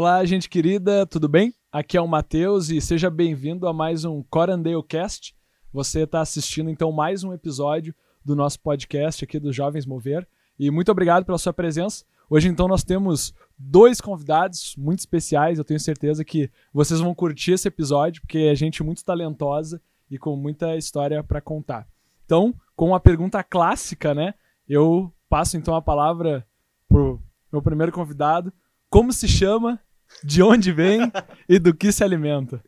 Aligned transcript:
Olá, 0.00 0.24
gente 0.24 0.48
querida, 0.48 1.04
tudo 1.04 1.28
bem? 1.28 1.52
Aqui 1.72 1.96
é 1.96 2.00
o 2.00 2.06
Matheus 2.06 2.70
e 2.70 2.80
seja 2.80 3.10
bem-vindo 3.10 3.66
a 3.66 3.72
mais 3.72 4.04
um 4.04 4.22
Corandale 4.22 4.80
Cast. 4.84 5.34
Você 5.72 6.02
está 6.02 6.20
assistindo 6.20 6.70
então 6.70 6.92
mais 6.92 7.24
um 7.24 7.32
episódio 7.32 7.92
do 8.24 8.36
nosso 8.36 8.60
podcast 8.60 9.24
aqui 9.24 9.40
dos 9.40 9.56
Jovens 9.56 9.86
Mover 9.86 10.24
e 10.56 10.70
muito 10.70 10.92
obrigado 10.92 11.24
pela 11.24 11.36
sua 11.36 11.52
presença. 11.52 12.04
Hoje 12.30 12.46
então 12.46 12.68
nós 12.68 12.84
temos 12.84 13.34
dois 13.58 14.00
convidados 14.00 14.76
muito 14.78 15.00
especiais. 15.00 15.58
Eu 15.58 15.64
tenho 15.64 15.80
certeza 15.80 16.24
que 16.24 16.48
vocês 16.72 17.00
vão 17.00 17.12
curtir 17.12 17.54
esse 17.54 17.66
episódio 17.66 18.22
porque 18.22 18.38
é 18.38 18.54
gente 18.54 18.84
muito 18.84 19.04
talentosa 19.04 19.82
e 20.08 20.16
com 20.16 20.36
muita 20.36 20.76
história 20.76 21.24
para 21.24 21.40
contar. 21.40 21.88
Então, 22.24 22.54
com 22.76 22.94
a 22.94 23.00
pergunta 23.00 23.42
clássica, 23.42 24.14
né? 24.14 24.34
Eu 24.68 25.12
passo 25.28 25.56
então 25.56 25.74
a 25.74 25.82
palavra 25.82 26.46
pro 26.88 27.20
meu 27.52 27.60
primeiro 27.60 27.90
convidado. 27.90 28.52
Como 28.88 29.12
se 29.12 29.26
chama, 29.26 29.78
de 30.24 30.42
onde 30.42 30.72
vem 30.72 31.00
e 31.48 31.58
do 31.58 31.74
que 31.74 31.90
se 31.92 32.02
alimenta? 32.04 32.62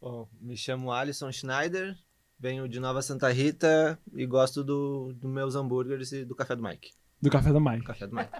Bom, 0.00 0.28
me 0.40 0.56
chamo 0.56 0.90
Alisson 0.92 1.30
Schneider, 1.30 1.96
venho 2.38 2.68
de 2.68 2.80
Nova 2.80 3.02
Santa 3.02 3.30
Rita 3.30 3.98
e 4.14 4.24
gosto 4.26 4.64
dos 4.64 5.14
do 5.16 5.28
meus 5.28 5.54
hambúrgueres 5.54 6.12
e 6.12 6.24
do 6.24 6.34
café 6.34 6.56
do 6.56 6.62
Mike. 6.62 6.92
Do 7.20 7.30
café 7.30 7.52
do 7.52 7.60
Mike. 7.60 7.84
Café 7.84 8.06
do 8.06 8.16
Mike. 8.16 8.30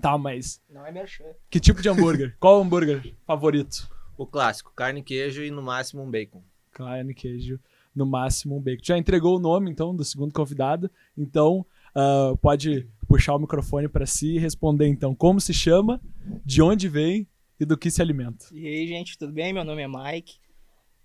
Tá, 0.00 0.16
mas 0.16 0.62
Não 0.70 0.86
é 0.86 0.92
merchan. 0.92 1.24
que 1.50 1.58
tipo 1.58 1.82
de 1.82 1.88
hambúrguer? 1.88 2.36
Qual 2.38 2.58
o 2.58 2.62
hambúrguer 2.62 3.14
favorito? 3.26 3.88
O 4.16 4.24
clássico, 4.26 4.72
carne, 4.74 5.02
queijo 5.02 5.42
e 5.42 5.50
no 5.50 5.62
máximo 5.62 6.02
um 6.02 6.10
bacon. 6.10 6.42
Carne, 6.70 7.12
queijo, 7.12 7.58
no 7.94 8.06
máximo 8.06 8.56
um 8.56 8.60
bacon. 8.60 8.84
Já 8.84 8.96
entregou 8.96 9.36
o 9.36 9.40
nome, 9.40 9.70
então, 9.70 9.94
do 9.96 10.04
segundo 10.04 10.32
convidado. 10.32 10.88
Então, 11.18 11.66
ah, 11.94 12.34
pode 12.40 12.88
puxar 13.08 13.34
o 13.34 13.38
microfone 13.40 13.88
para 13.88 14.06
si 14.06 14.36
e 14.36 14.38
responder, 14.38 14.86
então, 14.86 15.14
como 15.14 15.40
se 15.40 15.52
chama, 15.52 16.00
de 16.44 16.62
onde 16.62 16.88
vem 16.88 17.28
e 17.58 17.64
do 17.64 17.76
que 17.76 17.90
se 17.90 18.00
alimenta. 18.00 18.46
E 18.52 18.66
aí, 18.66 18.86
gente, 18.86 19.18
tudo 19.18 19.32
bem? 19.32 19.52
Meu 19.52 19.64
nome 19.64 19.82
é 19.82 19.88
Mike. 19.88 20.38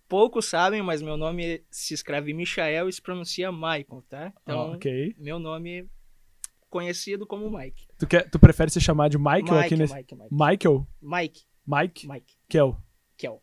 Poucos 0.08 0.46
sabem, 0.46 0.84
mas 0.84 1.02
meu 1.02 1.18
nome 1.18 1.64
se 1.72 1.94
escreve 1.96 2.32
Michael 2.34 2.88
e 2.88 2.94
se 2.94 3.02
pronuncia 3.02 3.52
Michael, 3.52 4.04
tá? 4.08 4.32
Então, 4.44 4.60
Ah, 4.60 4.72
ok. 4.76 5.16
meu 5.18 5.40
nome 5.40 5.90
conhecido 6.70 7.26
como 7.26 7.50
Mike. 7.50 7.88
Tu, 7.98 8.06
quer, 8.06 8.30
tu 8.30 8.38
prefere 8.38 8.70
se 8.70 8.80
chamar 8.80 9.10
de 9.10 9.18
Michael 9.18 9.42
Mike, 9.44 9.58
aqui 9.58 9.76
nesse... 9.76 9.96
Mike, 9.96 10.16
Mike. 10.16 10.30
Michael? 10.32 10.88
Mike, 11.02 11.42
Mike? 11.66 12.08
Mike, 12.08 12.34
Kel. 12.48 12.78
Kel. 13.18 13.42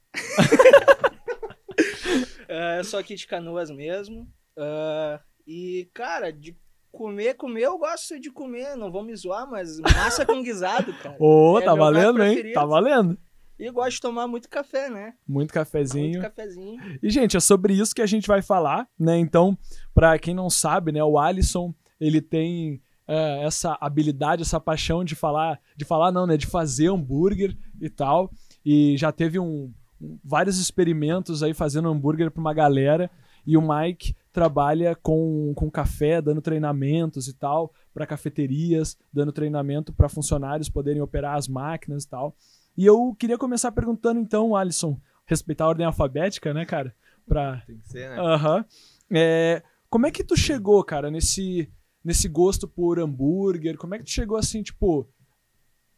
Eu 2.78 2.84
sou 2.84 2.98
aqui 3.00 3.14
de 3.14 3.26
Canoas 3.26 3.70
mesmo. 3.70 4.28
Ah, 4.56 5.20
e, 5.46 5.88
cara, 5.92 6.30
de 6.32 6.56
comer, 6.92 7.34
comer, 7.34 7.62
eu 7.62 7.78
gosto 7.78 8.20
de 8.20 8.30
comer. 8.30 8.76
Não 8.76 8.92
vou 8.92 9.02
me 9.02 9.16
zoar, 9.16 9.50
mas 9.50 9.80
massa 9.80 10.24
com 10.26 10.42
guisado, 10.42 10.92
cara. 11.02 11.16
Ô, 11.18 11.58
É 11.58 11.64
tá 11.64 11.74
valendo, 11.74 12.22
hein? 12.22 12.52
Tá 12.52 12.64
valendo. 12.64 13.18
E 13.58 13.70
gosto 13.70 13.92
de 13.92 14.00
tomar 14.00 14.26
muito 14.26 14.48
café, 14.48 14.90
né? 14.90 15.14
Muito 15.26 15.52
cafezinho. 15.54 16.10
Muito 16.10 16.22
cafezinho. 16.22 16.80
E, 17.02 17.10
gente, 17.10 17.36
é 17.36 17.40
sobre 17.40 17.74
isso 17.74 17.94
que 17.94 18.02
a 18.02 18.06
gente 18.06 18.26
vai 18.26 18.42
falar, 18.42 18.88
né? 18.98 19.16
Então, 19.18 19.56
pra 19.94 20.18
quem 20.18 20.34
não 20.34 20.50
sabe, 20.50 20.90
né, 20.90 21.02
o 21.02 21.16
Alisson, 21.18 21.72
ele 22.00 22.20
tem 22.20 22.82
é, 23.06 23.44
essa 23.44 23.76
habilidade, 23.80 24.42
essa 24.42 24.58
paixão 24.58 25.04
de 25.04 25.14
falar, 25.14 25.60
de 25.76 25.84
falar 25.84 26.10
não, 26.10 26.26
né, 26.26 26.36
de 26.36 26.46
fazer 26.46 26.88
hambúrguer 26.90 27.56
e 27.80 27.88
tal. 27.88 28.30
E 28.64 28.96
já 28.96 29.12
teve 29.12 29.38
um, 29.38 29.72
um- 30.00 30.18
vários 30.24 30.58
experimentos 30.58 31.42
aí 31.42 31.54
fazendo 31.54 31.88
hambúrguer 31.88 32.30
pra 32.32 32.40
uma 32.40 32.54
galera. 32.54 33.08
E 33.46 33.56
o 33.56 33.62
Mike 33.62 34.16
trabalha 34.32 34.96
com, 34.96 35.52
com 35.54 35.70
café, 35.70 36.22
dando 36.22 36.40
treinamentos 36.40 37.28
e 37.28 37.34
tal, 37.34 37.72
para 37.92 38.06
cafeterias, 38.06 38.96
dando 39.12 39.32
treinamento 39.32 39.92
para 39.92 40.08
funcionários 40.08 40.70
poderem 40.70 41.02
operar 41.02 41.36
as 41.36 41.46
máquinas 41.46 42.04
e 42.04 42.08
tal. 42.08 42.34
E 42.76 42.86
eu 42.86 43.14
queria 43.18 43.36
começar 43.36 43.70
perguntando 43.72 44.18
então, 44.18 44.56
Alisson, 44.56 44.98
respeitar 45.26 45.64
a 45.64 45.68
ordem 45.68 45.86
alfabética, 45.86 46.54
né, 46.54 46.64
cara? 46.64 46.94
Pra... 47.26 47.62
Tem 47.66 47.78
que 47.78 47.88
ser, 47.88 48.08
né? 48.08 48.18
Aham. 48.18 48.64
É, 49.10 49.62
como 49.90 50.06
é 50.06 50.10
que 50.10 50.24
tu 50.24 50.34
chegou, 50.34 50.82
cara, 50.82 51.10
nesse, 51.10 51.70
nesse 52.02 52.26
gosto 52.26 52.66
por 52.66 52.98
hambúrguer? 52.98 53.76
Como 53.76 53.94
é 53.94 53.98
que 53.98 54.04
tu 54.04 54.10
chegou 54.10 54.38
assim, 54.38 54.62
tipo, 54.62 55.06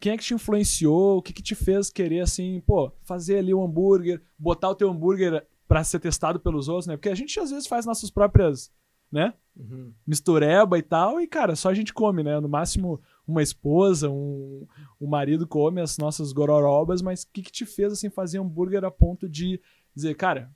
quem 0.01 0.13
é 0.13 0.17
que 0.17 0.25
te 0.25 0.35
influenciou? 0.35 1.19
O 1.19 1.23
que 1.23 1.33
que 1.33 1.43
te 1.43 1.55
fez 1.55 1.89
querer, 1.91 2.21
assim, 2.21 2.61
pô, 2.67 2.93
fazer 3.03 3.39
ali 3.39 3.55
um 3.55 3.63
hambúrguer, 3.63 4.21
botar 4.37 4.71
o 4.71 4.75
teu 4.75 4.91
hambúrguer 4.91 5.47
pra 5.69 5.83
ser 5.85 5.99
testado 6.01 6.39
pelos 6.41 6.69
outros, 6.69 6.87
né? 6.87 6.97
Porque 6.97 7.09
a 7.09 7.15
gente 7.15 7.39
às 7.41 7.51
vezes 7.51 7.67
faz 7.67 7.85
nossas 7.87 8.11
próprias, 8.11 8.71
né? 9.11 9.33
Uhum. 9.57 9.93
mistureba 10.05 10.77
e 10.77 10.83
tal, 10.83 11.21
e 11.21 11.29
cara, 11.29 11.55
só 11.55 11.69
a 11.71 11.75
gente 11.75 11.95
come, 11.95 12.25
né? 12.25 12.41
No 12.41 12.49
máximo 12.49 13.01
uma 13.25 13.41
esposa, 13.41 14.11
um, 14.11 14.67
um 15.01 15.07
marido 15.07 15.47
come 15.47 15.81
as 15.81 15.97
nossas 15.97 16.33
gororobas, 16.33 17.01
mas 17.01 17.23
o 17.23 17.29
que, 17.33 17.41
que 17.43 17.53
te 17.53 17.65
fez 17.65 17.93
assim 17.93 18.11
fazer 18.11 18.41
hambúrguer 18.41 18.85
a 18.85 18.91
ponto 18.91 19.29
de 19.29 19.61
dizer, 19.95 20.15
cara, 20.17 20.51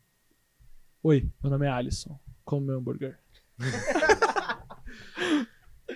oi, 1.00 1.30
meu 1.40 1.50
nome 1.52 1.66
é 1.66 1.70
Alisson, 1.70 2.18
como 2.44 2.66
meu 2.66 2.78
hambúrguer. 2.78 3.16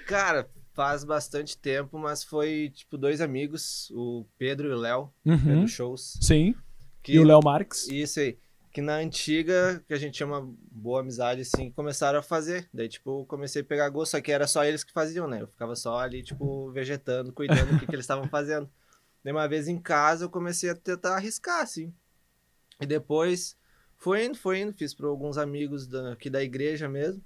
Cara, 0.06 0.48
faz 0.72 1.04
bastante 1.04 1.56
tempo, 1.58 1.98
mas 1.98 2.22
foi 2.24 2.70
tipo 2.74 2.96
dois 2.96 3.20
amigos, 3.20 3.90
o 3.94 4.24
Pedro 4.38 4.68
e 4.68 4.72
o 4.72 4.76
Léo, 4.78 5.12
Uhum. 5.24 5.38
Pedro 5.38 5.68
Shows. 5.68 6.18
Sim. 6.20 6.54
Que, 7.02 7.14
E 7.14 7.18
o 7.18 7.24
Léo 7.24 7.40
Marques. 7.42 7.88
Isso 7.88 8.20
aí. 8.20 8.38
Que 8.72 8.80
na 8.80 8.96
antiga, 8.96 9.84
que 9.86 9.92
a 9.92 9.98
gente 9.98 10.14
tinha 10.14 10.26
uma 10.26 10.40
boa 10.70 11.00
amizade, 11.00 11.42
assim, 11.42 11.70
começaram 11.70 12.18
a 12.18 12.22
fazer. 12.22 12.68
Daí, 12.72 12.88
tipo, 12.88 13.26
comecei 13.26 13.60
a 13.60 13.64
pegar 13.64 13.88
gosto, 13.90 14.12
só 14.12 14.20
que 14.20 14.32
era 14.32 14.46
só 14.46 14.64
eles 14.64 14.82
que 14.82 14.92
faziam, 14.92 15.28
né? 15.28 15.42
Eu 15.42 15.46
ficava 15.46 15.76
só 15.76 15.98
ali, 15.98 16.22
tipo, 16.22 16.70
vegetando, 16.70 17.32
cuidando 17.32 17.72
do 17.74 17.78
que, 17.78 17.86
que 17.86 17.94
eles 17.94 18.04
estavam 18.04 18.26
fazendo. 18.28 18.70
Daí, 19.22 19.32
uma 19.32 19.46
vez 19.46 19.68
em 19.68 19.78
casa, 19.78 20.24
eu 20.24 20.30
comecei 20.30 20.70
a 20.70 20.74
tentar 20.74 21.16
arriscar, 21.16 21.60
assim. 21.60 21.92
E 22.80 22.86
depois, 22.86 23.56
foi 23.98 24.24
indo, 24.24 24.38
foi 24.38 24.60
indo. 24.60 24.72
Fiz 24.72 24.94
para 24.94 25.06
alguns 25.06 25.36
amigos 25.36 25.86
da- 25.86 26.12
aqui 26.14 26.30
da 26.30 26.42
igreja 26.42 26.88
mesmo. 26.88 27.22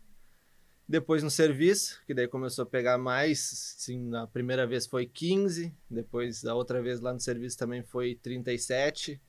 Depois 0.89 1.23
no 1.23 1.31
serviço, 1.31 2.01
que 2.07 2.15
daí 2.15 2.27
começou 2.29 2.65
a 2.65 2.67
pegar 2.67 2.99
mais, 2.99 3.75
assim, 3.79 3.99
na 4.09 4.27
primeira 4.27 4.67
vez 4.67 4.87
foi 4.87 5.07
15, 5.07 5.73
depois 5.89 6.45
a 6.45 6.55
outra 6.55 6.83
vez 6.83 7.01
lá 7.01 7.13
no 7.13 7.19
serviço 7.21 7.57
também 7.57 7.83
foi 7.85 8.15
37. 8.17 9.21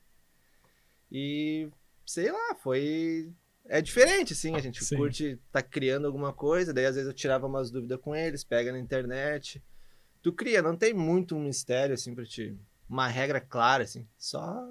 E 1.10 1.68
sei 2.08 2.32
lá, 2.32 2.54
foi 2.54 3.30
é 3.66 3.82
diferente 3.82 4.32
assim, 4.32 4.54
a 4.54 4.60
gente 4.60 4.82
Sim. 4.82 4.96
curte 4.96 5.38
tá 5.52 5.62
criando 5.62 6.06
alguma 6.06 6.32
coisa, 6.32 6.72
daí 6.72 6.86
às 6.86 6.94
vezes 6.94 7.06
eu 7.06 7.14
tirava 7.14 7.46
umas 7.46 7.70
dúvidas 7.70 8.00
com 8.00 8.16
eles, 8.16 8.42
pega 8.42 8.72
na 8.72 8.78
internet. 8.78 9.62
Tu 10.22 10.32
cria, 10.32 10.62
não 10.62 10.74
tem 10.74 10.94
muito 10.94 11.36
um 11.36 11.44
mistério 11.44 11.92
assim 11.94 12.14
para 12.14 12.24
ti, 12.24 12.56
uma 12.88 13.06
regra 13.08 13.42
clara 13.42 13.84
assim, 13.84 14.08
só 14.16 14.70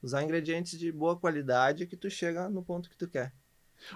usar 0.00 0.22
ingredientes 0.22 0.78
de 0.78 0.92
boa 0.92 1.16
qualidade 1.16 1.88
que 1.88 1.96
tu 1.96 2.08
chega 2.08 2.48
no 2.48 2.62
ponto 2.62 2.88
que 2.88 2.96
tu 2.96 3.08
quer. 3.08 3.32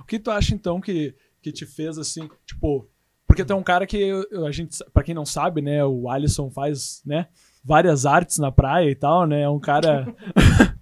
O 0.00 0.04
que 0.04 0.18
tu 0.18 0.32
acha 0.32 0.52
então 0.52 0.80
que, 0.80 1.14
que 1.40 1.52
te 1.52 1.64
fez 1.64 1.96
assim, 1.96 2.28
tipo, 2.44 2.90
porque 3.24 3.44
tu 3.44 3.52
é 3.52 3.56
um 3.56 3.62
cara 3.62 3.86
que 3.86 4.10
a 4.44 4.50
gente, 4.50 4.76
para 4.92 5.04
quem 5.04 5.14
não 5.14 5.24
sabe, 5.24 5.62
né, 5.62 5.84
o 5.84 6.10
Alisson 6.10 6.50
faz, 6.50 7.02
né, 7.06 7.28
várias 7.62 8.04
artes 8.04 8.38
na 8.38 8.50
praia 8.50 8.90
e 8.90 8.94
tal, 8.94 9.26
né? 9.26 9.42
É 9.42 9.48
um 9.48 9.60
cara 9.60 10.06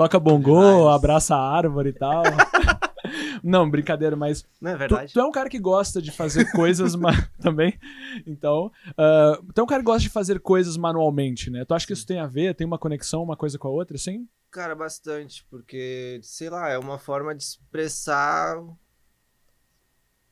toca 0.00 0.18
bongô, 0.18 0.78
Demais. 0.78 0.96
abraça 0.96 1.36
a 1.36 1.56
árvore 1.56 1.90
e 1.90 1.92
tal. 1.92 2.24
Não, 3.44 3.68
brincadeira, 3.68 4.16
mas 4.16 4.46
Não 4.58 4.70
é 4.70 4.74
tu, 4.74 4.78
verdade? 4.78 5.12
tu 5.12 5.20
é 5.20 5.24
um 5.24 5.30
cara 5.30 5.50
que 5.50 5.58
gosta 5.58 6.00
de 6.00 6.10
fazer 6.10 6.50
coisas 6.52 6.94
ma- 6.94 7.12
também. 7.38 7.78
Então, 8.26 8.72
ah, 8.96 9.38
tu 9.54 9.60
é 9.60 9.64
um 9.64 9.66
cara 9.66 9.82
que 9.82 9.86
gosta 9.86 10.00
de 10.00 10.08
fazer 10.08 10.40
coisas 10.40 10.78
manualmente, 10.78 11.50
né? 11.50 11.66
Tu 11.66 11.74
acha 11.74 11.86
que 11.86 11.92
isso 11.92 12.06
tem 12.06 12.18
a 12.18 12.26
ver, 12.26 12.54
tem 12.54 12.66
uma 12.66 12.78
conexão 12.78 13.22
uma 13.22 13.36
coisa 13.36 13.58
com 13.58 13.68
a 13.68 13.70
outra, 13.70 13.96
assim? 13.96 14.26
Cara, 14.50 14.74
bastante, 14.74 15.46
porque, 15.50 16.18
sei 16.22 16.48
lá, 16.48 16.70
é 16.70 16.78
uma 16.78 16.98
forma 16.98 17.34
de 17.34 17.42
expressar 17.42 18.56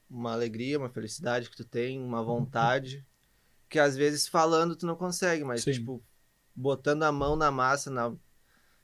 uma 0.08 0.32
alegria, 0.32 0.78
uma 0.78 0.88
felicidade 0.88 1.50
que 1.50 1.56
tu 1.56 1.64
tem, 1.64 2.02
uma 2.02 2.22
vontade, 2.22 3.04
que 3.68 3.78
às 3.78 3.94
vezes 3.96 4.26
falando 4.26 4.74
tu 4.74 4.86
não 4.86 4.96
consegue, 4.96 5.44
mas, 5.44 5.62
Sim. 5.62 5.72
tipo, 5.72 6.02
botando 6.56 7.02
a 7.02 7.12
mão 7.12 7.36
na 7.36 7.50
massa, 7.50 7.90
na, 7.90 8.14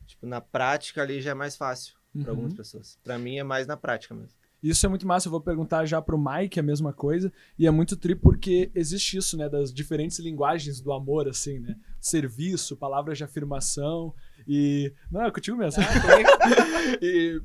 tipo, 0.07 0.27
na 0.27 0.41
prática 0.41 1.03
ali 1.03 1.21
já 1.21 1.31
é 1.33 1.35
mais 1.35 1.57
fácil 1.57 1.95
para 2.13 2.23
Uhum. 2.23 2.31
algumas 2.31 2.55
pessoas. 2.55 2.99
Para 3.03 3.19
mim 3.19 3.37
é 3.39 3.43
mais 3.45 3.67
na 3.67 3.77
prática 3.77 4.15
mesmo. 4.15 4.33
Isso 4.63 4.87
é 4.87 4.89
muito 4.89 5.07
massa. 5.07 5.27
Eu 5.29 5.31
vou 5.31 5.43
perguntar 5.43 5.85
já 5.85 6.01
pro 6.01 6.17
Mike 6.19 6.59
a 6.59 6.63
mesma 6.63 6.91
coisa. 6.91 7.31
E 7.59 7.67
é 7.67 7.71
muito 7.71 7.97
tri 7.99 8.15
porque 8.15 8.71
existe 8.75 9.19
isso, 9.19 9.37
né? 9.37 9.47
Das 9.47 9.73
diferentes 9.75 10.19
linguagens 10.19 10.81
do 10.81 10.91
amor, 10.93 11.29
assim, 11.29 11.59
né? 11.59 11.77
Serviço, 12.01 12.75
palavras 12.77 13.19
de 13.19 13.25
afirmação 13.25 14.15
e. 14.49 14.91
Não, 15.11 15.23
é 15.23 15.31
contigo 15.31 15.57
mesmo. 15.59 15.83
E- 17.03 17.41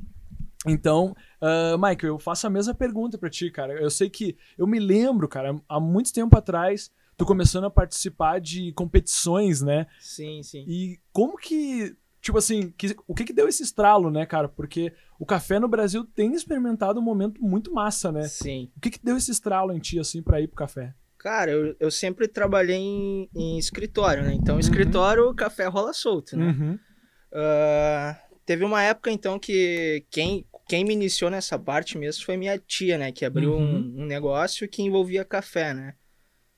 Então, 0.65 1.15
ah, 1.41 1.75
Mike, 1.77 2.05
eu 2.05 2.19
faço 2.19 2.45
a 2.45 2.49
mesma 2.49 2.73
pergunta 2.73 3.17
pra 3.17 3.29
ti, 3.29 3.49
cara. 3.51 3.73
Eu 3.73 3.89
sei 3.89 4.09
que. 4.09 4.37
Eu 4.57 4.67
me 4.67 4.79
lembro, 4.79 5.27
cara, 5.27 5.59
há 5.67 5.79
muito 5.79 6.13
tempo 6.13 6.37
atrás, 6.37 6.91
tu 7.17 7.25
começando 7.25 7.63
a 7.65 7.69
participar 7.69 8.39
de 8.39 8.71
competições, 8.73 9.61
né? 9.61 9.87
Sim, 9.99 10.41
sim. 10.43 10.63
E 10.67 10.99
como 11.11 11.37
que. 11.37 11.95
Tipo 12.21 12.37
assim, 12.37 12.71
que- 12.77 12.95
o 13.07 13.15
que 13.15 13.23
que 13.23 13.33
deu 13.33 13.47
esse 13.47 13.63
estralo, 13.63 14.09
né, 14.11 14.25
cara? 14.25 14.49
Porque 14.49 14.91
o 15.17 15.25
café 15.25 15.57
no 15.59 15.67
Brasil 15.67 16.03
tem 16.03 16.33
experimentado 16.33 16.99
um 16.99 17.03
momento 17.03 17.41
muito 17.41 17.73
massa, 17.73 18.11
né? 18.11 18.23
Sim. 18.23 18.69
O 18.75 18.79
que 18.81 18.89
que 18.91 18.99
deu 19.03 19.15
esse 19.17 19.31
estralo 19.31 19.71
em 19.71 19.79
ti, 19.79 19.97
assim, 19.99 20.21
pra 20.21 20.41
ir 20.41 20.47
pro 20.47 20.57
café? 20.57 20.93
Cara, 21.17 21.51
eu, 21.51 21.75
eu 21.79 21.91
sempre 21.91 22.27
trabalhei 22.27 22.77
em, 22.77 23.29
em 23.35 23.57
escritório, 23.57 24.23
né? 24.23 24.33
Então, 24.33 24.55
Uhum. 24.55 24.59
escritório, 24.59 25.33
café 25.33 25.65
rola 25.67 25.93
solto, 25.93 26.35
né? 26.37 26.47
Uhum. 26.57 26.79
Ah, 27.33 28.19
teve 28.45 28.63
uma 28.65 28.81
época, 28.83 29.11
então, 29.11 29.37
que 29.39 30.05
quem, 30.09 30.45
quem 30.67 30.83
me 30.83 30.93
iniciou 30.93 31.29
nessa 31.29 31.57
parte 31.59 31.97
mesmo 31.97 32.23
foi 32.25 32.35
minha 32.37 32.57
tia, 32.57 32.97
né? 32.97 33.11
Que 33.11 33.25
abriu 33.25 33.53
Uhum. 33.53 33.93
um, 33.97 34.01
um 34.03 34.05
negócio 34.05 34.67
que 34.67 34.81
envolvia 34.81 35.23
café, 35.25 35.73
né? 35.73 35.93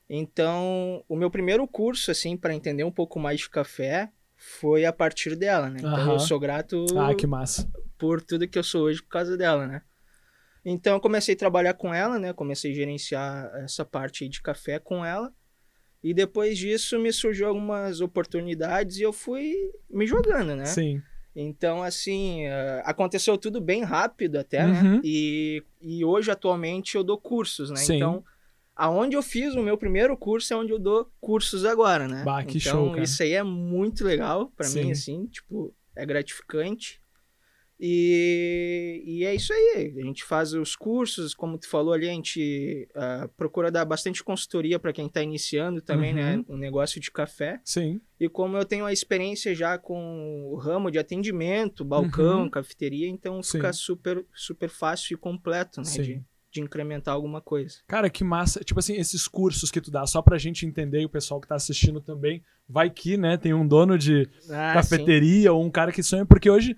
Então, 0.08 1.04
o 1.08 1.16
meu 1.16 1.30
primeiro 1.30 1.66
curso, 1.66 2.10
assim, 2.10 2.36
para 2.36 2.54
entender 2.54 2.84
um 2.84 2.90
pouco 2.90 3.18
mais 3.18 3.40
de 3.40 3.48
café, 3.50 4.10
foi 4.44 4.84
a 4.84 4.92
partir 4.92 5.36
dela, 5.36 5.70
né? 5.70 5.78
Então, 5.80 5.92
Aham. 5.98 6.12
eu 6.14 6.18
sou 6.18 6.38
grato 6.40 6.84
Ah, 6.96 7.14
que 7.14 7.26
massa. 7.26 7.68
por 7.96 8.20
tudo 8.20 8.48
que 8.48 8.58
eu 8.58 8.64
sou 8.64 8.82
hoje 8.84 9.00
por 9.00 9.08
causa 9.08 9.36
dela, 9.36 9.66
né? 9.66 9.82
Então 10.64 10.94
eu 10.94 11.00
comecei 11.00 11.34
a 11.34 11.38
trabalhar 11.38 11.74
com 11.74 11.92
ela, 11.94 12.18
né? 12.18 12.32
Comecei 12.32 12.72
a 12.72 12.74
gerenciar 12.74 13.50
essa 13.62 13.84
parte 13.84 14.28
de 14.28 14.40
café 14.42 14.78
com 14.78 15.04
ela. 15.04 15.32
E 16.02 16.12
depois 16.12 16.58
disso 16.58 16.98
me 16.98 17.12
surgiu 17.12 17.46
algumas 17.46 18.00
oportunidades 18.00 18.96
e 18.96 19.02
eu 19.02 19.12
fui 19.12 19.54
me 19.88 20.06
jogando, 20.06 20.56
né? 20.56 20.64
Sim. 20.64 21.00
Então, 21.34 21.82
assim, 21.82 22.44
eh, 22.44 22.82
aconteceu 22.84 23.38
tudo 23.38 23.60
bem 23.60 23.82
rápido 23.84 24.36
até, 24.38 24.66
Uhum. 24.66 24.94
né? 24.96 25.00
E, 25.04 25.62
e 25.80 26.04
hoje, 26.04 26.30
atualmente, 26.30 26.96
eu 26.96 27.04
dou 27.04 27.18
cursos, 27.18 27.70
né? 27.70 27.76
Sim. 27.76 27.94
Então, 27.94 28.24
aonde 28.74 29.16
eu 29.16 29.22
fiz 29.22 29.54
o 29.54 29.62
meu 29.62 29.76
primeiro 29.76 30.16
curso 30.16 30.52
é 30.52 30.56
onde 30.56 30.72
eu 30.72 30.78
dou 30.78 31.10
cursos 31.20 31.64
agora, 31.64 32.08
né? 32.08 32.22
Bah, 32.24 32.44
que 32.44 32.58
então, 32.58 32.72
show, 32.72 32.90
cara. 32.90 33.02
isso 33.02 33.22
aí 33.22 33.32
é 33.32 33.42
muito 33.42 34.04
legal 34.04 34.52
Sim. 34.60 34.84
mim, 34.84 34.90
assim, 34.92 35.26
tipo, 35.26 35.74
é 35.96 36.04
gratificante. 36.06 37.00
E, 37.84 39.02
e 39.04 39.24
é 39.24 39.34
isso 39.34 39.52
aí. 39.52 39.92
A 39.98 40.02
gente 40.06 40.22
faz 40.22 40.52
os 40.54 40.76
cursos, 40.76 41.34
como 41.34 41.58
tu 41.58 41.68
falou 41.68 41.92
ali, 41.92 42.08
a 42.08 42.12
gente 42.12 42.88
ah, 42.94 43.28
procura 43.36 43.72
dar 43.72 43.84
bastante 43.84 44.22
consultoria 44.22 44.78
para 44.78 44.92
quem 44.92 45.08
tá 45.08 45.20
iniciando 45.20 45.82
também, 45.82 46.14
né? 46.14 46.36
Uhum. 46.36 46.54
Um 46.54 46.56
negócio 46.56 47.00
de 47.00 47.10
café. 47.10 47.60
Sim. 47.64 48.00
E 48.20 48.28
como 48.28 48.56
eu 48.56 48.64
tenho 48.64 48.84
a 48.84 48.92
experiência 48.92 49.52
já 49.52 49.76
com 49.78 50.48
o 50.52 50.56
ramo 50.56 50.92
de 50.92 50.98
atendimento, 51.00 51.84
balcão, 51.84 52.42
Uhum. 52.42 52.50
cafeteria, 52.50 53.08
então 53.08 53.42
Sim. 53.42 53.58
fica 53.58 53.72
super, 53.72 54.24
super 54.32 54.70
fácil 54.70 55.14
e 55.14 55.18
completo, 55.18 55.80
né? 55.80 55.86
Sim. 55.86 56.02
De, 56.02 56.24
de 56.52 56.60
incrementar 56.60 57.14
alguma 57.14 57.40
coisa. 57.40 57.78
Cara, 57.88 58.10
que 58.10 58.22
massa. 58.22 58.60
Tipo 58.62 58.78
assim, 58.78 58.94
esses 58.94 59.26
cursos 59.26 59.70
que 59.70 59.80
tu 59.80 59.90
dá, 59.90 60.06
só 60.06 60.20
pra 60.20 60.36
gente 60.38 60.66
entender 60.66 61.00
e 61.00 61.06
o 61.06 61.08
pessoal 61.08 61.40
que 61.40 61.48
tá 61.48 61.54
assistindo 61.54 62.00
também, 62.00 62.42
vai 62.68 62.90
que, 62.90 63.16
né, 63.16 63.36
tem 63.36 63.54
um 63.54 63.66
dono 63.66 63.96
de 63.98 64.28
Ah, 64.50 64.74
cafeteria 64.74 65.52
ou 65.52 65.64
um 65.64 65.70
cara 65.70 65.90
que 65.90 66.02
sonha, 66.02 66.26
porque 66.26 66.50
hoje, 66.50 66.76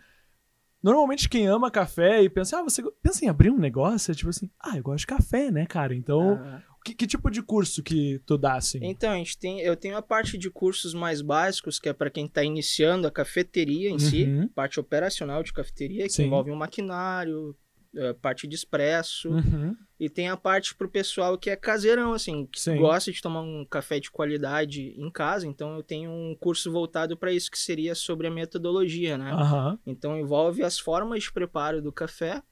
normalmente 0.82 1.28
quem 1.28 1.46
ama 1.46 1.70
café 1.70 2.22
e 2.22 2.28
pensa, 2.30 2.58
ah, 2.58 2.62
você 2.62 2.82
pensa 3.02 3.24
em 3.24 3.28
abrir 3.28 3.50
um 3.50 3.58
negócio, 3.58 4.12
é 4.12 4.14
tipo 4.14 4.30
assim, 4.30 4.50
ah, 4.60 4.76
eu 4.76 4.82
gosto 4.82 5.00
de 5.00 5.06
café, 5.06 5.50
né, 5.50 5.66
cara? 5.66 5.92
sim. 5.92 5.98
Então, 5.98 6.40
Ah. 6.44 6.62
que, 6.84 6.94
que 6.94 7.06
tipo 7.06 7.30
de 7.30 7.42
curso 7.42 7.82
que 7.82 8.20
tu 8.26 8.36
dá, 8.36 8.54
assim? 8.56 8.78
Então, 8.82 9.10
a 9.12 9.16
gente 9.16 9.38
tem, 9.38 9.60
eu 9.60 9.74
tenho 9.74 9.96
a 9.96 10.02
parte 10.02 10.36
de 10.36 10.50
cursos 10.50 10.92
mais 10.94 11.22
básicos, 11.22 11.78
que 11.80 11.88
é 11.88 11.92
para 11.94 12.10
quem 12.10 12.26
está 12.26 12.44
iniciando 12.44 13.06
a 13.06 13.10
cafeteria 13.10 13.88
em 13.90 13.98
si, 13.98 14.24
Uhum. 14.24 14.48
parte 14.48 14.78
operacional 14.78 15.42
de 15.42 15.52
cafeteria, 15.52 16.04
que 16.04 16.12
Sim. 16.12 16.26
envolve 16.26 16.50
um 16.50 16.56
maquinário, 16.56 17.56
eh, 17.96 18.12
parte 18.14 18.46
de 18.46 18.54
expresso, 18.54 19.30
Uhum. 19.30 19.76
e 19.98 20.08
tem 20.10 20.28
a 20.28 20.36
parte 20.36 20.74
pro 20.74 20.88
pessoal 20.88 21.38
que 21.38 21.48
é 21.50 21.56
caseirão, 21.56 22.12
assim, 22.12 22.46
que 22.46 22.60
Sim. 22.60 22.76
gosta 22.76 23.10
de 23.12 23.20
tomar 23.22 23.40
um 23.42 23.64
café 23.64 24.00
de 24.00 24.10
qualidade 24.10 24.94
em 24.96 25.10
casa, 25.10 25.46
então 25.46 25.76
eu 25.76 25.82
tenho 25.82 26.10
um 26.10 26.34
curso 26.38 26.70
voltado 26.70 27.16
para 27.16 27.32
isso, 27.32 27.50
que 27.50 27.58
seria 27.58 27.94
sobre 27.94 28.26
a 28.26 28.30
metodologia, 28.30 29.16
né? 29.18 29.32
Aham. 29.32 29.78
Então 29.86 30.18
envolve 30.18 30.62
as 30.62 30.78
formas 30.78 31.22
de 31.24 31.32
preparo 31.32 31.80
do 31.82 31.92
café 31.92 32.42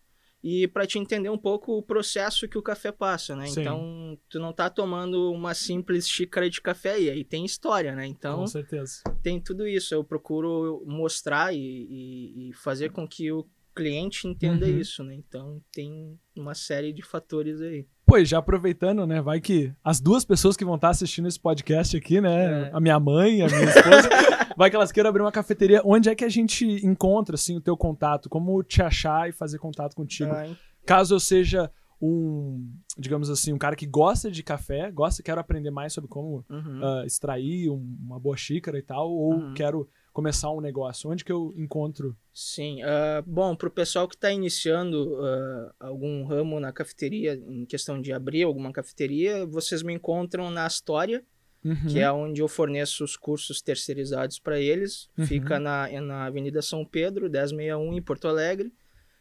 e 0.44 0.67
para 0.67 0.87
te 0.87 0.99
entender 0.99 1.31
um 1.31 1.39
pouco 1.39 1.73
o 1.79 1.83
processo 1.83 2.49
que 2.49 2.59
o 2.59 2.62
café 2.62 2.91
passa, 2.91 3.37
né? 3.37 3.47
Sim. 3.47 3.61
Então 3.61 4.19
tu 4.29 4.41
não 4.41 4.53
tá 4.53 4.69
tomando 4.69 5.31
uma 5.33 5.55
simples 5.55 6.09
xícara 6.09 6.50
de 6.50 6.61
café 6.61 7.00
e 7.00 7.09
aí 7.11 7.25
tem 7.25 7.44
história, 7.44 7.94
né? 7.94 8.06
Então 8.06 8.39
Com 8.41 8.47
certeza. 8.49 9.03
tem 9.23 9.41
tudo 9.41 9.67
isso. 9.69 9.94
Eu 9.94 10.03
procuro 10.05 10.83
mostrar 10.87 11.55
e, 11.55 11.59
e- 11.59 12.49
e 12.49 12.53
fazer 12.55 12.91
com 12.91 13.06
que 13.06 13.31
o 13.31 13.47
cliente 13.74 14.26
entenda 14.28 14.66
Uhum. 14.66 14.78
isso, 14.78 15.02
né? 15.02 15.14
Então 15.14 15.60
tem 15.72 16.19
uma 16.36 16.54
série 16.54 16.92
de 16.92 17.02
fatores 17.02 17.60
aí. 17.60 17.86
E 18.14 18.24
já 18.26 18.38
aproveitando, 18.38 19.06
né? 19.06 19.22
Vai 19.22 19.40
que 19.40 19.72
as 19.82 19.98
duas 19.98 20.22
pessoas 20.22 20.54
que 20.54 20.64
vão 20.66 20.74
estar 20.74 20.90
assistindo 20.90 21.26
esse 21.28 21.40
podcast 21.40 21.96
aqui, 21.96 22.20
né? 22.20 22.69
É. 22.69 22.70
A 22.74 22.78
minha 22.78 23.00
mãe, 23.00 23.40
a 23.40 23.46
minha 23.46 23.64
esposa, 23.64 24.08
vai 24.54 24.69
que 24.69 24.76
elas 24.76 24.92
queiram 24.92 25.08
abrir 25.08 25.22
uma 25.22 25.32
cafeteria. 25.32 25.80
Onde 25.82 26.10
é 26.10 26.14
que 26.14 26.24
a 26.24 26.28
gente 26.28 26.66
encontra, 26.84 27.36
assim, 27.36 27.56
o 27.56 27.60
teu 27.60 27.74
contato? 27.74 28.28
Como 28.28 28.62
te 28.62 28.82
achar 28.82 29.30
e 29.30 29.32
fazer 29.32 29.58
contato 29.58 29.94
contigo? 29.94 30.30
En- 30.34 30.54
Caso 30.84 31.14
eu 31.14 31.20
seja 31.20 31.70
um, 32.02 32.69
digamos 32.98 33.30
assim, 33.30 33.52
um 33.52 33.58
cara 33.58 33.76
que 33.76 33.86
gosta 33.86 34.30
de 34.30 34.42
café, 34.42 34.90
gosta, 34.90 35.22
quero 35.22 35.40
aprender 35.40 35.70
mais 35.70 35.92
sobre 35.94 36.10
como 36.10 36.44
uhum. 36.50 36.80
ah, 36.84 37.04
extrair 37.06 37.70
um- 37.70 37.96
uma 38.04 38.19
boa 38.20 38.36
xícara 38.36 38.76
e 38.78 38.82
tal, 38.82 39.10
ou 39.10 39.34
Uhum. 39.34 39.54
quero 39.54 39.88
começar 40.12 40.50
um 40.50 40.61
negócio. 40.61 41.11
Onde 41.11 41.25
que 41.25 41.32
eu 41.32 41.53
encontro? 41.56 42.17
Sim, 42.32 42.82
ah, 42.82 43.23
bom, 43.26 43.56
para 43.56 43.69
o 43.69 43.70
pessoal 43.70 44.06
que 44.06 44.14
está 44.14 44.31
iniciando 44.31 45.19
ah, 45.20 45.75
algum 45.81 46.25
ramo 46.25 46.61
na 46.61 46.73
cafeteria, 46.73 47.35
em 47.35 47.64
questão 47.64 48.00
de 48.00 48.12
abrir 48.12 48.43
alguma 48.43 48.73
cafeteria, 48.73 49.47
vocês 49.47 49.82
me 49.82 49.94
encontram 49.94 50.50
na 50.50 50.67
História, 50.67 51.25
Uhum. 51.64 51.87
que 51.87 52.00
é 52.00 52.11
onde 52.11 52.43
eu 52.43 52.49
forneço 52.49 53.05
os 53.05 53.17
cursos 53.17 53.62
terceirizados 53.62 54.37
para 54.41 54.59
eles. 54.59 55.09
Uhum. 55.17 55.26
Fica 55.26 55.61
na, 55.61 55.88
na 56.00 56.25
Avenida 56.25 56.61
São 56.61 56.85
Pedro, 56.85 57.31
1061, 57.31 57.94
em 57.94 58.03
Porto 58.03 58.26
Alegre. 58.26 58.73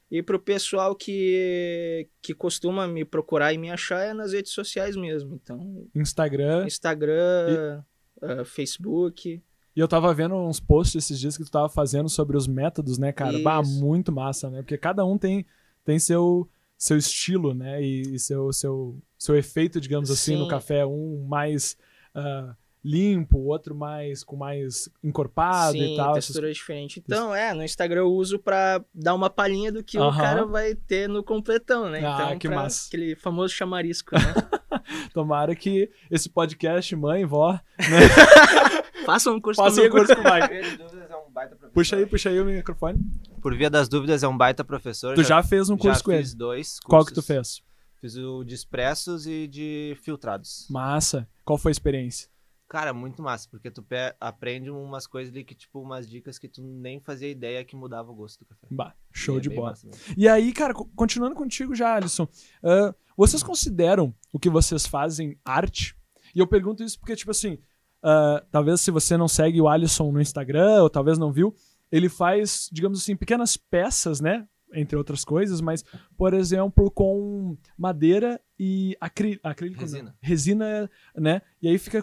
E 0.09 0.23
para 0.23 0.35
o 0.35 0.39
pessoal 0.39 0.95
que, 0.95 2.09
que 2.19 2.33
costuma 2.33 2.87
me 2.87 3.05
procurar 3.05 3.53
e 3.53 3.59
me 3.59 3.69
achar 3.69 4.03
é 4.03 4.13
nas 4.13 4.33
redes 4.33 4.53
sociais 4.53 4.95
mesmo. 4.95 5.35
Então, 5.35 5.87
Instagram. 5.93 6.65
Instagram, 6.65 7.83
ah, 8.21 8.43
Facebook. 8.43 9.41
E 9.75 9.79
eu 9.79 9.87
tava 9.87 10.13
vendo 10.13 10.35
uns 10.35 10.59
posts 10.59 10.95
esses 10.95 11.19
dias 11.19 11.37
que 11.37 11.43
tu 11.43 11.51
tava 11.51 11.69
fazendo 11.69 12.09
sobre 12.09 12.35
os 12.35 12.47
métodos, 12.47 12.97
né, 12.97 13.11
cara? 13.11 13.39
Bah, 13.39 13.61
Isso. 13.61 13.79
muito 13.83 14.11
massa, 14.11 14.49
né? 14.49 14.61
Porque 14.61 14.77
cada 14.77 15.05
um 15.05 15.17
tem, 15.17 15.45
tem 15.85 15.97
seu, 15.97 16.49
seu 16.77 16.97
estilo, 16.97 17.53
né? 17.53 17.81
E, 17.81 18.15
e 18.15 18.19
seu, 18.19 18.51
seu, 18.51 18.97
seu 19.17 19.35
efeito, 19.37 19.79
digamos 19.79 20.11
assim, 20.11 20.35
no 20.35 20.47
café. 20.47 20.85
Um 20.85 21.25
mais 21.27 21.77
ah, 22.13 22.53
limpo, 22.83 23.37
o 23.37 23.45
outro 23.45 23.75
mais 23.75 24.23
com 24.23 24.35
mais 24.35 24.89
encorpado 25.03 25.77
Sim, 25.77 25.93
e 25.93 25.95
tal. 25.95 26.11
essas 26.11 26.25
textura 26.25 26.51
diferente. 26.51 26.99
Então, 26.99 27.33
é, 27.33 27.53
no 27.53 27.63
Instagram 27.63 28.01
eu 28.01 28.11
uso 28.11 28.39
pra 28.39 28.83
dar 28.93 29.13
uma 29.13 29.29
palhinha 29.29 29.71
do 29.71 29.83
que 29.83 29.97
o 29.97 30.03
Aham. 30.03 30.19
cara 30.21 30.45
vai 30.45 30.73
ter 30.75 31.07
no 31.07 31.23
completão, 31.23 31.89
né? 31.89 32.01
Ah, 32.03 32.25
Então, 32.25 32.39
que 32.39 32.49
massa. 32.49 32.87
aquele 32.87 33.15
famoso 33.15 33.53
chamarisco, 33.53 34.15
né? 34.15 34.33
Tomara 35.13 35.55
que 35.55 35.89
esse 36.09 36.27
podcast, 36.29 36.93
mãe, 36.95 37.23
vó, 37.23 37.59
Faça 39.05 39.31
um 39.31 39.39
curso 39.41 39.61
faça 39.61 39.81
um 39.81 39.89
curso 39.89 40.15
com 40.15 40.21
o 40.21 40.25
Mike. 40.25 40.47
Por 40.47 40.63
via 40.63 40.77
das 40.77 40.89
dúvidas 40.89 41.09
é 41.11 41.15
um 41.17 41.31
baita 41.31 41.55
professor. 41.55 41.73
Puxa 41.73 41.95
aí, 41.95 42.05
puxa 42.05 42.29
aí 42.29 42.39
o 42.39 42.45
microfone. 42.45 42.99
Por 43.41 43.55
via 43.57 43.69
das 43.69 43.89
dúvidas 43.89 44.23
é 44.23 44.27
um 44.27 44.37
baita 44.37 44.63
professor. 44.63 45.15
Tu 45.15 45.23
já 45.23 45.41
fez 45.43 45.69
um 45.69 45.77
curso 45.77 45.99
já 45.99 46.03
com 46.05 46.11
ele. 46.11 46.21
fiz 46.23 46.33
dois 46.33 46.67
cursos. 46.79 46.85
Qual 46.85 47.05
que 47.05 47.13
tu 47.13 47.21
fez? 47.21 47.61
Fiz 47.99 48.15
o 48.15 48.43
de 48.43 48.55
expressos 48.55 49.27
e 49.27 49.47
de 49.47 49.95
filtrados. 50.01 50.65
Massa. 50.69 51.27
Qual 51.45 51.57
foi 51.57 51.69
a 51.69 51.73
experiência? 51.73 52.29
Cara, 52.67 52.93
muito 52.93 53.21
massa, 53.21 53.49
porque 53.51 53.69
tu 53.69 53.85
aprende 54.17 54.69
umas 54.71 55.05
coisas 55.05 55.33
ali 55.33 55.43
que, 55.43 55.53
tipo, 55.53 55.81
umas 55.81 56.09
dicas 56.09 56.39
que 56.39 56.47
tu 56.47 56.61
nem 56.63 57.01
fazia 57.01 57.27
ideia 57.29 57.65
que 57.65 57.75
mudava 57.75 58.09
o 58.09 58.15
gosto 58.15 58.39
do 58.39 58.45
café. 58.45 58.65
Bah, 58.71 58.95
show 59.11 59.35
E 59.35 59.39
é 59.39 59.41
de 59.41 59.49
bola. 59.49 59.73
E 60.15 60.25
aí, 60.25 60.53
cara, 60.53 60.73
co- 60.73 60.89
continuando 60.95 61.35
contigo 61.35 61.75
já, 61.75 61.95
Alisson, 61.95 62.29
ah, 62.63 62.95
vocês 63.17 63.43
consideram 63.43 64.15
o 64.31 64.39
que 64.39 64.49
vocês 64.49 64.85
fazem 64.87 65.37
arte? 65.43 65.97
E 66.33 66.39
eu 66.39 66.47
pergunto 66.47 66.81
isso 66.81 66.97
porque, 66.97 67.13
tipo 67.13 67.31
assim, 67.31 67.59
ah, 68.03 68.43
talvez 68.51 68.81
se 68.81 68.91
você 68.91 69.15
não 69.17 69.27
segue 69.27 69.61
o 69.61 69.67
Alisson 69.67 70.11
no 70.11 70.21
Instagram, 70.21 70.81
ou 70.83 70.89
talvez 70.89 71.17
não 71.17 71.31
viu, 71.31 71.53
ele 71.91 72.09
faz, 72.09 72.69
digamos 72.71 72.99
assim, 73.01 73.15
pequenas 73.15 73.57
peças, 73.57 74.21
né? 74.21 74.47
Entre 74.73 74.95
outras 74.97 75.25
coisas, 75.25 75.59
mas, 75.59 75.83
por 76.17 76.33
exemplo, 76.33 76.89
com 76.89 77.57
madeira 77.77 78.39
e 78.57 78.95
acrí 79.01 79.37
acrílico. 79.43 79.81
não. 79.81 79.87
Resina. 79.87 80.15
Resina, 80.21 80.89
né? 81.15 81.41
E 81.61 81.67
aí 81.67 81.77
fica. 81.77 82.01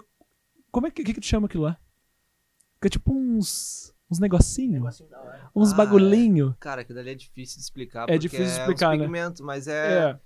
Como 0.70 0.86
é 0.86 0.90
que, 0.90 1.02
que, 1.02 1.14
que 1.14 1.20
tu 1.20 1.26
chama 1.26 1.46
aquilo 1.46 1.62
lá? 1.64 1.78
Fica 2.74 2.90
tipo 2.90 3.10
uns. 3.12 3.94
uns 4.10 4.18
negocinhos. 4.18 4.74
Negocinho. 4.74 5.08
Uns 5.56 5.72
Ah, 5.72 5.76
bagulhinho. 5.76 6.54
Cara, 6.60 6.82
aquilo 6.82 6.98
ali 6.98 7.10
é 7.10 7.14
difícil 7.14 7.56
de 7.56 7.62
explicar. 7.62 8.02
É 8.02 8.06
porque 8.12 8.18
difícil 8.18 8.44
de 8.44 8.50
uns 8.52 8.58
explicar, 8.58 8.90
né? 8.90 8.98
pigmentos, 8.98 9.40
mas 9.40 9.66
é... 9.66 10.10
É. 10.10 10.20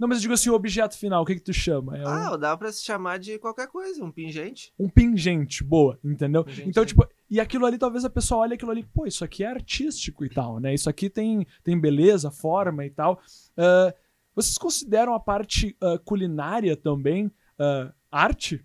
Não, 0.00 0.08
mas 0.08 0.16
eu 0.16 0.22
digo 0.22 0.32
assim, 0.32 0.48
o 0.48 0.54
objeto 0.54 0.96
final, 0.96 1.22
o 1.22 1.26
que 1.26 1.34
que 1.34 1.42
tu 1.42 1.52
chama? 1.52 1.98
É 1.98 2.02
um- 2.02 2.08
Ah, 2.08 2.36
dá 2.38 2.56
pra 2.56 2.72
se 2.72 2.82
chamar 2.82 3.18
de 3.18 3.38
qualquer 3.38 3.68
coisa, 3.68 4.02
um 4.02 4.10
pingente. 4.10 4.72
um 4.78 4.88
pingente, 4.88 5.62
boa, 5.62 5.98
entendeu? 6.02 6.42
Pingente, 6.42 6.70
então, 6.70 6.86
tipo, 6.86 7.06
e 7.30 7.38
aquilo 7.38 7.66
ali, 7.66 7.76
talvez 7.76 8.02
a 8.02 8.08
pessoa 8.08 8.40
olhe 8.40 8.54
aquilo 8.54 8.70
ali, 8.70 8.82
pô, 8.82 9.04
isso 9.06 9.22
aqui 9.22 9.44
é 9.44 9.48
artístico 9.48 10.24
e 10.24 10.30
tal, 10.30 10.58
né? 10.58 10.72
Isso 10.72 10.88
aqui 10.88 11.10
tem, 11.10 11.46
tem 11.62 11.78
beleza, 11.78 12.30
forma 12.30 12.86
e 12.86 12.90
tal. 12.90 13.20
Ah, 13.58 13.94
vocês 14.34 14.56
consideram 14.56 15.12
a 15.14 15.20
parte 15.20 15.76
ah, 15.82 15.98
culinária 16.02 16.74
também 16.74 17.30
ah, 17.58 17.92
arte? 18.10 18.64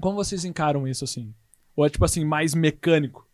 Como 0.00 0.16
vocês 0.16 0.44
encaram 0.44 0.88
isso, 0.88 1.04
assim? 1.04 1.32
Ou 1.76 1.86
é, 1.86 1.88
tipo 1.88 2.04
assim, 2.04 2.24
mais 2.24 2.54
mecânico? 2.54 3.24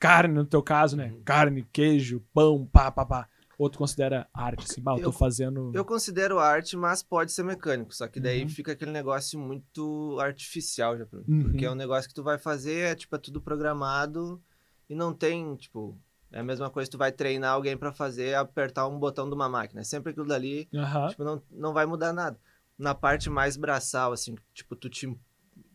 Carne, 0.00 0.34
no 0.34 0.44
teu 0.44 0.62
caso, 0.62 0.96
né? 0.96 1.12
Uhum. 1.12 1.22
Carne, 1.24 1.66
queijo, 1.72 2.22
pão, 2.34 2.66
pá, 2.70 2.90
pá, 2.90 3.06
pá. 3.06 3.28
Ou 3.58 3.70
tu 3.70 3.78
considera 3.78 4.28
arte, 4.34 4.64
assim, 4.70 4.80
bah, 4.82 4.96
eu 4.98 5.02
tô 5.04 5.12
fazendo... 5.12 5.70
Eu 5.74 5.84
considero 5.84 6.38
arte, 6.38 6.76
mas 6.76 7.02
pode 7.02 7.30
ser 7.32 7.42
mecânico. 7.44 7.94
Só 7.94 8.08
que 8.08 8.18
daí 8.20 8.42
Uhum. 8.42 8.48
fica 8.48 8.72
aquele 8.72 8.90
negócio 8.90 9.38
muito 9.38 10.18
artificial 10.20 10.98
já 10.98 11.06
pra 11.06 11.20
mim. 11.20 11.24
Uhum. 11.28 11.42
Porque 11.44 11.64
é 11.64 11.70
um 11.70 11.74
negócio 11.76 12.08
que 12.08 12.14
tu 12.14 12.22
vai 12.22 12.38
fazer, 12.38 12.92
é 12.92 12.94
tipo, 12.94 13.14
é 13.14 13.18
tudo 13.18 13.40
programado 13.40 14.42
e 14.88 14.94
não 14.94 15.12
tem, 15.14 15.54
tipo. 15.56 15.96
É 16.32 16.40
a 16.40 16.42
mesma 16.42 16.68
coisa 16.68 16.90
que 16.90 16.96
tu 16.96 16.98
vai 16.98 17.12
treinar 17.12 17.52
alguém 17.52 17.76
pra 17.76 17.92
fazer, 17.92 18.34
apertar 18.34 18.88
um 18.88 18.98
botão 18.98 19.28
de 19.28 19.34
uma 19.36 19.48
máquina. 19.48 19.82
É 19.82 19.84
sempre 19.84 20.10
aquilo 20.10 20.26
dali, 20.26 20.68
Aham. 20.74 21.08
tipo, 21.08 21.22
não, 21.22 21.40
não 21.52 21.72
vai 21.72 21.86
mudar 21.86 22.12
nada. 22.12 22.36
Na 22.76 22.92
parte 22.92 23.30
mais 23.30 23.56
braçal, 23.56 24.12
assim, 24.12 24.34
tipo, 24.52 24.74
tu 24.74 24.90
te 24.90 25.16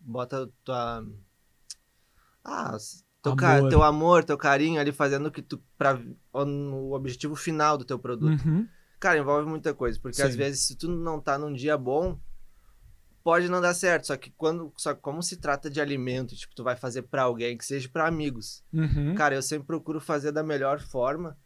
bota 0.01 0.49
tua. 0.65 1.05
Ah, 2.43 2.75
teu, 3.21 3.31
Amor. 3.33 3.69
teu 3.69 3.83
amor, 3.83 4.23
teu 4.23 4.37
carinho 4.37 4.79
ali 4.79 4.91
fazendo 4.91 5.27
o 5.27 5.31
que 5.31 5.41
tu. 5.41 5.61
Pra, 5.77 5.99
o 6.33 6.93
objetivo 6.93 7.35
final 7.35 7.77
do 7.77 7.85
teu 7.85 7.99
produto. 7.99 8.43
Uhum. 8.45 8.67
Cara, 8.99 9.17
envolve 9.17 9.47
muita 9.47 9.73
coisa, 9.73 9.99
porque 10.01 10.21
às 10.21 10.31
Sim. 10.31 10.37
vezes 10.37 10.65
se 10.65 10.75
tu 10.75 10.89
não 10.89 11.19
tá 11.19 11.37
num 11.37 11.53
dia 11.53 11.77
bom, 11.77 12.19
pode 13.23 13.49
não 13.49 13.61
dar 13.61 13.73
certo, 13.73 14.07
só 14.07 14.17
que 14.17 14.31
quando, 14.31 14.73
só 14.77 14.93
que 14.93 15.01
como 15.01 15.21
se 15.21 15.37
trata 15.37 15.69
de 15.69 15.79
alimento, 15.79 16.35
tipo, 16.35 16.53
tu 16.55 16.63
vai 16.63 16.75
fazer 16.75 17.03
pra 17.03 17.23
alguém, 17.23 17.57
que 17.57 17.65
seja 17.65 17.87
pra 17.87 18.07
amigos. 18.07 18.63
Uhum. 18.73 19.15
Cara, 19.15 19.35
eu 19.35 19.41
sempre 19.41 19.67
procuro 19.67 20.01
fazer 20.01 20.31
da 20.31 20.43
melhor 20.43 20.81
forma, 20.81 21.37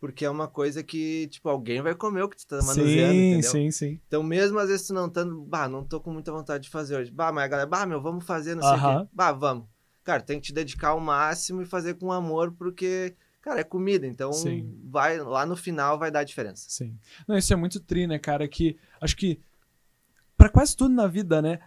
porque 0.00 0.24
é 0.24 0.30
uma 0.30 0.48
coisa 0.48 0.82
que, 0.82 1.28
tipo, 1.28 1.48
alguém 1.48 1.80
vai 1.80 1.94
comer 1.94 2.22
o 2.22 2.28
que 2.28 2.36
tu 2.36 2.46
tá 2.46 2.56
manuseando, 2.56 3.12
sim, 3.12 3.28
entendeu? 3.32 3.50
sim, 3.50 3.70
sim. 3.70 4.00
Então, 4.06 4.22
mesmo 4.22 4.58
às 4.58 4.68
vezes 4.68 4.86
tu 4.86 4.94
não 4.94 5.08
tá, 5.08 5.24
bah, 5.46 5.68
não 5.68 5.84
tô 5.84 6.00
com 6.00 6.12
muita 6.12 6.32
vontade 6.32 6.64
de 6.64 6.70
fazer 6.70 6.96
hoje. 6.96 7.10
Bah, 7.10 7.32
mas 7.32 7.44
a 7.44 7.48
galera, 7.48 7.68
bah, 7.68 7.86
meu, 7.86 8.02
vamos 8.02 8.24
fazer, 8.24 8.54
não 8.54 8.62
sei 8.62 8.72
o 8.72 9.00
quê. 9.04 9.08
Bah, 9.12 9.32
vamos. 9.32 9.66
Cara, 10.08 10.22
tem 10.22 10.40
que 10.40 10.46
te 10.46 10.54
dedicar 10.54 10.88
ao 10.88 11.00
máximo 11.00 11.60
e 11.60 11.66
fazer 11.66 11.92
com 11.98 12.10
amor, 12.10 12.50
porque, 12.52 13.14
cara, 13.42 13.60
é 13.60 13.62
comida, 13.62 14.06
então 14.06 14.32
Sim. 14.32 14.74
vai 14.84 15.18
lá 15.18 15.44
no 15.44 15.54
final 15.54 15.98
vai 15.98 16.10
dar 16.10 16.24
diferença. 16.24 16.64
Sim. 16.66 16.98
Não, 17.28 17.36
isso 17.36 17.52
é 17.52 17.56
muito 17.56 17.78
tri, 17.78 18.06
né, 18.06 18.18
cara? 18.18 18.48
Que 18.48 18.78
acho 19.02 19.14
que 19.14 19.38
pra 20.34 20.48
quase 20.48 20.74
tudo 20.74 20.94
na 20.94 21.06
vida, 21.06 21.42
né? 21.42 21.58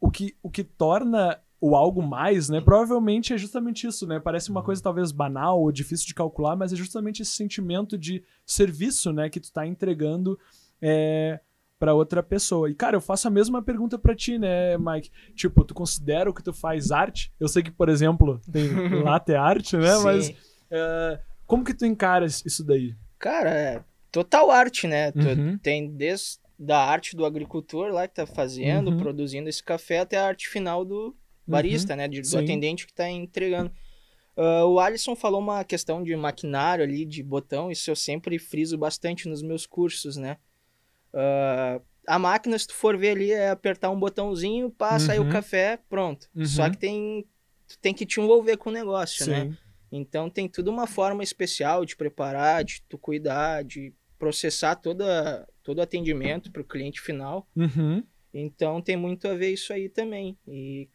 O 0.00 0.12
que, 0.12 0.36
o 0.40 0.48
que 0.48 0.62
torna 0.62 1.40
o 1.60 1.74
algo 1.74 2.00
mais, 2.00 2.48
né? 2.48 2.60
Provavelmente 2.60 3.34
é 3.34 3.36
justamente 3.36 3.84
isso, 3.88 4.06
né? 4.06 4.20
Parece 4.20 4.48
uma 4.48 4.62
coisa 4.62 4.80
talvez 4.80 5.10
banal 5.10 5.60
ou 5.60 5.72
difícil 5.72 6.06
de 6.06 6.14
calcular, 6.14 6.54
mas 6.54 6.72
é 6.72 6.76
justamente 6.76 7.22
esse 7.22 7.32
sentimento 7.32 7.98
de 7.98 8.22
serviço, 8.46 9.12
né? 9.12 9.28
Que 9.28 9.40
tu 9.40 9.52
tá 9.52 9.66
entregando 9.66 10.38
é, 10.80 11.40
para 11.78 11.94
outra 11.94 12.22
pessoa. 12.22 12.68
E, 12.70 12.74
cara, 12.74 12.96
eu 12.96 13.00
faço 13.00 13.28
a 13.28 13.30
mesma 13.30 13.62
pergunta 13.62 13.98
pra 13.98 14.14
ti, 14.14 14.38
né, 14.38 14.76
Mike? 14.78 15.10
Tipo, 15.34 15.64
tu 15.64 15.74
considera 15.74 16.28
o 16.28 16.34
que 16.34 16.42
tu 16.42 16.52
faz 16.52 16.90
arte? 16.90 17.32
Eu 17.38 17.48
sei 17.48 17.62
que, 17.62 17.70
por 17.70 17.88
exemplo, 17.88 18.40
tem 18.50 18.68
latte 19.02 19.34
arte, 19.34 19.76
né? 19.76 19.96
Mas 19.98 20.26
Sim. 20.26 20.36
é, 20.70 21.20
como 21.46 21.64
que 21.64 21.74
tu 21.74 21.86
encaras 21.86 22.42
isso 22.44 22.64
daí? 22.64 22.94
Cara, 23.18 23.50
é 23.50 23.84
total 24.10 24.50
arte, 24.50 24.86
né? 24.86 25.12
Tu 25.12 25.18
Uhum. 25.20 25.58
Tem 25.58 25.88
desde 25.90 26.38
da 26.58 26.78
arte 26.84 27.14
do 27.14 27.24
agricultor 27.24 27.92
lá 27.92 28.08
que 28.08 28.14
tá 28.16 28.26
fazendo, 28.26 28.90
Uhum. 28.90 28.96
produzindo 28.98 29.48
esse 29.48 29.62
café, 29.62 30.00
até 30.00 30.16
a 30.16 30.26
arte 30.26 30.48
final 30.48 30.84
do 30.84 31.14
barista, 31.46 31.94
né? 31.94 32.08
de- 32.08 32.20
do 32.20 32.26
Sim. 32.26 32.38
atendente 32.38 32.84
que 32.86 32.92
tá 32.92 33.08
entregando. 33.08 33.70
Ah, 34.36 34.64
o 34.66 34.80
Alisson 34.80 35.14
falou 35.14 35.40
uma 35.40 35.62
questão 35.64 36.02
de 36.02 36.14
maquinário 36.16 36.82
ali, 36.84 37.04
de 37.04 37.22
botão, 37.22 37.70
isso 37.70 37.88
eu 37.90 37.94
sempre 37.96 38.38
friso 38.40 38.76
bastante 38.76 39.28
nos 39.28 39.40
meus 39.42 39.66
cursos, 39.66 40.16
né? 40.16 40.36
Ah, 41.20 41.80
a 42.06 42.18
máquina, 42.18 42.58
se 42.58 42.66
tu 42.68 42.74
for 42.74 42.96
ver 42.96 43.10
ali, 43.10 43.32
é 43.32 43.50
apertar 43.50 43.90
um 43.90 43.98
botãozinho, 43.98 44.70
passa 44.70 45.12
aí 45.12 45.18
Uhum. 45.18 45.28
o 45.28 45.32
café, 45.32 45.78
pronto. 45.90 46.28
Uhum. 46.34 46.46
Só 46.46 46.70
que 46.70 46.78
tem, 46.78 47.26
tu 47.66 47.78
tem 47.80 47.92
que 47.92 48.06
te 48.06 48.20
envolver 48.20 48.56
com 48.56 48.70
o 48.70 48.72
negócio, 48.72 49.26
né? 49.26 49.44
Sim. 49.46 49.56
Então 49.90 50.30
tem 50.30 50.48
tudo 50.48 50.70
uma 50.70 50.86
forma 50.86 51.22
especial 51.22 51.84
de 51.84 51.96
preparar, 51.96 52.62
de 52.64 52.82
tu 52.88 52.96
cuidar, 52.96 53.64
de 53.64 53.92
processar 54.18 54.76
toda, 54.76 55.46
todo 55.62 55.78
o 55.78 55.82
atendimento 55.82 56.50
para 56.52 56.62
o 56.62 56.64
cliente 56.64 57.00
final. 57.00 57.46
Uhum. 57.56 58.02
Então 58.32 58.80
tem 58.80 58.96
muito 58.96 59.26
a 59.28 59.34
ver 59.34 59.50
isso 59.52 59.72
aí 59.72 59.88
também. 59.88 60.36
E, 60.46 60.88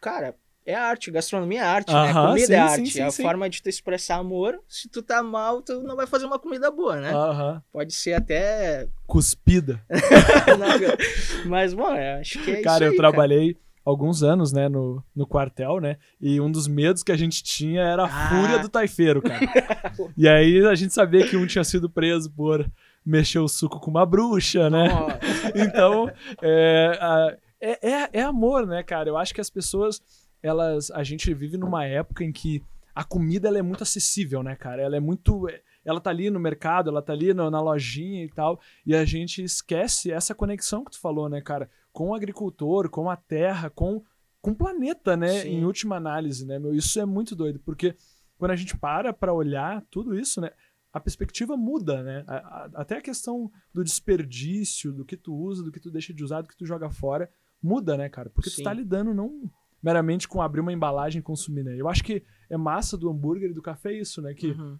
cara, 0.00 0.36
é 0.66 0.74
arte, 0.74 1.10
gastronomia 1.10 1.60
é 1.60 1.64
arte, 1.64 1.92
né? 1.92 2.10
Aham, 2.10 2.28
Comida 2.28 2.46
sim, 2.46 2.52
é 2.52 2.56
sim, 2.68 2.80
arte. 2.80 2.90
sim, 2.90 3.00
é 3.00 3.04
a 3.04 3.10
sim. 3.10 3.22
forma 3.22 3.48
de 3.48 3.62
tu 3.62 3.68
expressar 3.68 4.16
amor. 4.16 4.58
Se 4.68 4.88
tu 4.88 5.00
tá 5.02 5.22
mal, 5.22 5.62
tu 5.62 5.80
não 5.82 5.94
vai 5.96 6.06
fazer 6.06 6.26
uma 6.26 6.38
comida 6.38 6.70
boa, 6.70 6.96
né? 7.00 7.12
Aham. 7.14 7.62
Pode 7.72 7.94
ser 7.94 8.14
até. 8.14 8.88
Cuspida. 9.06 9.80
Mas, 11.46 11.72
bom, 11.74 11.92
é, 11.92 12.20
acho 12.20 12.42
que 12.42 12.50
é 12.50 12.62
cara, 12.62 12.76
isso. 12.78 12.84
eu 12.84 12.90
aí, 12.90 12.96
trabalhei 12.96 13.56
alguns 13.84 14.22
anos, 14.22 14.52
né, 14.52 14.68
no, 14.68 15.02
no 15.14 15.26
quartel, 15.26 15.80
né? 15.80 15.96
E 16.20 16.40
um 16.40 16.50
dos 16.50 16.66
medos 16.66 17.02
que 17.04 17.12
a 17.12 17.16
gente 17.16 17.42
tinha 17.44 17.82
era 17.82 18.02
a 18.02 18.06
Ah. 18.06 18.28
fúria 18.28 18.58
do 18.58 18.68
taifeiro, 18.68 19.22
cara. 19.22 19.38
e 20.18 20.28
aí 20.28 20.66
a 20.66 20.74
gente 20.74 20.92
sabia 20.92 21.26
que 21.26 21.36
um 21.36 21.46
tinha 21.46 21.62
sido 21.62 21.88
preso 21.88 22.30
por 22.32 22.68
mexer 23.04 23.38
o 23.38 23.46
suco 23.46 23.78
com 23.78 23.90
uma 23.90 24.04
bruxa, 24.04 24.68
né? 24.68 24.88
Então, 25.54 26.10
é, 26.42 26.98
a- 27.00 27.36
é, 27.60 27.88
é, 27.90 28.08
é 28.14 28.22
amor, 28.22 28.66
né, 28.66 28.82
cara? 28.82 29.08
Eu 29.08 29.16
acho 29.16 29.32
que 29.32 29.40
as 29.40 29.48
pessoas, 29.48 30.00
elas. 30.46 30.90
A 30.90 31.02
gente 31.02 31.32
vive 31.34 31.56
numa 31.56 31.84
época 31.84 32.22
em 32.24 32.32
que 32.32 32.62
a 32.94 33.04
comida 33.04 33.48
ela 33.48 33.58
é 33.58 33.62
muito 33.62 33.82
acessível, 33.82 34.42
né, 34.42 34.54
cara? 34.56 34.80
Ela 34.82 34.96
é 34.96 35.00
muito. 35.00 35.46
Ela 35.84 36.00
tá 36.00 36.10
ali 36.10 36.30
no 36.30 36.40
mercado, 36.40 36.90
ela 36.90 37.02
tá 37.02 37.12
ali 37.12 37.32
no- 37.34 37.50
na 37.50 37.60
lojinha 37.60 38.24
e 38.24 38.28
tal. 38.28 38.58
E 38.84 38.94
a 38.94 39.04
gente 39.04 39.42
esquece 39.42 40.10
essa 40.10 40.34
conexão 40.34 40.84
que 40.84 40.90
tu 40.92 40.98
falou, 41.00 41.28
né, 41.28 41.40
cara? 41.40 41.68
Com 41.92 42.08
o 42.10 42.14
agricultor, 42.14 42.88
com 42.88 43.08
a 43.10 43.16
terra, 43.16 43.70
com, 43.70 44.02
com 44.40 44.50
o 44.50 44.54
planeta, 44.56 45.16
né? 45.16 45.42
Sim. 45.42 45.48
Em 45.60 45.64
última 45.64 45.96
análise, 45.96 46.44
né, 46.46 46.58
meu? 46.58 46.74
Isso 46.74 46.98
é 47.00 47.04
muito 47.04 47.36
doido, 47.36 47.60
porque 47.60 47.94
quando 48.38 48.50
a 48.52 48.56
gente 48.56 48.76
para 48.76 49.12
pra 49.12 49.32
olhar 49.32 49.82
tudo 49.90 50.18
isso, 50.18 50.40
né? 50.40 50.50
A 50.92 50.98
perspectiva 50.98 51.56
muda, 51.56 52.02
né? 52.02 52.24
A- 52.26 52.36
a- 52.36 52.70
até 52.76 52.96
a 52.96 53.02
questão 53.02 53.50
do 53.72 53.84
desperdício, 53.84 54.92
do 54.92 55.04
que 55.04 55.16
tu 55.16 55.34
usa, 55.34 55.62
do 55.62 55.70
que 55.70 55.78
tu 55.80 55.90
deixa 55.90 56.12
de 56.14 56.24
usar, 56.24 56.40
do 56.40 56.48
que 56.48 56.56
tu 56.56 56.64
joga 56.66 56.88
fora, 56.90 57.30
muda, 57.62 57.96
né, 57.96 58.08
cara? 58.08 58.30
Porque 58.30 58.50
tu 58.50 58.56
Sim. 58.56 58.62
tá 58.64 58.72
lidando 58.72 59.12
não 59.14 59.42
meramente 59.82 60.26
com 60.26 60.40
abrir 60.40 60.60
uma 60.60 60.72
embalagem 60.72 61.20
e 61.20 61.22
consumir, 61.22 61.62
né? 61.62 61.74
Eu 61.78 61.88
acho 61.88 62.02
que 62.02 62.24
é 62.50 62.56
massa 62.56 62.96
do 62.96 63.08
hambúrguer 63.08 63.50
e 63.50 63.54
do 63.54 63.62
café 63.62 63.92
isso, 63.92 64.20
né? 64.22 64.34
Que, 64.34 64.48
uhum. 64.48 64.78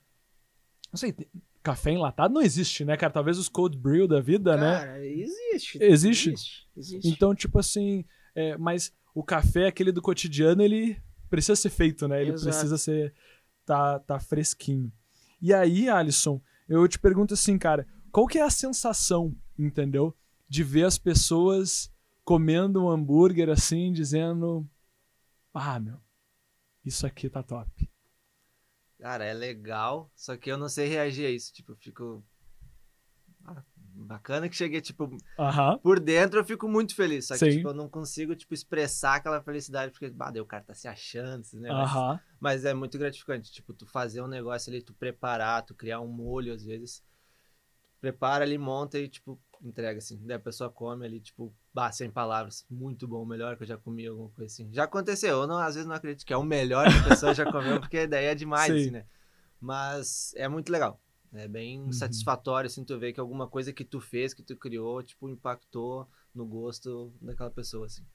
não 0.92 0.96
sei, 0.96 1.12
tem- 1.12 1.28
café 1.62 1.90
enlatado 1.90 2.32
não 2.32 2.42
existe, 2.42 2.84
né, 2.84 2.96
cara? 2.96 3.12
Talvez 3.12 3.38
os 3.38 3.48
cold 3.48 3.76
brew 3.76 4.06
da 4.06 4.20
vida, 4.20 4.56
né? 4.56 4.78
Cara, 4.78 5.04
existe. 5.04 5.78
Existe? 5.82 6.30
Existe. 6.30 6.68
existe. 6.76 7.08
Então, 7.08 7.34
tipo 7.34 7.58
assim, 7.58 8.04
é, 8.36 8.56
mas 8.56 8.92
o 9.12 9.22
café, 9.22 9.66
aquele 9.66 9.90
do 9.90 10.00
cotidiano, 10.00 10.62
ele 10.62 10.96
precisa 11.28 11.56
ser 11.56 11.70
feito, 11.70 12.06
né? 12.06 12.22
Ele 12.22 12.32
Exato. 12.32 12.50
precisa 12.50 12.78
ser. 12.78 13.12
Tá, 13.64 13.98
tá 13.98 14.20
fresquinho. 14.20 14.92
E 15.42 15.52
aí, 15.52 15.88
Alisson, 15.88 16.40
eu 16.68 16.86
te 16.86 17.00
pergunto 17.00 17.34
assim, 17.34 17.58
cara, 17.58 17.84
qual 18.12 18.28
que 18.28 18.38
é 18.38 18.42
a 18.42 18.50
sensação, 18.50 19.34
entendeu? 19.58 20.14
De 20.48 20.62
ver 20.62 20.84
as 20.84 20.98
pessoas 20.98 21.92
comendo 22.24 22.84
um 22.84 22.88
hambúrguer 22.88 23.48
assim, 23.48 23.92
dizendo: 23.92 24.64
Ah, 25.58 25.80
meu, 25.80 25.98
isso 26.84 27.06
aqui 27.06 27.30
tá 27.30 27.42
top. 27.42 27.90
Cara, 28.98 29.24
é 29.24 29.32
legal, 29.32 30.10
só 30.14 30.36
que 30.36 30.50
eu 30.50 30.56
não 30.56 30.68
sei 30.68 30.86
reagir 30.86 31.26
a 31.26 31.30
isso. 31.30 31.52
Tipo, 31.52 31.72
eu 31.72 31.76
fico. 31.76 32.24
Ah, 33.44 33.62
bacana 33.76 34.48
que 34.48 34.56
cheguei, 34.56 34.80
tipo, 34.80 35.16
por 35.82 35.98
dentro 36.00 36.40
eu 36.40 36.44
fico 36.44 36.68
muito 36.68 36.94
feliz. 36.94 37.26
Só 37.26 37.34
que, 37.34 37.40
tipo, 37.56 37.68
eu 37.68 37.74
não 37.74 37.88
consigo, 37.88 38.34
tipo, 38.34 38.52
expressar 38.54 39.16
aquela 39.16 39.42
felicidade, 39.42 39.92
porque, 39.92 40.10
bah, 40.10 40.30
daí 40.30 40.40
o 40.40 40.46
cara 40.46 40.62
tá 40.64 40.74
se 40.74 40.88
achando, 40.88 41.40
esses 41.40 41.60
negócios. 41.60 41.90
Mas 42.40 42.64
é 42.64 42.74
muito 42.74 42.98
gratificante, 42.98 43.50
tipo, 43.50 43.72
tu 43.72 43.86
fazer 43.86 44.22
um 44.22 44.28
negócio 44.28 44.70
ali, 44.70 44.82
tu 44.82 44.92
preparar, 44.94 45.62
tu 45.62 45.74
criar 45.74 46.00
um 46.00 46.08
molho, 46.08 46.52
às 46.52 46.64
vezes. 46.64 47.02
Prepara 48.00 48.44
ali, 48.44 48.58
monta 48.58 48.98
e, 48.98 49.08
tipo, 49.08 49.40
entrega, 49.62 49.98
assim. 49.98 50.18
Daí 50.24 50.36
a 50.36 50.40
pessoa 50.40 50.70
come 50.70 51.06
ali, 51.06 51.20
tipo, 51.20 51.54
bah, 51.76 51.92
sem 51.92 52.10
palavras. 52.10 52.64
Muito 52.70 53.06
bom, 53.06 53.22
o 53.22 53.26
melhor 53.26 53.54
que 53.54 53.62
eu 53.62 53.66
já 53.66 53.76
comi, 53.76 54.06
alguma 54.06 54.30
coisa 54.30 54.50
assim. 54.50 54.72
Já 54.72 54.84
aconteceu, 54.84 55.42
eu 55.42 55.46
não, 55.46 55.58
às 55.58 55.74
vezes 55.74 55.86
não 55.86 55.94
acredito 55.94 56.24
que 56.24 56.32
é 56.32 56.36
o 56.36 56.42
melhor 56.42 56.90
que 56.90 56.98
a 57.00 57.04
pessoa 57.04 57.34
já 57.34 57.44
comeu, 57.52 57.78
porque 57.80 58.06
daí 58.06 58.24
é 58.24 58.34
demais, 58.34 58.72
Sim. 58.72 58.80
assim, 58.80 58.90
né? 58.92 59.04
Mas 59.60 60.32
é 60.36 60.48
muito 60.48 60.72
legal. 60.72 60.98
É 61.34 61.46
bem 61.46 61.82
Uhum. 61.82 61.92
satisfatório, 61.92 62.66
assim, 62.66 62.82
tu 62.82 62.98
ver 62.98 63.12
que 63.12 63.20
alguma 63.20 63.46
coisa 63.46 63.74
que 63.74 63.84
tu 63.84 64.00
fez, 64.00 64.32
que 64.32 64.42
tu 64.42 64.56
criou, 64.56 65.02
tipo, 65.02 65.28
impactou 65.28 66.08
no 66.34 66.46
gosto 66.46 67.12
daquela 67.20 67.50
pessoa, 67.50 67.84
assim. 67.84 68.06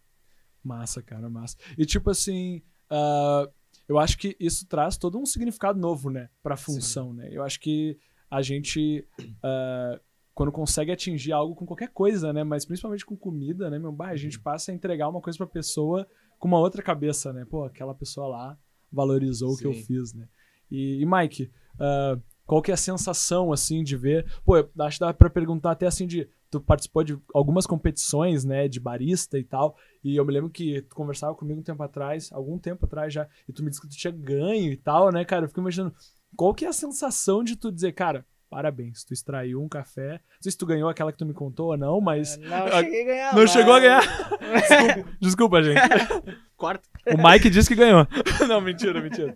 Massa, 0.63 1.03
cara, 1.03 1.29
massa. 1.29 1.55
E 1.77 1.85
tipo 1.85 2.09
assim, 2.09 2.63
ah, 2.89 3.47
eu 3.87 3.99
acho 3.99 4.17
que 4.17 4.35
isso 4.39 4.65
traz 4.65 4.97
todo 4.97 5.19
um 5.19 5.25
significado 5.25 5.79
novo, 5.79 6.09
né, 6.09 6.29
pra 6.41 6.57
função, 6.57 7.13
né? 7.13 7.29
Eu 7.31 7.43
acho 7.43 7.59
que 7.59 7.99
a 8.27 8.41
gente, 8.41 9.07
ah, 9.43 9.99
quando 10.33 10.51
consegue 10.51 10.91
atingir 10.91 11.31
algo 11.31 11.55
com 11.55 11.65
qualquer 11.65 11.89
coisa, 11.89 12.31
né, 12.31 12.43
mas 12.43 12.65
principalmente 12.65 13.05
com 13.05 13.17
comida, 13.17 13.69
né, 13.69 13.77
meu, 13.77 13.91
bah, 13.91 14.09
a 14.09 14.15
gente 14.15 14.39
passa 14.39 14.71
a 14.71 14.75
entregar 14.75 15.09
uma 15.09 15.21
coisa 15.21 15.37
pra 15.37 15.47
pessoa 15.47 16.07
com 16.39 16.47
uma 16.47 16.59
outra 16.59 16.81
cabeça, 16.81 17.31
né? 17.31 17.45
Pô, 17.45 17.63
aquela 17.63 17.93
pessoa 17.93 18.27
lá 18.27 18.57
valorizou 18.91 19.51
o 19.51 19.57
que 19.57 19.67
eu 19.67 19.73
Sim. 19.73 19.83
fiz, 19.83 20.13
né? 20.13 20.27
E, 20.71 21.01
e 21.01 21.05
Mike, 21.05 21.51
ah, 21.79 22.17
qual 22.45 22.61
que 22.61 22.71
é 22.71 22.73
a 22.73 22.77
sensação, 22.77 23.53
assim, 23.53 23.83
de 23.83 23.95
ver... 23.95 24.25
Pô, 24.43 24.55
acho 24.55 24.97
que 24.97 25.05
dá 25.05 25.13
pra 25.13 25.29
perguntar 25.29 25.71
até, 25.71 25.85
assim, 25.85 26.07
de... 26.07 26.27
Tu 26.49 26.59
participou 26.59 27.01
de 27.03 27.17
algumas 27.33 27.65
competições, 27.65 28.43
né, 28.43 28.67
de 28.67 28.77
barista 28.77 29.39
e 29.39 29.43
tal, 29.43 29.77
e 30.03 30.17
eu 30.17 30.25
me 30.25 30.33
lembro 30.33 30.49
que 30.49 30.81
tu 30.81 30.93
conversava 30.95 31.33
comigo 31.33 31.61
um 31.61 31.63
tempo 31.63 31.81
atrás, 31.81 32.29
algum 32.33 32.57
tempo 32.57 32.85
atrás 32.85 33.13
já, 33.13 33.25
e 33.47 33.53
tu 33.53 33.63
me 33.63 33.69
disse 33.69 33.81
que 33.81 33.87
tu 33.87 33.95
tinha 33.95 34.11
ganho 34.11 34.69
e 34.69 34.75
tal, 34.75 35.13
né, 35.13 35.23
cara? 35.23 35.45
Eu 35.45 35.47
fico 35.47 35.61
imaginando, 35.61 35.95
qual 36.35 36.53
que 36.53 36.65
é 36.65 36.67
a 36.67 36.73
sensação 36.73 37.41
de 37.41 37.55
tu 37.55 37.71
dizer, 37.71 37.93
cara, 37.93 38.25
parabéns. 38.51 39.05
Tu 39.05 39.13
extraiu 39.13 39.63
um 39.63 39.69
café. 39.69 40.11
Não 40.11 40.41
sei 40.41 40.51
se 40.51 40.57
tu 40.57 40.65
ganhou 40.65 40.89
aquela 40.89 41.11
que 41.11 41.17
tu 41.17 41.25
me 41.25 41.33
contou 41.33 41.67
ou 41.67 41.77
não, 41.77 42.01
mas. 42.01 42.37
Não 42.37 42.67
cheguei 42.67 43.01
a 43.01 43.05
ganhar. 43.05 43.35
Não 43.35 43.47
chegou 43.47 43.73
a 43.73 43.79
ganhar. 43.79 44.01
Desculpa, 44.01 45.09
desculpa, 45.21 45.63
gente. 45.63 45.79
Corta. 46.57 46.87
O 47.07 47.17
Mike 47.17 47.49
disse 47.49 47.69
que 47.69 47.75
ganhou. 47.75 48.05
não, 48.47 48.59
mentira, 48.59 49.01
mentira. 49.01 49.35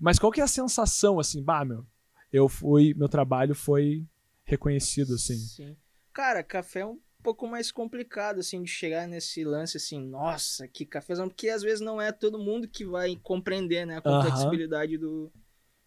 Mas 0.00 0.18
qual 0.18 0.32
que 0.32 0.40
é 0.40 0.44
a 0.44 0.48
sensação, 0.48 1.20
assim, 1.20 1.42
bah, 1.42 1.64
meu? 1.64 1.86
Eu 2.32 2.48
fui, 2.48 2.92
meu 2.94 3.08
trabalho 3.08 3.54
foi 3.54 4.04
reconhecido, 4.44 5.14
assim. 5.14 5.36
Sim. 5.36 5.76
Cara, 6.12 6.42
café 6.42 6.80
é 6.80 6.86
um 6.86 6.98
pouco 7.22 7.46
mais 7.46 7.70
complicado, 7.70 8.40
assim, 8.40 8.62
de 8.62 8.68
chegar 8.68 9.06
nesse 9.06 9.44
lance, 9.44 9.76
assim, 9.76 10.00
nossa, 10.00 10.66
que 10.66 10.84
cafezão, 10.84 11.28
porque 11.28 11.48
às 11.48 11.62
vezes 11.62 11.80
não 11.80 12.00
é 12.00 12.10
todo 12.10 12.38
mundo 12.38 12.68
que 12.68 12.84
vai 12.84 13.16
compreender, 13.22 13.86
né, 13.86 13.98
a 13.98 14.00
complexibilidade 14.00 14.98
do, 14.98 15.32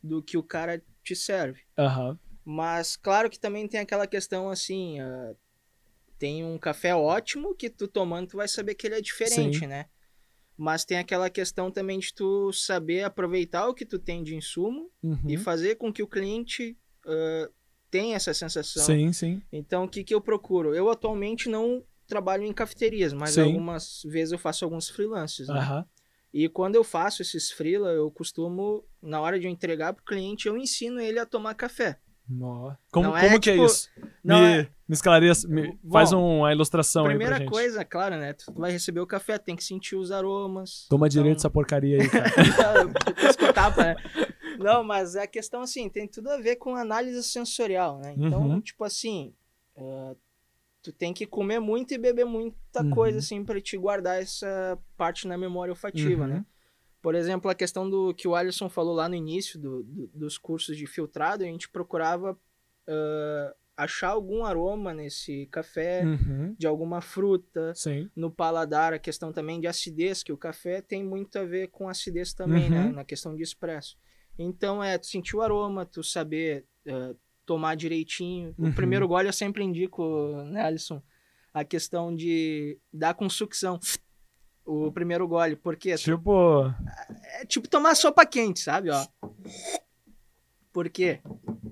do 0.02 0.24
que 0.24 0.38
o 0.38 0.44
cara 0.44 0.82
te 1.04 1.16
serve. 1.16 1.62
Aham. 1.78 2.18
Mas 2.52 2.96
claro 2.96 3.30
que 3.30 3.40
também 3.40 3.68
tem 3.68 3.80
aquela 3.80 4.08
questão, 4.08 4.50
assim, 4.50 5.00
ah, 5.00 5.36
tem 6.18 6.44
um 6.44 6.58
café 6.58 6.96
ótimo 6.96 7.54
que 7.54 7.70
tu 7.70 7.88
tomando 7.88 8.30
tu 8.30 8.38
vai 8.38 8.48
saber 8.48 8.74
que 8.74 8.88
ele 8.88 8.96
é 8.96 9.02
diferente, 9.02 9.60
Sim. 9.60 9.68
né? 9.68 9.86
Mas 10.58 10.84
tem 10.84 10.98
aquela 10.98 11.30
questão 11.30 11.70
também 11.70 12.00
de 12.00 12.12
tu 12.12 12.52
saber 12.52 13.04
aproveitar 13.04 13.68
o 13.68 13.74
que 13.76 13.86
tu 13.86 14.00
tem 14.00 14.24
de 14.24 14.36
insumo 14.36 14.90
Uhum. 15.04 15.20
e 15.28 15.38
fazer 15.38 15.76
com 15.76 15.94
que 15.94 16.02
o 16.02 16.08
cliente 16.08 16.76
ah, 17.06 17.52
tenha 17.92 18.16
essa 18.16 18.34
sensação. 18.34 18.84
Sim, 18.84 19.14
sim. 19.14 19.44
Então, 19.54 19.84
o 19.84 19.88
que, 19.88 20.04
que 20.04 20.16
eu 20.16 20.20
procuro? 20.20 20.74
Eu 20.74 20.90
atualmente 20.90 21.48
não 21.48 21.86
trabalho 22.08 22.46
em 22.46 22.52
cafeterias, 22.52 23.14
mas 23.14 23.36
Sim. 23.36 23.42
algumas 23.42 24.02
vezes 24.06 24.32
eu 24.32 24.40
faço 24.40 24.66
alguns 24.66 24.90
freelances, 24.90 25.48
né? 25.50 25.60
Aham. 25.60 25.86
E 26.34 26.50
quando 26.50 26.74
eu 26.74 26.84
faço 26.84 27.22
esses 27.22 27.52
freela, 27.52 27.92
eu 27.92 28.10
costumo, 28.10 28.84
na 29.00 29.22
hora 29.22 29.40
de 29.40 29.46
eu 29.46 29.52
entregar 29.52 29.94
pro 29.94 30.04
cliente, 30.04 30.48
eu 30.48 30.58
ensino 30.58 31.00
ele 31.00 31.20
a 31.20 31.28
tomar 31.28 31.54
café. 31.54 32.00
Como, 32.92 33.16
é, 33.18 33.22
como 33.22 33.40
que 33.40 33.50
é 33.50 33.54
tipo, 33.54 33.66
isso? 33.66 33.90
Não 34.24 34.40
me, 34.40 34.60
é- 34.60 34.64
me 34.88 34.94
esclareça, 34.94 35.48
me- 35.48 35.78
Bom, 35.84 35.92
faz 35.92 36.12
uma 36.12 36.52
ilustração 36.54 37.04
aí 37.06 37.10
Primeira 37.10 37.36
pra 37.36 37.44
gente. 37.44 37.52
coisa, 37.52 37.84
claro, 37.84 38.18
né? 38.18 38.34
Tu 38.34 38.52
vai 38.54 38.72
receber 38.72 39.00
o 39.00 39.08
café, 39.08 39.38
tem 39.38 39.56
que 39.56 39.64
sentir 39.64 39.96
os 39.96 40.12
aromas. 40.12 40.86
Toma 40.90 41.10
direito 41.10 41.38
essa 41.38 41.48
Então- 41.48 41.52
porcaria 41.52 42.02
aí, 42.02 42.10
cara. 42.10 42.30
Né? 43.78 43.96
Não, 44.58 44.84
mas 44.84 45.16
a 45.16 45.26
questão, 45.28 45.62
assim, 45.62 45.90
tem 45.90 46.08
tudo 46.08 46.30
a 46.30 46.38
ver 46.38 46.58
com 46.58 46.76
análise 46.76 47.22
sensorial, 47.24 48.00
né? 48.00 48.14
Então, 48.18 48.42
Uhum. 48.42 48.62
tipo 48.62 48.84
assim, 48.84 49.34
ah, 49.78 50.14
tu 50.84 50.92
tem 50.92 51.14
que 51.14 51.26
comer 51.26 51.60
muito 51.60 51.94
e 51.94 51.98
beber 51.98 52.26
muita 52.26 52.84
Uhum. 52.84 52.90
coisa, 52.92 53.20
assim, 53.20 53.44
pra 53.44 53.60
te 53.62 53.78
guardar 53.78 54.22
essa 54.22 54.78
parte 54.98 55.28
na 55.28 55.38
memória 55.38 55.72
olfativa, 55.72 56.24
Uhum. 56.24 56.28
né? 56.30 56.46
Por 57.02 57.16
exemplo, 57.16 57.50
a 57.50 57.56
questão 57.56 57.90
do 57.90 58.14
que 58.14 58.28
o 58.28 58.36
Alisson 58.36 58.70
falou 58.70 58.94
lá 58.94 59.08
no 59.08 59.16
início 59.16 59.58
do- 59.60 59.84
do- 59.84 60.08
dos 60.14 60.38
cursos 60.38 60.76
de 60.78 60.86
filtrado, 60.86 61.44
a 61.44 61.48
gente 61.48 61.70
procurava 61.70 62.38
ah, 62.92 63.56
achar 63.78 64.10
algum 64.10 64.44
aroma 64.44 64.94
nesse 64.94 65.46
café, 65.52 66.04
Uhum. 66.04 66.56
de 66.58 66.66
alguma 66.68 67.00
fruta, 67.02 67.72
Sim. 67.76 68.10
no 68.16 68.30
paladar, 68.32 68.94
a 68.94 69.00
questão 69.00 69.32
também 69.32 69.62
de 69.62 69.68
acidez, 69.68 70.22
que 70.24 70.34
o 70.34 70.38
café 70.38 70.82
tem 70.82 71.02
muito 71.06 71.38
a 71.38 71.46
ver 71.46 71.68
com 71.70 71.88
acidez 71.88 72.34
também, 72.34 72.64
Uhum. 72.64 72.70
né? 72.88 72.92
Na 72.92 73.06
questão 73.06 73.36
de 73.36 73.44
expresso. 73.44 73.96
Então, 74.38 74.84
é, 74.84 74.98
tu 74.98 75.06
sentir 75.08 75.36
o 75.36 75.42
aroma, 75.42 75.86
tu 75.86 76.04
saber 76.04 76.66
eh, 76.86 77.16
tomar 77.46 77.76
direitinho. 77.76 78.54
Uhum. 78.58 78.70
O 78.70 78.74
primeiro 78.74 79.08
gole 79.08 79.28
eu 79.30 79.34
sempre 79.34 79.64
indico, 79.64 80.04
né, 80.46 80.62
Alisson? 80.64 81.02
A 81.54 81.64
questão 81.64 82.14
de 82.16 82.78
dar 82.92 83.14
com 83.14 83.30
sucção. 83.30 83.80
O 84.70 84.92
primeiro 84.92 85.28
gole, 85.28 85.56
porque 85.56 85.96
Tipo, 85.96 86.72
é 87.42 87.46
tipo 87.46 87.68
tomar 87.68 87.96
sopa 87.96 88.24
quente, 88.24 88.60
sabe? 88.60 88.92
Ó. 88.92 89.04
Por 90.72 90.88
quê? 90.90 91.20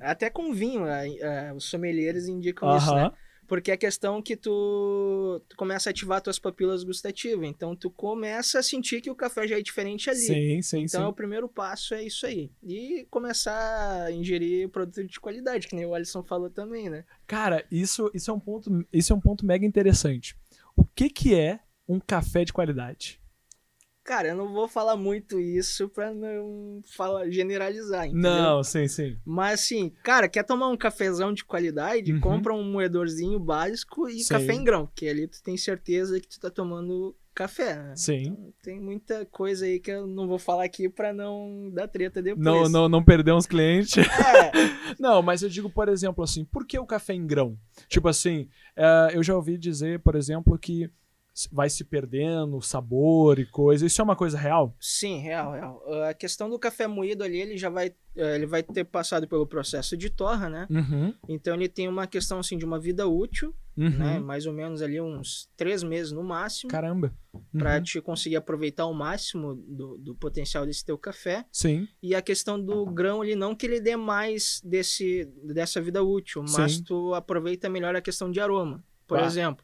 Até 0.01 0.31
com 0.31 0.51
vinho, 0.51 0.87
eh, 0.87 1.15
eh, 1.19 1.53
os 1.53 1.65
sommeliers 1.65 2.27
indicam 2.27 2.75
isso, 2.75 2.95
né? 2.95 3.11
Porque 3.47 3.71
é 3.71 3.77
questão 3.77 4.19
que 4.19 4.35
tu, 4.35 5.39
tu 5.47 5.55
começa 5.55 5.89
a 5.89 5.91
ativar 5.91 6.21
tuas 6.21 6.39
papilas 6.39 6.83
gustativas. 6.83 7.47
Então 7.47 7.75
tu 7.75 7.91
começa 7.91 8.57
a 8.57 8.63
sentir 8.63 8.99
que 8.99 9.11
o 9.11 9.15
café 9.15 9.47
já 9.47 9.59
é 9.59 9.61
diferente 9.61 10.09
ali. 10.09 10.19
Sim, 10.19 10.61
sim, 10.63 10.81
então 10.81 11.03
sim. 11.03 11.07
o 11.07 11.13
primeiro 11.13 11.47
passo 11.47 11.93
é 11.93 12.03
isso 12.03 12.25
aí. 12.25 12.51
E 12.63 13.05
começar 13.11 14.05
a 14.05 14.11
ingerir 14.11 14.69
produto 14.69 15.05
de 15.05 15.19
qualidade, 15.19 15.67
que 15.67 15.75
nem 15.75 15.85
o 15.85 15.93
Alisson 15.93 16.23
falou 16.23 16.49
também, 16.49 16.89
né? 16.89 17.05
Cara, 17.27 17.63
isso, 17.71 18.09
isso, 18.11 18.31
é 18.31 18.33
um 18.33 18.39
ponto, 18.39 18.85
isso 18.91 19.13
é 19.13 19.15
um 19.15 19.21
ponto 19.21 19.45
mega 19.45 19.65
interessante. 19.65 20.35
O 20.75 20.83
que 20.83 21.09
que 21.09 21.35
é 21.35 21.59
um 21.87 21.99
café 21.99 22.43
de 22.43 22.53
qualidade? 22.53 23.19
Cara, 24.03 24.29
eu 24.29 24.37
não 24.37 24.53
vou 24.53 24.69
falar 24.69 24.95
muito 24.95 25.37
isso 25.37 25.89
pra 25.89 26.13
não 26.13 26.81
falar, 26.95 27.29
generalizar, 27.29 28.05
entendeu? 28.05 28.31
Não, 28.31 28.63
sim, 28.63 28.87
sim. 28.87 29.17
Mas 29.25 29.59
assim, 29.59 29.89
cara, 30.01 30.29
quer 30.29 30.43
tomar 30.43 30.69
um 30.69 30.77
cafezão 30.77 31.33
de 31.33 31.43
qualidade? 31.43 32.13
Uhum. 32.13 32.19
Compra 32.21 32.53
um 32.53 32.63
moedorzinho 32.63 33.37
básico 33.37 34.07
e 34.07 34.23
Sim. 34.23 34.29
café 34.29 34.53
em 34.53 34.63
grão, 34.63 34.89
que 34.95 35.09
ali 35.09 35.27
tu 35.27 35.43
tem 35.43 35.57
certeza 35.57 36.21
que 36.21 36.27
tu 36.29 36.39
tá 36.39 36.49
tomando 36.49 37.13
café, 37.35 37.75
né? 37.75 37.95
Sim. 37.97 38.27
Então, 38.27 38.53
tem 38.63 38.79
muita 38.79 39.25
coisa 39.25 39.65
aí 39.65 39.77
que 39.77 39.91
eu 39.91 40.07
não 40.07 40.25
vou 40.25 40.39
falar 40.39 40.63
aqui 40.63 40.87
pra 40.87 41.11
não 41.11 41.69
dar 41.73 41.89
treta 41.89 42.21
depois. 42.21 42.43
Não, 42.45 42.69
não, 42.69 42.87
não 42.87 43.03
perder 43.03 43.33
uns 43.33 43.45
clientes. 43.45 43.97
É, 43.97 44.51
Não, 44.97 45.21
mas 45.21 45.43
eu 45.43 45.49
digo, 45.49 45.69
por 45.69 45.89
exemplo, 45.89 46.23
assim, 46.23 46.45
por 46.45 46.65
que 46.65 46.79
o 46.79 46.85
café 46.85 47.13
em 47.13 47.27
grão? 47.27 47.57
Tipo 47.89 48.07
assim, 48.07 48.47
eh, 48.75 49.11
eu 49.13 49.21
já 49.21 49.35
ouvi 49.35 49.57
dizer, 49.57 49.99
por 49.99 50.15
exemplo, 50.15 50.57
que 50.57 50.89
vai 51.51 51.69
se 51.69 51.83
perdendo 51.83 52.57
o 52.57 52.61
sabor 52.61 53.37
e 53.39 53.45
coisa. 53.45 53.85
Isso 53.85 54.01
é 54.01 54.03
uma 54.03 54.15
coisa 54.15 54.37
real? 54.37 54.75
sim, 54.79 55.19
real, 55.19 55.51
real. 55.51 55.83
A 56.09 56.13
questão 56.13 56.49
do 56.49 56.57
café 56.57 56.87
moído 56.87 57.23
ali, 57.23 57.39
ele 57.39 57.57
já 57.57 57.69
vai, 57.69 57.93
eh, 58.15 58.35
ele 58.35 58.45
vai 58.45 58.63
ter 58.63 58.83
passado 58.85 59.27
pelo 59.27 59.45
processo 59.45 59.95
de 59.95 60.09
torra, 60.09 60.49
né? 60.49 60.67
Uhum. 60.69 61.13
Então 61.29 61.53
ele 61.55 61.67
tem 61.69 61.87
uma 61.87 62.07
questão 62.07 62.39
assim 62.39 62.57
de 62.57 62.65
uma 62.65 62.79
vida 62.79 63.07
útil, 63.07 63.53
Uhum. 63.77 63.89
né? 63.89 64.17
Mais 64.19 64.47
ou 64.47 64.53
menos 64.53 64.81
ali 64.81 64.99
uns 64.99 65.47
três 65.55 65.83
meses 65.83 66.11
no 66.11 66.23
máximo, 66.23 66.71
Caramba. 66.71 67.13
pra 67.55 67.75
Uhum. 67.77 67.83
te 67.83 68.01
conseguir 68.01 68.35
aproveitar 68.37 68.87
o 68.87 68.93
máximo 68.93 69.53
do, 69.53 69.97
do 69.99 70.15
potencial 70.15 70.65
desse 70.65 70.83
teu 70.83 70.97
café. 70.97 71.45
Sim. 71.51 71.87
E 72.01 72.15
a 72.15 72.21
questão 72.23 72.59
do 72.59 72.83
grão 72.87 73.21
ali, 73.21 73.35
não 73.35 73.53
que 73.55 73.67
ele 73.67 73.79
dê 73.79 73.95
mais 73.95 74.59
desse, 74.65 75.25
dessa 75.43 75.79
vida 75.79 76.01
útil, 76.03 76.43
mas 76.49 76.77
Sim. 76.77 76.83
tu 76.83 77.13
aproveita 77.13 77.69
melhor 77.69 77.95
a 77.95 78.01
questão 78.01 78.31
de 78.31 78.39
aroma. 78.39 78.83
Por 79.05 79.19
Tá. 79.19 79.25
exemplo, 79.25 79.63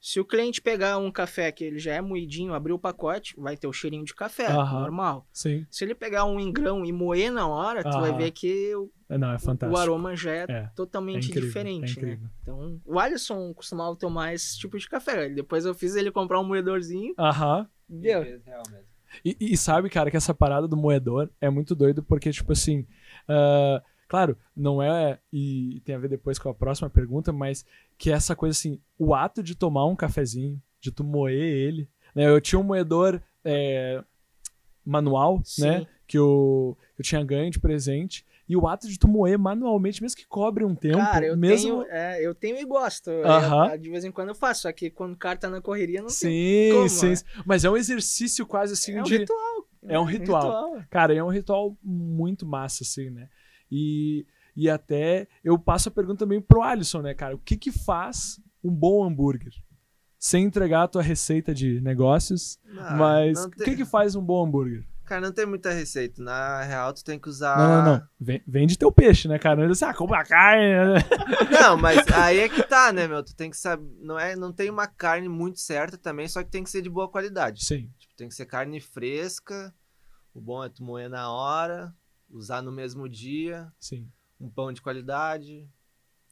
se 0.00 0.20
o 0.20 0.24
cliente 0.24 0.60
pegar 0.60 0.96
um 0.98 1.10
café 1.10 1.50
que 1.50 1.64
ele 1.64 1.78
já 1.78 1.92
é 1.94 2.00
moidinho, 2.00 2.54
abrir 2.54 2.72
o 2.72 2.78
pacote, 2.78 3.34
vai 3.36 3.56
ter 3.56 3.66
o 3.66 3.72
cheirinho 3.72 4.04
de 4.04 4.14
café, 4.14 4.46
Aham. 4.46 4.80
normal. 4.80 5.26
Sim. 5.32 5.66
Se 5.70 5.84
ele 5.84 5.94
pegar 5.94 6.24
um 6.24 6.38
em 6.38 6.52
grão 6.52 6.84
e 6.84 6.92
moer 6.92 7.32
na 7.32 7.48
hora, 7.48 7.82
tu 7.82 8.00
vai 8.00 8.12
ver 8.16 8.30
que 8.30 8.74
o, 8.76 8.90
É, 9.08 9.18
Não, 9.18 9.32
é 9.32 9.38
fantástico. 9.38 9.74
o 9.74 9.76
aroma 9.76 10.14
já 10.14 10.32
é, 10.32 10.46
É, 10.48 10.52
é 10.52 10.70
totalmente 10.76 11.28
incrível, 11.28 11.46
diferente, 11.48 11.98
é 11.98 12.02
né? 12.02 12.12
incrível. 12.12 12.30
Então, 12.42 12.80
o 12.84 12.98
Alisson 12.98 13.52
costumava 13.54 13.96
tomar 13.96 14.34
esse 14.34 14.58
tipo 14.58 14.78
de 14.78 14.88
café. 14.88 15.28
Depois 15.28 15.64
eu 15.64 15.74
fiz 15.74 15.96
ele 15.96 16.10
comprar 16.12 16.40
um 16.40 16.44
moedorzinho, 16.44 17.14
Aham. 17.18 17.68
deu. 17.88 18.22
Real 18.22 18.62
mesmo. 18.70 18.86
E, 19.24 19.36
e 19.40 19.56
sabe, 19.56 19.88
cara, 19.88 20.10
que 20.10 20.16
essa 20.18 20.34
parada 20.34 20.68
do 20.68 20.76
moedor 20.76 21.30
é 21.40 21.48
muito 21.48 21.74
doido 21.74 22.02
porque, 22.02 22.30
tipo 22.30 22.52
assim, 22.52 22.86
ah, 23.26 23.82
claro, 24.08 24.36
não 24.56 24.82
é. 24.82 25.18
E 25.32 25.80
tem 25.84 25.94
a 25.94 25.98
ver 25.98 26.08
depois 26.08 26.38
com 26.38 26.48
a 26.48 26.54
próxima 26.54 26.88
pergunta, 26.90 27.32
mas 27.32 27.64
que 27.96 28.10
é 28.10 28.14
essa 28.14 28.34
coisa 28.34 28.52
assim, 28.58 28.80
o 28.98 29.14
ato 29.14 29.42
de 29.42 29.54
tomar 29.54 29.86
um 29.86 29.94
cafezinho, 29.94 30.60
de 30.80 30.90
tu 30.90 31.04
moer 31.04 31.34
ele. 31.40 31.88
Né? 32.14 32.28
Eu 32.28 32.40
tinha 32.40 32.58
um 32.58 32.62
moedor 32.64 33.20
é, 33.44 34.02
manual, 34.84 35.40
Sim. 35.44 35.62
né? 35.62 35.86
Que 36.06 36.16
eu, 36.18 36.76
eu 36.98 37.04
tinha 37.04 37.22
ganho 37.22 37.50
de 37.50 37.58
presente. 37.60 38.24
E 38.48 38.56
o 38.56 38.66
ato 38.66 38.88
de 38.88 38.98
tu 38.98 39.06
moer 39.06 39.38
manualmente, 39.38 40.00
mesmo 40.02 40.16
que 40.16 40.26
cobre 40.26 40.64
um 40.64 40.74
tempo, 40.74 40.96
Cara, 40.96 41.26
eu, 41.26 41.36
mesmo. 41.36 41.82
tenho, 41.84 41.92
é, 41.92 42.26
eu 42.26 42.34
tenho 42.34 42.56
e 42.56 42.64
gosto. 42.64 43.10
Eu- 43.10 43.26
Aham. 43.26 43.76
de 43.76 43.90
vez 43.90 44.04
em 44.06 44.10
quando 44.10 44.28
eu 44.30 44.34
faço, 44.34 44.62
só 44.62 44.72
que 44.72 44.88
quando 44.88 45.12
o 45.12 45.16
cara 45.18 45.38
tá 45.38 45.50
na 45.50 45.60
correria, 45.60 46.00
não 46.00 46.06
tem 46.08 46.14
Sim, 46.16 46.70
como, 46.72 46.88
sim, 46.88 47.08
né? 47.10 47.16
sim. 47.16 47.24
Mas 47.44 47.64
é 47.66 47.70
um 47.70 47.76
exercício 47.76 48.46
quase 48.46 48.72
assim 48.72 48.94
É 48.94 49.00
um 49.02 49.04
de. 49.04 49.18
ritual. 49.18 49.68
É 49.82 50.00
um 50.00 50.04
ritual. 50.04 50.82
Cara, 50.88 51.14
é 51.14 51.22
um 51.22 51.28
ritual 51.28 51.76
muito 51.82 52.46
massa, 52.46 52.84
assim, 52.84 53.10
né? 53.10 53.28
E, 53.70 54.26
e 54.56 54.68
até 54.68 55.26
eu 55.44 55.58
passo 55.58 55.88
a 55.88 55.92
pergunta 55.92 56.20
também 56.20 56.40
pro 56.40 56.62
Alisson, 56.62 57.02
né, 57.02 57.14
cara? 57.14 57.34
O 57.34 57.38
que 57.38 57.56
que 57.56 57.70
faz 57.72 58.40
um 58.62 58.70
bom 58.74 59.04
hambúrguer? 59.04 59.52
Sem 60.18 60.44
entregar 60.46 60.82
a 60.84 60.88
tua 60.88 61.02
receita 61.02 61.54
de 61.54 61.80
negócios, 61.80 62.58
mas 62.96 63.38
não 63.38 63.46
o 63.46 63.50
tem- 63.50 63.64
que 63.66 63.76
que 63.76 63.84
faz 63.84 64.16
um 64.16 64.22
bom 64.22 64.44
hambúrguer? 64.46 64.84
Cara, 65.04 65.22
não 65.22 65.32
tem 65.32 65.46
muita 65.46 65.70
receita. 65.72 66.22
Na 66.22 66.62
real, 66.64 66.92
tu 66.92 67.02
tem 67.02 67.18
que 67.18 67.30
usar. 67.30 67.56
Não, 67.56 67.82
não, 67.82 67.94
não. 67.94 68.40
Vende 68.46 68.76
teu 68.76 68.92
peixe, 68.92 69.26
né, 69.26 69.38
cara? 69.38 69.56
Não 69.56 69.64
é 69.66 69.70
assim, 69.70 69.86
ah, 69.86 69.94
compra 69.94 70.22
carne. 70.22 70.64
né? 70.74 70.98
Não, 71.50 71.78
mas 71.78 72.06
aí 72.08 72.40
é 72.40 72.48
que 72.50 72.62
tá, 72.62 72.92
né, 72.92 73.08
meu? 73.08 73.22
Tu 73.24 73.34
tem 73.34 73.48
que 73.50 73.56
saber. 73.56 73.88
Não, 74.02 74.18
é, 74.18 74.36
não 74.36 74.52
tem 74.52 74.68
uma 74.68 74.86
carne 74.86 75.26
muito 75.26 75.60
certa 75.60 75.96
também, 75.96 76.28
só 76.28 76.42
que 76.42 76.50
tem 76.50 76.62
que 76.62 76.68
ser 76.68 76.82
de 76.82 76.90
boa 76.90 77.08
qualidade. 77.08 77.64
Sim, 77.64 77.88
Tipo, 77.98 78.14
tem 78.18 78.28
que 78.28 78.34
ser 78.34 78.44
carne 78.44 78.80
fresca. 78.82 79.72
O 80.34 80.42
bom 80.42 80.62
é 80.62 80.68
tu 80.68 80.84
moer 80.84 81.08
na 81.08 81.32
hora, 81.32 81.90
usar 82.30 82.62
no 82.62 82.70
mesmo 82.72 83.08
dia, 83.08 83.72
sim. 83.80 84.10
um 84.40 84.48
pão 84.50 84.72
de 84.72 84.80
qualidade, 84.82 85.68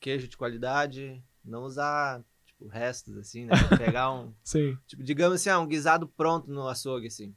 queijo 0.00 0.28
de 0.28 0.36
qualidade, 0.36 1.22
não 1.44 1.64
usar 1.64 2.22
tipo 2.44 2.66
restos 2.68 3.16
assim, 3.16 3.44
né? 3.46 3.52
Pegar 3.78 4.12
um, 4.12 4.32
Sim. 4.44 4.76
tipo, 4.86 5.02
digamos 5.02 5.36
assim, 5.36 5.48
ah, 5.50 5.58
um 5.58 5.66
guisado 5.66 6.06
pronto 6.08 6.50
no 6.50 6.68
açougue 6.68 7.06
assim. 7.08 7.34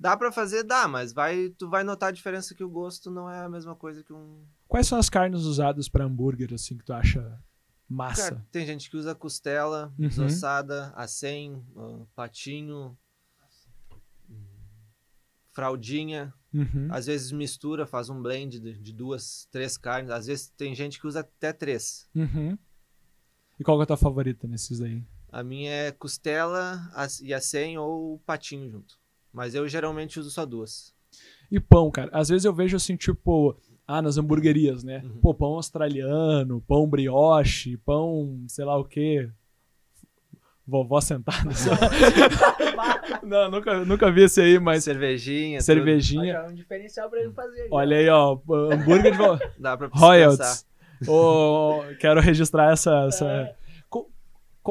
Dá 0.00 0.16
pra 0.16 0.30
fazer, 0.30 0.62
dá, 0.62 0.86
mas 0.86 1.12
vai 1.12 1.48
tu 1.50 1.68
vai 1.68 1.82
notar 1.82 2.10
a 2.10 2.12
diferença 2.12 2.54
que 2.54 2.62
o 2.62 2.68
gosto 2.70 3.10
não 3.10 3.28
é 3.28 3.40
a 3.40 3.48
mesma 3.48 3.74
coisa 3.74 4.02
que 4.04 4.12
um 4.12 4.44
Quais 4.68 4.86
são 4.86 4.98
as 4.98 5.08
carnes 5.08 5.42
usadas 5.42 5.88
pra 5.88 6.04
hambúrguer, 6.04 6.52
assim, 6.52 6.76
que 6.76 6.84
tu 6.84 6.92
acha 6.92 7.42
massa? 7.88 8.22
Cara, 8.30 8.46
tem 8.52 8.66
gente 8.66 8.90
que 8.90 8.96
usa 8.96 9.14
costela, 9.14 9.92
Uhum. 9.98 10.08
desossada, 10.08 10.92
acém, 10.94 11.64
ah, 11.76 12.04
patinho, 12.14 12.96
fraldinha. 15.58 16.32
Uhum. 16.54 16.86
Às 16.88 17.06
vezes 17.06 17.32
mistura, 17.32 17.84
faz 17.84 18.08
um 18.08 18.22
blend 18.22 18.60
de, 18.60 18.78
de 18.78 18.92
duas, 18.92 19.48
três 19.50 19.76
carnes. 19.76 20.12
Às 20.12 20.26
vezes 20.26 20.52
tem 20.56 20.72
gente 20.72 21.00
que 21.00 21.06
usa 21.06 21.20
até 21.20 21.52
três. 21.52 22.08
Uhum. 22.14 22.56
E 23.58 23.64
qual 23.64 23.76
que 23.76 23.82
é 23.82 23.84
a 23.84 23.86
tua 23.86 23.96
favorita 23.96 24.46
nesses 24.46 24.78
daí? 24.78 25.02
A 25.32 25.42
minha 25.42 25.70
é 25.70 25.90
costela 25.90 26.80
e 27.20 27.34
acém 27.34 27.76
ou 27.76 28.20
patinho 28.20 28.70
junto. 28.70 28.94
Mas 29.32 29.52
eu 29.54 29.68
geralmente 29.68 30.20
uso 30.20 30.30
só 30.30 30.46
duas. 30.46 30.94
E 31.50 31.58
pão, 31.58 31.90
cara. 31.90 32.10
Às 32.12 32.28
vezes 32.28 32.44
eu 32.44 32.54
vejo 32.54 32.76
assim, 32.76 32.96
tipo, 32.96 33.56
ah, 33.84 34.00
nas 34.00 34.16
hamburguerias, 34.16 34.84
né? 34.84 35.02
Uhum. 35.04 35.20
Pô, 35.20 35.34
pão 35.34 35.54
australiano, 35.54 36.62
pão 36.68 36.88
brioche, 36.88 37.76
pão 37.78 38.44
sei 38.46 38.64
lá 38.64 38.78
o 38.78 38.84
quê. 38.84 39.28
Vovó 40.68 41.00
sentada. 41.00 41.48
Não, 43.24 43.50
nunca, 43.50 43.84
nunca 43.86 44.10
vi 44.10 44.24
esse 44.24 44.40
aí, 44.40 44.58
mas 44.58 44.84
Cervejinha, 44.84 45.60
cervejinha. 45.62 46.32
Já 46.34 46.44
é 46.44 46.46
um 46.46 46.54
diferencial 46.54 47.08
pra 47.08 47.20
ele 47.20 47.32
fazer. 47.32 47.68
Olha 47.70 47.96
aí, 47.96 48.08
ó, 48.08 48.38
hambúrguer 48.70 49.12
de 49.12 49.16
vo- 49.18 49.38
tudo. 49.38 49.50
Dá 49.58 49.76
pra 49.76 49.88
royalties. 49.90 50.66
Ô, 51.06 51.80
quero 51.98 52.20
registrar 52.20 52.72
essa, 52.72 53.06
essa... 53.08 53.24
Co- 53.24 53.57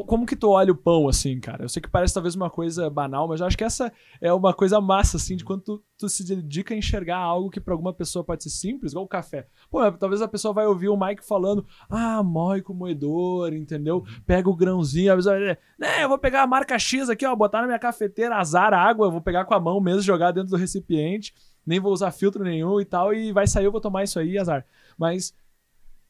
Como 0.06 0.26
que 0.26 0.36
tu 0.36 0.50
olha 0.50 0.72
o 0.72 0.76
pão, 0.76 1.08
assim, 1.08 1.40
cara? 1.40 1.64
Eu 1.64 1.70
sei 1.70 1.82
que 1.82 1.90
parece 1.90 2.14
talvez 2.14 2.36
uma 2.36 2.50
coisa 2.50 2.90
banal, 2.90 3.28
mas 3.28 3.40
eu 3.40 3.48
acho 3.48 3.58
que 3.58 3.64
essa 3.64 3.92
é 4.22 4.32
uma 4.34 4.54
coisa 4.54 4.80
massa, 4.82 5.18
assim, 5.18 5.36
de 5.36 5.44
quando 5.44 5.62
tu, 5.62 5.84
tu 5.98 6.10
se 6.10 6.24
dedica 6.24 6.74
a 6.74 6.78
enxergar 6.78 7.18
algo 7.18 7.50
que 7.50 7.60
pra 7.60 7.74
alguma 7.74 7.94
pessoa 7.94 8.24
pode 8.24 8.44
ser 8.44 8.50
simples, 8.50 8.92
igual 8.92 9.06
o 9.06 9.08
café. 9.08 9.48
Pô, 9.70 9.92
talvez 9.94 10.22
a 10.22 10.28
pessoa 10.28 10.54
vai 10.54 10.68
ouvir 10.68 10.90
o 10.90 10.98
Mike 10.98 11.26
falando, 11.26 11.66
ah, 11.90 12.22
moe 12.24 12.62
com 12.62 12.74
moedor, 12.74 13.54
entendeu? 13.54 14.04
Pega 14.26 14.50
o 14.50 14.56
grãozinho, 14.56 15.14
a 15.14 15.16
pessoa 15.16 15.36
vai 15.36 15.42
dizer, 15.42 15.60
né, 15.80 16.04
eu 16.04 16.10
vou 16.10 16.18
pegar 16.18 16.44
a 16.44 16.48
marca 16.48 16.78
X 16.78 17.10
aqui, 17.10 17.26
ó, 17.26 17.36
botar 17.36 17.62
na 17.62 17.68
minha 17.68 17.80
cafeteira, 17.80 18.36
azar 18.36 18.74
a 18.74 18.82
água, 18.82 19.08
eu 19.08 19.12
vou 19.12 19.22
pegar 19.22 19.46
com 19.46 19.54
a 19.54 19.60
mão 19.60 19.80
mesmo, 19.80 20.02
jogar 20.02 20.32
dentro 20.32 20.50
do 20.50 20.58
recipiente, 20.58 21.34
nem 21.66 21.80
vou 21.80 21.92
usar 21.92 22.12
filtro 22.12 22.44
nenhum 22.44 22.80
e 22.80 22.86
tal, 22.86 23.14
e 23.14 23.32
vai 23.32 23.48
sair, 23.48 23.66
eu 23.66 23.72
vou 23.72 23.82
tomar 23.82 24.04
isso 24.04 24.20
aí, 24.20 24.38
azar. 24.38 24.66
Mas 24.98 25.34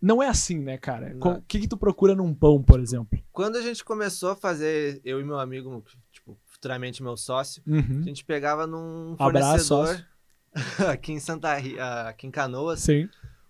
não 0.01 0.21
é 0.21 0.27
assim, 0.27 0.59
né, 0.59 0.77
cara? 0.77 1.15
O 1.21 1.41
que, 1.41 1.59
que 1.61 1.67
tu 1.67 1.77
procura 1.77 2.15
num 2.15 2.33
pão, 2.33 2.61
por 2.61 2.79
exemplo? 2.79 3.19
Quando 3.31 3.55
a 3.57 3.61
gente 3.61 3.83
começou 3.83 4.29
a 4.31 4.35
fazer, 4.35 5.01
eu 5.03 5.19
e 5.19 5.23
meu 5.23 5.39
amigo, 5.39 5.83
tipo, 6.11 6.37
futuramente 6.45 7.01
meu 7.03 7.17
sócio, 7.17 7.61
Uhum. 7.65 7.99
a 8.01 8.03
gente 8.03 8.23
pegava 8.25 8.65
num 8.67 9.15
Abraço, 9.19 9.67
fornecedor 9.67 10.05
aqui 10.91 11.11
em 11.13 11.19
Santa 11.19 11.49
ah, 11.79 12.09
aqui 12.09 12.27
em 12.27 12.31
Canoas. 12.31 12.79
Sim. 12.81 13.05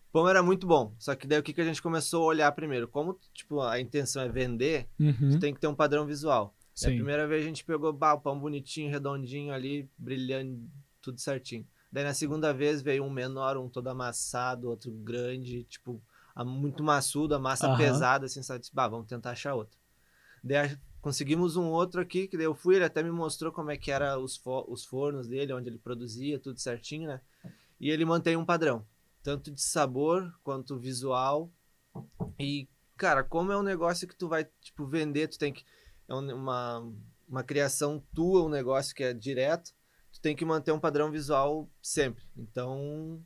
O 0.10 0.12
pão 0.12 0.28
era 0.30 0.42
muito 0.42 0.66
bom. 0.66 0.94
Só 0.98 1.16
que 1.16 1.28
daí 1.28 1.40
o 1.40 1.44
que, 1.44 1.54
que 1.54 1.62
a 1.62 1.66
gente 1.66 1.82
começou 1.82 2.24
a 2.24 2.28
olhar 2.28 2.52
primeiro? 2.54 2.88
Como, 2.88 3.18
tipo, 3.34 3.62
a 3.62 3.80
intenção 3.80 4.22
é 4.22 4.30
vender, 4.30 4.88
Uhum. 5.00 5.32
tu 5.32 5.40
tem 5.40 5.54
que 5.54 5.60
ter 5.60 5.68
um 5.68 5.76
padrão 5.76 6.06
visual. 6.06 6.56
E 6.82 6.86
a 6.86 6.90
Sim. 6.90 6.96
primeira 6.96 7.28
vez 7.28 7.44
a 7.44 7.48
gente 7.48 7.64
pegou 7.66 7.92
bah, 7.92 8.14
o 8.14 8.22
pão 8.22 8.40
bonitinho, 8.40 8.90
redondinho 8.92 9.54
ali, 9.54 9.90
brilhando, 9.98 10.60
tudo 11.02 11.20
certinho. 11.20 11.66
Daí 11.92 12.04
na 12.04 12.14
segunda 12.14 12.54
vez 12.54 12.82
veio 12.82 13.04
um 13.04 13.10
menor, 13.10 13.58
um 13.58 13.70
todo 13.70 13.88
amassado, 13.88 14.70
outro 14.70 14.92
grande, 14.92 15.64
tipo, 15.64 16.02
muito 16.44 16.84
maçudo, 16.84 17.36
a 17.36 17.40
massa 17.40 17.68
Aham. 17.68 17.78
pesada, 17.78 18.26
assim, 18.26 18.44
sabe? 18.44 18.60
Disse, 18.62 18.74
Bah, 18.76 18.88
vamos 18.88 19.08
tentar 19.08 19.32
achar 19.32 19.54
outro. 19.56 19.78
Daí 20.44 20.78
conseguimos 21.02 21.56
um 21.56 21.66
outro 21.66 22.02
aqui, 22.02 22.28
que 22.28 22.38
daí 22.38 22.46
eu 22.46 22.56
fui, 22.56 22.76
ele 22.76 22.86
até 22.86 23.02
me 23.02 23.12
mostrou 23.12 23.52
como 23.52 23.72
é 23.72 23.78
que 23.78 23.92
era 23.92 24.18
os, 24.20 24.36
fo- 24.38 24.66
os 24.68 24.86
fornos 24.86 25.28
dele, 25.28 25.54
onde 25.54 25.70
ele 25.70 25.78
produzia, 25.80 26.40
tudo 26.40 26.60
certinho, 26.60 27.08
né? 27.08 27.22
E 27.80 27.90
ele 27.90 28.04
mantém 28.06 28.36
um 28.36 28.46
padrão, 28.46 28.86
tanto 29.24 29.52
de 29.52 29.62
sabor 29.62 30.34
quanto 30.44 30.78
visual. 30.78 31.52
E, 32.40 32.68
cara, 32.98 33.24
como 33.24 33.52
é 33.52 33.58
um 33.58 33.64
negócio 33.64 34.08
que 34.08 34.16
tu 34.16 34.28
vai, 34.28 34.46
tipo, 34.62 34.86
vender, 34.86 35.28
tu 35.28 35.38
tem 35.38 35.54
que 35.54 35.64
é 36.10 36.14
um- 36.16 36.36
uma, 36.36 36.94
uma 37.28 37.44
criação 37.44 38.04
tua, 38.16 38.44
um 38.44 38.50
negócio 38.50 38.96
que 38.96 39.04
é 39.04 39.14
direto, 39.14 39.72
tu 40.12 40.20
tem 40.22 40.36
que 40.36 40.46
manter 40.46 40.72
um 40.72 40.80
padrão 40.80 41.12
visual 41.12 41.70
sempre. 41.82 42.24
Então, 42.36 43.24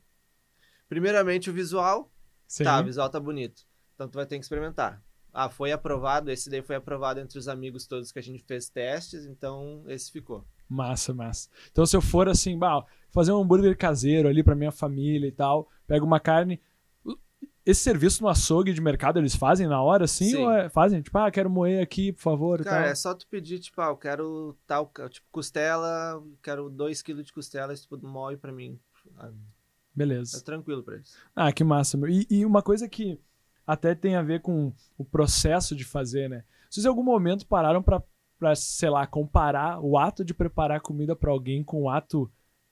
primeiramente 0.88 1.48
o 1.48 1.52
visual, 1.52 2.11
Sim. 2.52 2.64
tá, 2.64 2.80
o 2.80 2.84
visual 2.84 3.08
tá 3.08 3.18
bonito. 3.18 3.62
Então 3.94 4.06
tu 4.06 4.14
vai 4.14 4.26
ter 4.26 4.36
que 4.36 4.44
experimentar. 4.44 5.02
Ah, 5.32 5.48
foi 5.48 5.72
aprovado, 5.72 6.30
esse 6.30 6.50
daí 6.50 6.60
foi 6.60 6.76
aprovado 6.76 7.18
entre 7.18 7.38
os 7.38 7.48
amigos 7.48 7.86
todos 7.86 8.12
que 8.12 8.18
a 8.18 8.22
gente 8.22 8.44
fez 8.44 8.68
testes, 8.68 9.24
então 9.24 9.82
esse 9.88 10.12
ficou. 10.12 10.44
Massa, 10.68 11.14
massa. 11.14 11.48
Então, 11.70 11.86
se 11.86 11.96
eu 11.96 12.02
for 12.02 12.28
assim, 12.28 12.58
bah, 12.58 12.84
fazer 13.10 13.32
um 13.32 13.40
hambúrguer 13.40 13.74
caseiro 13.76 14.28
ali 14.28 14.42
pra 14.42 14.54
minha 14.54 14.70
família 14.70 15.26
e 15.26 15.32
tal, 15.32 15.66
pego 15.86 16.04
uma 16.04 16.20
carne. 16.20 16.60
Esse 17.64 17.80
serviço 17.80 18.22
no 18.22 18.28
açougue 18.28 18.74
de 18.74 18.80
mercado 18.82 19.18
eles 19.18 19.34
fazem 19.34 19.66
na 19.66 19.80
hora, 19.80 20.04
assim? 20.04 20.32
Sim. 20.32 20.44
Ou 20.44 20.50
é- 20.50 20.68
fazem? 20.68 21.00
Tipo, 21.00 21.16
ah, 21.16 21.30
quero 21.30 21.48
moer 21.48 21.82
aqui, 21.82 22.12
por 22.12 22.20
favor. 22.20 22.62
Cara, 22.62 22.88
é 22.88 22.94
só 22.94 23.14
tu 23.14 23.26
pedir, 23.28 23.60
tipo, 23.60 23.80
ah, 23.80 23.86
eu 23.86 23.96
quero 23.96 24.54
tal, 24.66 24.92
tipo, 25.08 25.26
costela, 25.30 26.22
quero 26.42 26.68
2kg 26.68 27.22
de 27.22 27.32
costela, 27.32 27.72
tu 27.74 28.06
moe 28.06 28.36
pra 28.36 28.52
mim. 28.52 28.78
Ah, 29.92 29.94
É 29.94 29.98
Beleza. 29.98 30.42
tranquilo 30.42 30.82
pra 30.82 30.94
eles. 30.96 31.16
Ah, 31.36 31.52
que 31.52 31.62
massa, 31.62 31.96
meu. 31.96 32.08
E, 32.08 32.26
e 32.30 32.44
uma 32.46 32.62
coisa 32.62 32.88
que 32.88 33.18
até 33.66 33.94
tem 33.94 34.16
a 34.16 34.22
ver 34.22 34.40
com 34.40 34.72
o 34.98 35.04
processo 35.04 35.76
de 35.76 35.84
fazer, 35.84 36.28
né? 36.28 36.44
Vocês 36.70 36.84
em 36.84 36.88
algum 36.88 37.02
momento 37.02 37.46
pararam 37.46 37.82
pra, 37.82 38.02
pra 38.38 38.54
sei 38.54 38.88
lá, 38.90 39.06
comparar 39.06 39.80
o 39.80 39.98
ato 39.98 40.24
de 40.24 40.32
preparar 40.34 40.80
comida 40.80 41.14
pra 41.14 41.30
alguém 41.30 41.62
com 41.62 41.82
o 41.82 41.90
ato 41.90 42.30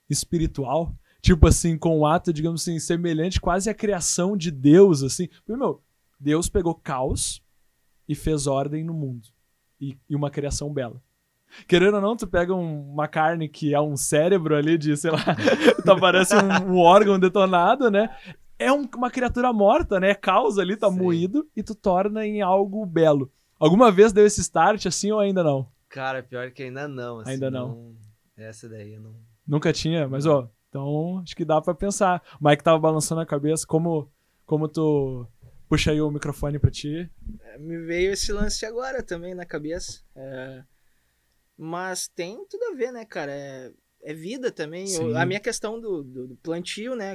espiritual? 0.09 0.95
Tipo 1.21 1.47
assim, 1.47 1.77
com 1.77 1.99
o 1.99 2.05
ato, 2.05 2.33
digamos 2.33 2.61
assim, 2.63 2.79
semelhante 2.79 3.39
quase 3.39 3.69
à 3.69 3.73
criação 3.73 4.35
de 4.35 4.49
Deus, 4.49 5.03
assim. 5.03 5.27
Porque, 5.45 5.55
meu, 5.55 5.81
Deus 6.19 6.49
pegou 6.49 6.73
caos 6.73 7.43
e 8.09 8.15
fez 8.15 8.47
ordem 8.47 8.83
no 8.83 8.93
mundo. 8.93 9.27
E, 9.79 9.97
e 10.09 10.15
uma 10.15 10.31
criação 10.31 10.73
bela. 10.73 11.01
Querendo 11.67 11.95
ou 11.95 12.01
não, 12.01 12.15
tu 12.15 12.27
pega 12.27 12.53
um- 12.53 12.91
uma 12.93 13.07
carne 13.07 13.47
que 13.49 13.73
é 13.73 13.79
um 13.81 13.95
cérebro 13.97 14.55
ali 14.55 14.77
de, 14.77 14.95
sei 14.97 15.11
lá, 15.11 15.17
tá, 15.85 15.95
parece 15.99 16.35
um, 16.35 16.73
um 16.73 16.77
órgão 16.79 17.19
detonado, 17.19 17.89
né? 17.91 18.09
É 18.57 18.71
um- 18.71 18.87
uma 18.95 19.09
criatura 19.11 19.51
morta, 19.51 19.99
né? 19.99 20.13
Caos 20.13 20.57
ali, 20.59 20.75
tá 20.77 20.89
Sim. 20.89 20.97
moído, 20.97 21.47
e 21.55 21.63
tu 21.63 21.73
torna 21.75 22.25
em 22.25 22.41
algo 22.41 22.85
belo. 22.85 23.31
Alguma 23.59 23.91
vez 23.91 24.11
deu 24.13 24.25
esse 24.25 24.41
start 24.41 24.85
assim 24.85 25.11
ou 25.11 25.19
ainda 25.19 25.43
não? 25.43 25.67
Cara, 25.89 26.23
pior 26.23 26.49
que 26.51 26.63
ainda 26.63 26.87
não. 26.87 27.19
assim, 27.19 27.31
Ainda 27.31 27.51
não. 27.51 27.93
Essa 28.37 28.67
daí 28.69 28.93
eu 28.93 29.01
não. 29.01 29.13
Nunca 29.47 29.73
tinha, 29.73 30.07
mas 30.07 30.25
ó, 30.25 30.49
então 30.69 31.19
acho 31.19 31.35
que 31.35 31.43
dá 31.43 31.59
pra 31.61 31.73
pensar. 31.73 32.21
O 32.39 32.47
Mike 32.47 32.63
tava 32.63 32.79
balançando 32.79 33.19
a 33.21 33.25
cabeça, 33.25 33.65
como, 33.67 34.09
como 34.45 34.67
tu 34.67 35.27
puxa 35.67 35.91
aí 35.91 36.01
o 36.01 36.09
microfone 36.11 36.57
pra 36.59 36.71
ti. 36.71 37.09
É, 37.41 37.57
Me 37.57 37.77
veio 37.79 38.13
esse 38.13 38.31
lance 38.31 38.65
agora 38.65 39.03
também 39.03 39.33
na 39.35 39.45
cabeça. 39.45 40.01
É, 40.15 40.63
Mas 41.63 42.07
tem 42.07 42.43
tudo 42.47 42.63
a 42.63 42.73
ver, 42.75 42.91
né, 42.91 43.05
cara? 43.05 43.31
É, 43.31 43.71
é 44.01 44.13
vida 44.15 44.51
também. 44.51 44.91
Eu- 44.95 45.15
a 45.15 45.23
minha 45.27 45.39
questão 45.39 45.79
do, 45.79 46.01
do- 46.01 46.27
do 46.29 46.35
plantio, 46.37 46.95
né? 46.95 47.13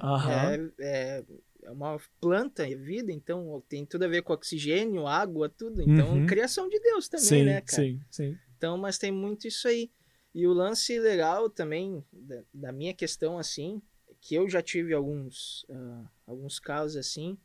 É, 0.79 1.19
é, 1.19 1.25
é 1.65 1.71
uma 1.73 1.99
planta, 2.21 2.63
é 2.65 2.77
vida, 2.77 3.11
então 3.11 3.61
tem 3.69 3.85
tudo 3.85 4.05
a 4.05 4.09
ver 4.09 4.23
com 4.23 4.33
oxigênio, 4.33 5.05
água, 5.05 5.49
tudo. 5.49 5.83
Então, 5.83 6.13
Uhum. 6.13 6.27
criação 6.27 6.69
de 6.69 6.79
Deus 6.79 7.09
também, 7.09 7.27
sim, 7.27 7.45
né, 7.45 7.61
cara? 7.61 7.83
sim, 7.83 8.01
sim. 8.09 8.39
Então, 8.57 8.79
mas 8.79 8.99
tem 8.99 9.11
muito 9.11 9.49
isso 9.49 9.67
aí. 9.67 9.91
E 10.33 10.47
o 10.47 10.53
lance 10.53 10.97
legal 11.01 11.51
também 11.51 12.05
da, 12.13 12.43
da 12.55 12.73
minha 12.73 12.95
questão, 12.95 13.39
assim, 13.39 13.83
que 14.21 14.37
eu 14.37 14.49
já 14.49 14.63
tive 14.63 14.95
alguns, 14.95 15.67
ah, 15.69 16.05
alguns 16.25 16.61
casos 16.61 16.97
assim. 16.97 17.37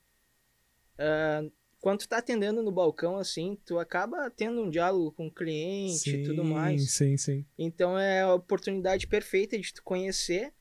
ah, 1.00 1.42
quando 1.82 2.00
tu 2.00 2.08
tá 2.08 2.18
atendendo 2.20 2.62
no 2.64 2.72
balcão, 2.72 3.18
assim, 3.18 3.58
tu 3.66 3.80
acaba 3.80 4.30
tendo 4.30 4.62
um 4.62 4.70
diálogo 4.70 5.12
com 5.12 5.28
o 5.28 5.32
cliente 5.32 6.16
e 6.16 6.24
tudo 6.26 6.44
mais. 6.44 6.92
Sim, 6.92 7.18
sim. 7.18 7.46
Então 7.58 7.98
é 7.98 8.22
a 8.22 8.34
oportunidade 8.34 9.08
perfeita 9.08 9.58
de 9.60 9.74
tu 9.74 9.84
conhecer. 9.84 10.54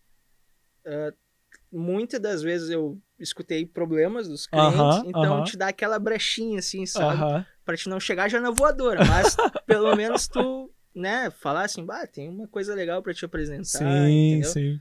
Ah, 0.85 1.13
muitas 1.71 2.21
das 2.21 2.43
vezes 2.43 2.71
eu 2.71 3.01
escutei 3.19 3.67
problemas 3.67 4.29
dos 4.29 4.47
clientes, 4.47 4.99
Aham, 4.99 5.11
então 5.11 5.35
aham. 5.37 5.45
te 5.45 5.57
dá 5.57 5.69
aquela 5.69 5.99
brechinha, 5.99 6.59
assim, 6.59 6.87
sabe? 6.87 7.15
Aham. 7.15 7.47
Pra 7.65 7.77
te 7.77 7.89
não 7.89 8.01
chegar 8.01 8.29
já 8.29 8.41
na 8.41 8.51
voadora, 8.51 9.05
mas 9.07 9.37
pelo 9.67 9.95
menos 9.95 10.27
tu, 10.27 10.71
né, 10.95 11.31
falar 11.31 11.65
assim, 11.65 11.85
bah, 11.85 12.07
tem 12.07 12.29
uma 12.29 12.49
coisa 12.49 12.75
legal 12.75 13.03
pra 13.03 13.15
te 13.15 13.25
apresentar, 13.25 13.65
Sim, 13.65 14.27
entendeu? 14.27 14.53
sim. 14.53 14.81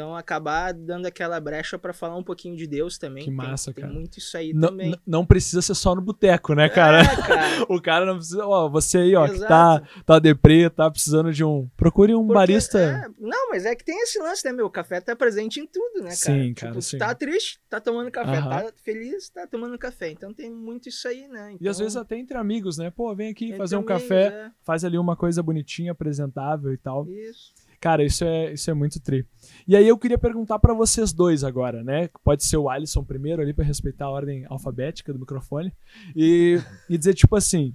Então 0.00 0.16
acabar 0.16 0.72
dando 0.72 1.04
aquela 1.04 1.38
brecha 1.38 1.78
pra 1.78 1.92
falar 1.92 2.16
um 2.16 2.22
pouquinho 2.22 2.56
de 2.56 2.66
Deus 2.66 2.96
também. 2.96 3.22
Que 3.24 3.28
tem- 3.28 3.36
massa, 3.36 3.70
tem, 3.72 3.82
cara. 3.82 3.92
muito 3.92 4.18
isso 4.18 4.34
aí 4.34 4.54
Não, 4.54 4.68
também. 4.68 4.94
não 5.06 5.26
precisa 5.26 5.60
ser 5.60 5.74
só 5.74 5.94
no 5.94 6.00
boteco, 6.00 6.54
né, 6.54 6.68
cara? 6.70 7.02
É, 7.02 7.16
cara. 7.16 7.40
O 7.68 7.80
cara 7.82 8.06
não 8.06 8.16
precisa. 8.16 8.46
Ó, 8.46 8.68
você 8.70 8.96
aí, 8.98 9.14
ó, 9.14 9.26
que 9.28 9.34
Exato. 9.34 9.48
tá, 9.86 10.02
tá 10.06 10.18
deprê, 10.18 10.70
tá 10.70 10.90
precisando 10.90 11.30
de 11.32 11.44
um. 11.44 11.68
Procure 11.76 12.14
um 12.14 12.20
Porque, 12.22 12.32
barista. 12.34 12.78
é, 12.80 13.08
não, 13.18 13.50
mas 13.50 13.66
é 13.66 13.76
que 13.76 13.84
tem 13.84 14.00
esse 14.02 14.18
lance, 14.18 14.42
né, 14.44 14.52
meu? 14.52 14.64
O 14.66 14.70
café 14.70 15.00
tá 15.02 15.14
presente 15.14 15.60
em 15.60 15.66
tudo, 15.66 15.98
né, 15.98 16.04
cara? 16.04 16.14
Sim, 16.16 16.48
Tipo, 16.48 16.60
cara, 16.62 16.72
tu 16.72 16.82
sim. 16.82 16.96
tá 16.98 17.14
triste, 17.14 17.60
tá 17.68 17.78
tomando 17.78 18.10
café. 18.10 18.38
Aham. 18.38 18.48
Tá 18.48 18.72
feliz, 18.82 19.28
tá 19.28 19.46
tomando 19.46 19.76
café. 19.78 20.10
Então 20.10 20.32
tem 20.32 20.50
muito 20.50 20.88
isso 20.88 21.06
aí, 21.06 21.28
né? 21.28 21.56
E 21.60 21.68
às 21.68 21.76
Então, 21.76 21.84
vezes 21.84 21.96
até 21.96 22.16
entre 22.16 22.38
amigos, 22.38 22.78
né? 22.78 22.90
Pô, 22.90 23.14
vem 23.14 23.30
aqui 23.30 23.46
entre 23.46 23.58
fazer 23.58 23.76
um 23.76 23.80
amigos, 23.80 24.02
café, 24.02 24.26
é, 24.28 24.50
faz 24.62 24.82
ali 24.84 24.96
uma 24.96 25.14
coisa 25.14 25.42
bonitinha, 25.42 25.92
apresentável 25.92 26.72
e 26.72 26.78
tal. 26.78 27.06
Isso. 27.06 27.52
Cara, 27.80 28.04
isso 28.04 28.24
é, 28.24 28.52
isso 28.52 28.70
é 28.70 28.74
muito 28.74 29.00
tri. 29.00 29.26
E 29.66 29.74
aí 29.74 29.88
eu 29.88 29.96
queria 29.96 30.18
perguntar 30.18 30.58
pra 30.58 30.74
vocês 30.74 31.12
dois 31.12 31.42
agora, 31.42 31.82
né? 31.82 32.10
Pode 32.22 32.44
ser 32.44 32.58
o 32.58 32.68
Alisson 32.68 33.02
primeiro 33.02 33.40
ali 33.40 33.54
pra 33.54 33.64
respeitar 33.64 34.04
a 34.04 34.10
ordem 34.10 34.44
alfabética 34.48 35.12
do 35.12 35.18
microfone. 35.18 35.72
E, 36.14 36.60
e 36.88 36.98
dizer 36.98 37.14
tipo 37.14 37.34
assim, 37.36 37.74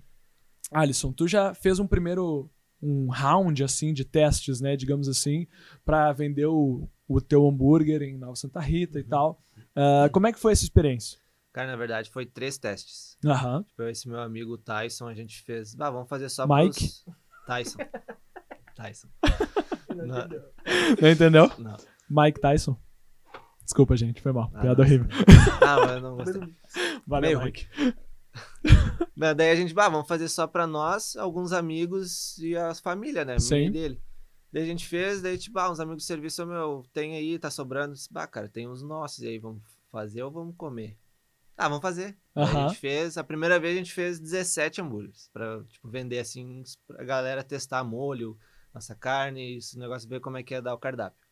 Alisson, 0.72 1.12
tu 1.12 1.28
já 1.28 1.54
fez 1.56 1.80
um 1.80 1.88
primeiro 1.88 2.50
um 2.82 3.10
round 3.10 3.64
assim 3.64 3.94
de 3.94 4.06
testes, 4.06 4.62
né, 4.62 4.76
digamos 4.76 5.08
assim, 5.08 5.48
pra 5.84 6.12
vender 6.14 6.46
o, 6.46 6.88
o 7.08 7.20
teu 7.20 7.48
hambúrguer 7.48 8.04
em 8.04 8.16
Nova 8.16 8.36
Santa 8.36 8.60
Rita 8.60 9.00
e 9.00 9.04
tal. 9.04 9.42
Ah, 9.76 10.10
como 10.12 10.28
é 10.28 10.32
que 10.32 10.40
foi 10.40 10.54
essa 10.54 10.64
experiência? 10.64 11.20
Cara, 11.52 11.72
na 11.72 11.78
verdade, 11.78 12.10
foi 12.10 12.26
três 12.26 12.58
testes. 12.58 13.18
Aham. 13.26 13.64
Tipo, 13.64 13.84
esse 13.84 14.10
meu 14.10 14.20
amigo 14.20 14.58
Tyson, 14.58 15.08
a 15.08 15.14
gente 15.14 15.42
fez. 15.42 15.76
Ah, 15.80 15.90
vamos 15.90 16.10
fazer 16.10 16.30
só 16.30 16.46
Mike? 16.46 16.78
pros... 16.78 17.06
Tyson. 17.48 17.80
Tyson. 18.76 19.08
Não 19.96 20.06
Não. 20.06 20.18
entendeu. 20.20 20.44
Não 21.02 21.10
entendeu? 21.10 21.52
Não. 21.58 21.78
Mike 22.10 22.40
Tyson. 22.40 22.78
Desculpa, 23.64 23.96
gente, 23.98 24.22
foi 24.22 24.32
mal. 24.32 24.52
Ah, 24.54 24.62
Piada 24.62 24.82
horrível. 24.84 25.08
Ah, 25.62 25.78
mas 25.80 25.92
eu 25.92 26.02
não 26.02 26.16
gostei. 26.18 26.42
Valeu, 27.08 27.40
Meio 27.40 27.44
Mike. 27.46 27.68
Mas 29.16 29.36
daí 29.36 29.52
a 29.52 29.56
gente, 29.56 29.74
bah, 29.74 29.90
vamos 29.90 30.08
fazer 30.08 30.28
só 30.28 30.46
pra 30.46 30.68
nós, 30.68 31.16
alguns 31.16 31.52
amigos 31.52 32.38
e 32.40 32.56
as 32.56 32.80
famílias, 32.80 33.26
né? 33.26 33.40
Sim. 33.40 33.72
Dele. 33.72 34.00
Daí 34.52 34.64
a 34.64 34.66
gente 34.66 34.86
fez, 34.88 35.22
daí 35.22 35.38
tipo, 35.38 35.58
ah, 35.60 35.72
uns 35.72 35.80
amigos 35.80 36.04
de 36.04 36.08
serviço, 36.08 36.46
meu, 36.46 36.86
tem 36.94 37.16
aí, 37.16 37.38
tá 37.40 37.50
sobrando. 37.50 37.94
Disse, 37.94 38.12
Bah, 38.12 38.28
cara, 38.28 38.48
tem 38.48 38.68
os 38.68 38.82
nossos 38.82 39.20
e 39.20 39.28
aí, 39.28 39.40
vamos 39.40 39.62
fazer 39.92 40.24
ou 40.24 40.32
vamos 40.32 40.56
comer? 40.58 40.98
Ah, 41.58 41.68
vamos 41.70 41.82
fazer. 41.82 42.18
Daí 42.34 42.44
a 42.44 42.48
Aham. 42.48 42.68
gente 42.70 42.80
fez, 42.80 43.18
a 43.18 43.24
primeira 43.24 43.60
vez 43.60 43.74
a 43.74 43.78
gente 43.78 43.94
fez 43.94 44.20
17 44.20 44.82
hambúrgueres, 44.82 45.30
pra, 45.34 45.64
tipo, 45.70 45.90
vender 45.90 46.20
assim, 46.20 46.64
pra 46.88 47.04
galera 47.04 47.44
testar 47.44 47.84
molho, 47.84 48.38
nossa 48.76 48.94
carne, 48.94 49.56
esse 49.58 49.80
negócio, 49.80 50.08
ver 50.08 50.20
como 50.20 50.38
é 50.38 50.44
que 50.44 50.54
ia 50.54 50.62
dar 50.62 50.74
o 50.74 50.78
cardápio. 50.78 51.26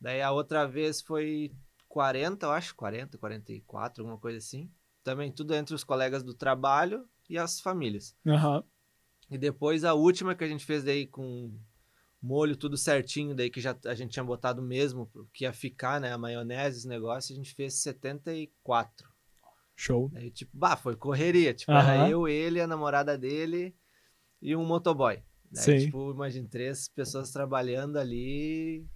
Daí 0.00 0.20
a 0.20 0.32
outra 0.32 0.66
vez 0.66 1.00
foi 1.00 1.54
40, 1.88 2.46
eu 2.46 2.50
acho, 2.50 2.74
40, 2.74 3.16
44, 3.16 4.02
alguma 4.02 4.18
coisa 4.18 4.38
assim. 4.38 4.68
Também 5.04 5.30
tudo 5.30 5.54
entre 5.54 5.72
os 5.72 5.84
colegas 5.84 6.24
do 6.24 6.34
trabalho 6.34 7.08
e 7.30 7.38
as 7.38 7.60
famílias. 7.60 8.16
Aham. 8.26 8.64
E 9.30 9.38
depois 9.38 9.84
a 9.84 9.94
última 9.94 10.34
que 10.34 10.42
a 10.42 10.48
gente 10.48 10.66
fez 10.66 10.82
daí 10.82 11.06
com 11.06 11.56
molho 12.20 12.56
tudo 12.56 12.76
certinho, 12.76 13.36
daí 13.36 13.50
que 13.50 13.60
já 13.60 13.76
a 13.86 13.94
gente 13.94 14.10
tinha 14.10 14.24
botado 14.24 14.60
mesmo, 14.60 15.08
que 15.32 15.44
ia 15.44 15.52
ficar, 15.52 16.00
né, 16.00 16.12
a 16.12 16.18
maionese, 16.18 16.78
esse 16.78 16.88
negócio, 16.88 17.32
a 17.32 17.36
gente 17.36 17.54
fez 17.54 17.74
74. 17.74 19.08
Show. 19.76 20.10
Daí 20.12 20.30
tipo, 20.30 20.50
bah, 20.56 20.76
foi 20.76 20.96
correria, 20.96 21.54
tipo, 21.54 21.70
Aham. 21.70 21.92
era 21.94 22.10
eu, 22.10 22.26
ele, 22.26 22.60
a 22.60 22.66
namorada 22.66 23.16
dele 23.16 23.76
e 24.42 24.56
um 24.56 24.64
motoboy. 24.64 25.22
Sim. 25.54 25.78
tipo, 25.78 26.10
imagina, 26.10 26.48
três 26.48 26.88
pessoas 26.88 27.30
trabalhando 27.30 27.96
ali. 27.96 28.86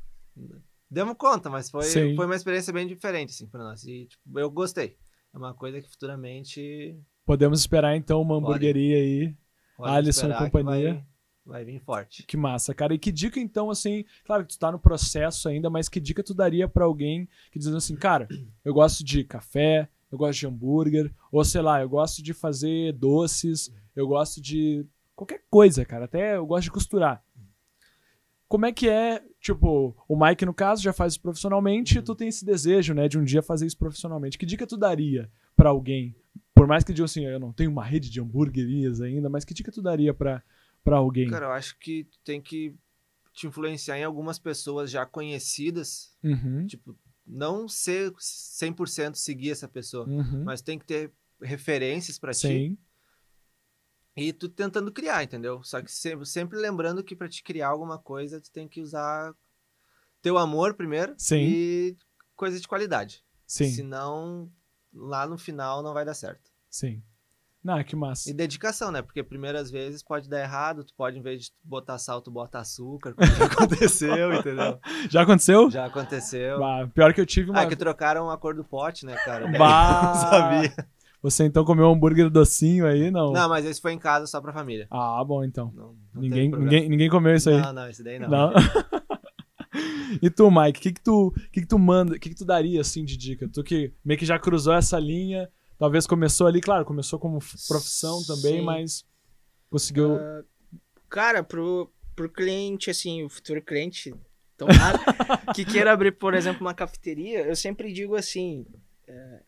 Demos 0.91 1.17
conta, 1.17 1.51
mas 1.51 1.71
foi, 1.71 1.85
Sim. 1.85 2.17
foi 2.17 2.27
uma 2.27 2.37
experiência 2.37 2.73
bem 2.73 2.87
diferente, 2.87 3.31
assim, 3.31 3.47
pra 3.47 3.63
nós. 3.63 3.85
E, 3.85 4.07
tipo, 4.07 4.39
eu 4.39 4.51
gostei. 4.51 4.97
É 5.35 5.39
uma 5.39 5.55
coisa 5.55 5.81
que 5.81 5.89
futuramente 5.89 6.99
Podemos 7.29 7.61
esperar 7.61 7.95
então 7.95 8.23
uma 8.23 8.37
hamburgueria 8.37 8.97
aí. 8.97 9.37
Alisson 9.79 10.31
e 10.31 10.35
companhia. 10.39 10.95
Vai, 11.45 11.63
vai 11.63 11.65
vir 11.67 11.79
forte. 11.79 12.23
Que 12.23 12.39
massa, 12.39 12.75
cara. 12.75 12.95
E 12.95 12.99
que 12.99 13.13
dica 13.13 13.39
então, 13.39 13.71
assim, 13.71 14.03
claro 14.25 14.47
que 14.47 14.55
tu 14.55 14.59
tá 14.59 14.73
no 14.73 14.79
processo 14.79 15.47
ainda, 15.47 15.69
mas 15.69 15.91
que 15.91 16.01
dica 16.01 16.23
tu 16.23 16.33
daria 16.33 16.67
pra 16.67 16.87
alguém 16.87 17.29
que 17.53 17.59
diz 17.59 17.69
assim, 17.69 17.95
cara, 17.95 18.27
eu 18.65 18.73
gosto 18.73 19.05
de 19.05 19.25
café, 19.25 19.91
eu 20.11 20.17
gosto 20.17 20.39
de 20.41 20.47
hambúrguer, 20.47 21.13
ou 21.31 21.45
sei 21.45 21.61
lá, 21.61 21.83
eu 21.83 21.89
gosto 21.91 22.23
de 22.23 22.33
fazer 22.33 22.95
doces, 22.95 23.71
eu 23.95 24.09
gosto 24.09 24.41
de 24.41 24.87
qualquer 25.19 25.43
coisa, 25.51 25.85
cara. 25.85 26.05
Até 26.05 26.37
eu 26.37 26.47
gosto 26.47 26.65
de 26.65 26.71
costurar. 26.71 27.23
Como 28.47 28.65
é 28.65 28.73
que 28.73 28.89
é, 28.89 29.23
tipo, 29.41 29.95
o 30.09 30.19
Mike, 30.19 30.47
no 30.47 30.55
caso, 30.55 30.83
já 30.83 30.93
faz 30.93 31.15
isso 31.15 31.21
profissionalmente 31.21 31.99
e 31.99 32.03
tu 32.03 32.15
tem 32.15 32.29
esse 32.29 32.45
desejo, 32.45 32.95
né, 32.95 33.07
de 33.07 33.19
um 33.19 33.25
dia 33.25 33.43
fazer 33.43 33.67
isso 33.67 33.77
profissionalmente. 33.77 34.39
Que 34.39 34.47
dica 34.47 34.67
tu 34.67 34.77
daria 34.77 35.31
pra 35.55 35.69
alguém? 35.69 36.17
Por 36.55 36.67
mais 36.67 36.83
que 36.83 36.93
diga 36.95 37.05
assim, 37.05 37.27
eu 37.27 37.39
não 37.39 37.53
tenho 37.53 37.71
uma 37.71 37.85
rede 37.85 38.09
de 38.09 38.21
hamburguerias 38.21 39.01
ainda, 39.03 39.29
mas 39.29 39.45
que 39.45 39.53
dica 39.53 39.71
tu 39.71 39.83
daria 39.83 40.15
pra 40.15 40.43
pra 40.83 40.97
alguém? 40.97 41.29
Cara, 41.29 41.47
eu 41.47 41.53
acho 41.53 41.79
que 41.79 42.05
tu 42.05 42.19
tem 42.25 42.41
que 42.41 42.75
te 43.35 43.47
influenciar 43.47 43.99
em 43.99 44.05
algumas 44.05 44.39
pessoas 44.39 44.91
já 44.91 45.05
conhecidas. 45.05 46.17
Uhum, 46.25 46.67
Tipo, 46.67 46.97
não 47.27 47.69
ser 47.69 48.11
100% 48.13 49.17
seguir 49.17 49.51
essa 49.51 49.69
pessoa, 49.69 50.09
uhum. 50.09 50.45
mas 50.45 50.63
tem 50.63 50.79
que 50.79 50.87
ter 50.87 51.13
referências 51.43 52.19
pra 52.19 52.33
ti. 52.33 52.79
E 54.19 54.33
tu 54.33 54.49
tentando 54.49 54.91
criar, 54.93 55.23
entendeu? 55.23 55.63
Só 55.63 55.81
que 55.81 55.91
sempre, 55.91 56.27
sempre 56.27 56.59
lembrando 56.59 57.03
que 57.05 57.15
pra 57.17 57.29
te 57.29 57.43
criar 57.43 57.69
alguma 57.69 57.99
coisa, 57.99 58.41
tu 58.41 58.51
tem 58.51 58.67
que 58.69 58.81
usar 58.81 59.33
teu 60.21 60.37
amor 60.37 60.75
primeiro 60.75 61.15
Sim. 61.17 61.37
e 61.39 61.97
coisa 62.35 62.59
de 62.61 62.67
qualidade. 62.67 63.23
sim, 63.47 63.71
Senão, 63.71 64.51
lá 64.93 65.27
no 65.27 65.39
final 65.39 65.83
não 65.83 65.95
vai 65.95 66.05
dar 66.05 66.15
certo. 66.15 66.51
sim. 66.71 67.03
Não, 67.63 67.83
que 67.83 67.97
massa. 67.97 68.31
E 68.31 68.33
dedicação, 68.33 68.93
né? 68.93 69.03
Porque 69.03 69.21
primeiras 69.23 69.69
vezes 69.69 70.01
pode 70.01 70.29
dar 70.29 70.41
errado, 70.41 70.85
tu 70.85 70.95
pode, 70.95 71.19
em 71.19 71.23
vez 71.23 71.47
de 71.47 71.53
botar 71.63 71.99
sal, 71.99 72.23
tu 72.23 72.31
bota 72.31 72.61
açúcar, 72.61 73.13
como 73.15 73.27
já 73.35 73.45
aconteceu, 73.51 74.33
entendeu? 74.33 74.79
Já 75.11 75.23
aconteceu? 75.23 75.69
Já 75.69 75.85
aconteceu. 75.87 76.61
Bah, 76.61 76.87
pior 76.95 77.13
que 77.13 77.21
eu 77.21 77.27
tive 77.27 77.51
uma. 77.51 77.61
Ah, 77.63 77.67
que 77.67 77.75
trocaram 77.75 78.31
a 78.31 78.39
cor 78.39 78.55
do 78.55 78.63
pote, 78.65 79.05
né, 79.05 79.17
cara? 79.25 79.49
Bah! 79.59 80.03
Não 80.05 80.15
sabia. 80.31 80.89
Você 81.23 81.45
então 81.45 81.65
comeu 81.65 81.87
um 81.87 81.93
hambúrguer 81.93 82.31
docinho 82.31 82.87
aí, 82.87 83.11
não? 83.11 83.33
Não, 83.33 83.49
mas 83.49 83.65
esse 83.65 83.81
foi 83.81 83.93
em 83.93 83.99
casa 83.99 84.27
só 84.27 84.41
pra 84.41 84.53
família. 84.53 84.87
Ah, 84.91 85.23
bom 85.25 85.43
então. 85.43 85.73
Não, 85.75 85.97
não 86.15 86.23
Ninguém, 86.23 86.51
ninguém, 86.51 86.89
ninguém 86.89 87.11
comeu 87.11 87.35
isso 87.35 87.51
aí. 87.51 87.61
Não, 87.61 87.73
não, 87.73 87.89
esse 87.89 88.05
daí 88.05 88.19
não. 88.21 88.29
Não. 88.29 88.53
e 90.23 90.31
tu, 90.31 90.49
Mike, 90.51 90.79
o 90.79 90.83
que 90.83 90.93
que 90.93 91.01
tu, 91.01 91.35
que 91.53 91.61
que 91.63 91.67
tu 91.67 91.79
manda, 91.79 92.15
o 92.15 92.21
que 92.21 92.29
que 92.29 92.37
tu 92.37 92.45
daria 92.45 92.81
assim 92.81 93.05
de 93.05 93.17
dica? 93.17 93.49
Tu 93.49 93.65
que 93.65 93.93
meio 94.05 94.19
que 94.19 94.25
já 94.25 94.39
cruzou 94.39 94.73
essa 94.75 94.99
linha, 94.99 95.51
talvez 95.77 96.07
começou 96.07 96.47
ali, 96.47 96.61
claro, 96.61 96.85
começou 96.85 97.19
como 97.19 97.41
profissão 97.67 98.23
também, 98.25 98.61
Sim. 98.61 98.65
mas 98.65 99.05
conseguiu. 99.69 100.17
Ah, 100.17 100.45
cara, 101.09 101.43
pro, 101.43 101.91
pro 102.15 102.31
cliente, 102.31 102.91
assim, 102.91 103.25
o 103.25 103.29
futuro 103.29 103.61
cliente, 103.61 104.15
tomara, 104.57 104.99
que 105.53 105.65
queira 105.65 105.93
abrir, 105.93 106.13
por 106.13 106.35
exemplo, 106.35 106.61
uma 106.61 106.75
cafeteria, 106.75 107.41
eu 107.41 107.57
sempre 107.57 107.93
digo 107.93 108.15
assim, 108.15 108.65
é, 109.07 109.43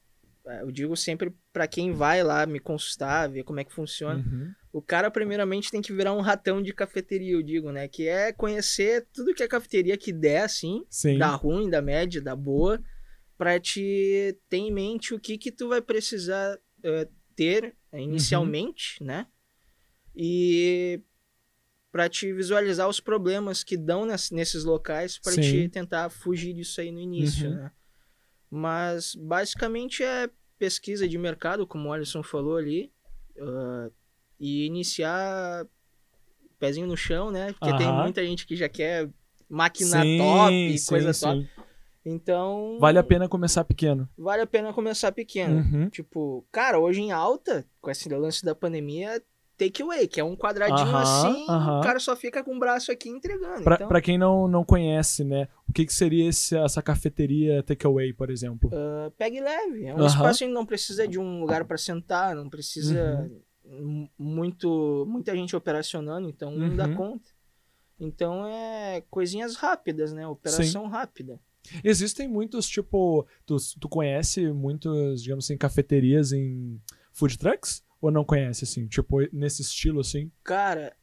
eu 0.60 0.70
digo 0.70 0.96
sempre 0.96 1.32
pra 1.52 1.66
quem 1.66 1.92
vai 1.92 2.22
lá 2.22 2.44
me 2.46 2.58
consultar, 2.60 3.28
ver 3.28 3.44
como 3.44 3.60
é 3.60 3.64
que 3.64 3.72
funciona, 3.72 4.20
Uhum. 4.20 4.52
o 4.72 4.82
cara 4.82 5.10
primeiramente 5.10 5.70
tem 5.70 5.80
que 5.82 5.92
virar 5.92 6.12
um 6.12 6.20
ratão 6.20 6.62
de 6.62 6.72
cafeteria, 6.72 7.32
eu 7.32 7.42
digo, 7.42 7.70
né, 7.72 7.88
que 7.88 8.06
é 8.08 8.32
conhecer 8.32 9.06
tudo 9.12 9.34
que 9.34 9.42
a 9.42 9.48
cafeteria 9.48 9.96
que 9.96 10.12
der, 10.12 10.42
assim, 10.44 10.84
Sim. 10.88 11.18
da 11.18 11.28
ruim, 11.28 11.68
da 11.70 11.80
média, 11.82 12.20
da 12.20 12.34
boa, 12.36 12.80
pra 13.38 13.58
te 13.58 14.36
ter 14.48 14.58
em 14.58 14.72
mente 14.72 15.14
o 15.14 15.18
que 15.20 15.38
que 15.38 15.50
tu 15.50 15.68
vai 15.68 15.80
precisar 15.80 16.58
eh, 16.82 17.08
ter 17.34 17.74
inicialmente, 17.92 19.02
né? 19.02 19.26
E 20.14 21.00
pra 21.92 22.08
te 22.08 22.32
visualizar 22.32 22.88
os 22.88 23.00
problemas 23.00 23.64
que 23.64 23.76
dão 23.76 24.04
nes- 24.04 24.30
nesses 24.30 24.62
locais 24.64 25.18
pra 25.18 25.32
Sim. 25.32 25.40
te 25.40 25.68
tentar 25.68 26.08
fugir 26.10 26.52
disso 26.54 26.80
aí 26.80 26.90
no 26.92 27.00
início, 27.00 27.48
Uhum. 27.50 27.56
né? 27.56 27.72
Mas 28.50 29.14
basicamente 29.14 30.02
é 30.02 30.28
pesquisa 30.60 31.08
de 31.08 31.16
mercado, 31.16 31.66
como 31.66 31.88
o 31.88 31.92
Alisson 31.92 32.22
falou 32.22 32.58
ali, 32.58 32.92
ah, 33.40 33.88
e 34.38 34.66
iniciar 34.66 35.66
pezinho 36.58 36.86
no 36.86 36.96
chão, 36.96 37.30
né? 37.30 37.54
Porque 37.54 37.74
tem 37.78 37.86
Aham. 37.86 38.02
muita 38.02 38.22
gente 38.24 38.46
que 38.46 38.54
já 38.54 38.68
quer 38.68 39.08
máquina 39.48 40.02
Sim, 40.02 40.18
top, 40.18 40.52
e 40.52 40.78
sim, 40.78 40.88
coisa 40.88 41.12
sim. 41.14 41.26
top. 41.26 41.48
Então, 42.04 42.78
Vale 42.78 42.98
a 42.98 43.02
pena 43.02 43.28
começar 43.28 43.64
pequeno. 43.64 44.08
vale 44.16 44.42
a 44.42 44.46
pena 44.46 44.72
começar 44.72 45.12
pequeno. 45.12 45.56
Uhum. 45.56 45.88
Tipo, 45.90 46.46
cara, 46.52 46.78
hoje 46.78 47.00
em 47.00 47.10
alta, 47.10 47.66
com 47.80 47.90
esse 47.90 48.08
lance 48.10 48.44
da 48.44 48.54
pandemia, 48.54 49.22
takeaway, 49.64 50.08
que 50.08 50.18
é 50.20 50.24
um 50.24 50.34
quadradinho 50.36 50.88
Aham, 50.88 51.02
assim, 51.02 51.46
aham. 51.48 51.78
o 51.78 51.82
cara 51.82 51.98
só 52.00 52.16
fica 52.16 52.42
com 52.42 52.56
o 52.56 52.58
braço 52.58 52.90
aqui 52.90 53.08
entregando. 53.08 53.62
Pra, 53.64 53.74
então, 53.74 53.88
pra 53.88 54.00
quem 54.00 54.16
não, 54.16 54.48
não 54.48 54.64
conhece, 54.64 55.22
né? 55.24 55.48
O 55.68 55.72
que, 55.72 55.84
que 55.84 55.92
seria 55.92 56.28
esse- 56.28 56.56
essa 56.56 56.80
cafeteria 56.82 57.62
takeaway, 57.62 58.12
por 58.12 58.30
exemplo? 58.30 58.70
ah, 58.72 59.10
pegue 59.18 59.40
leve. 59.40 59.84
É 59.86 59.94
um 59.94 59.98
Aham. 59.98 60.06
espaço 60.06 60.38
que 60.40 60.46
não 60.46 60.64
precisa 60.64 61.06
de 61.06 61.18
um 61.18 61.40
lugar 61.40 61.64
pra 61.64 61.76
sentar, 61.76 62.34
não 62.34 62.48
precisa 62.48 63.30
Uhum. 63.64 64.08
muito 64.18 65.04
muita 65.08 65.34
gente 65.34 65.54
operacionando, 65.54 66.28
então 66.28 66.50
não 66.50 66.74
dá 66.74 66.86
Uhum. 66.88 66.94
conta. 66.94 67.30
Então 67.98 68.46
é 68.46 69.02
coisinhas 69.10 69.56
rápidas, 69.56 70.12
né? 70.12 70.26
Operação 70.26 70.86
rápida. 70.88 71.38
Existem 71.84 72.26
muitos, 72.26 72.66
tipo, 72.66 73.26
tu, 73.44 73.56
tu 73.78 73.88
conhece 73.88 74.50
muitos, 74.50 75.22
digamos 75.22 75.44
assim, 75.44 75.58
cafeterias 75.58 76.32
em 76.32 76.80
food 77.12 77.36
trucks? 77.36 77.84
Ou 78.00 78.10
não 78.10 78.24
conhece, 78.24 78.64
assim? 78.64 78.86
Tipo, 78.86 79.18
nesse 79.32 79.62
estilo, 79.62 80.00
assim? 80.00 80.30
Cara, 80.42 80.96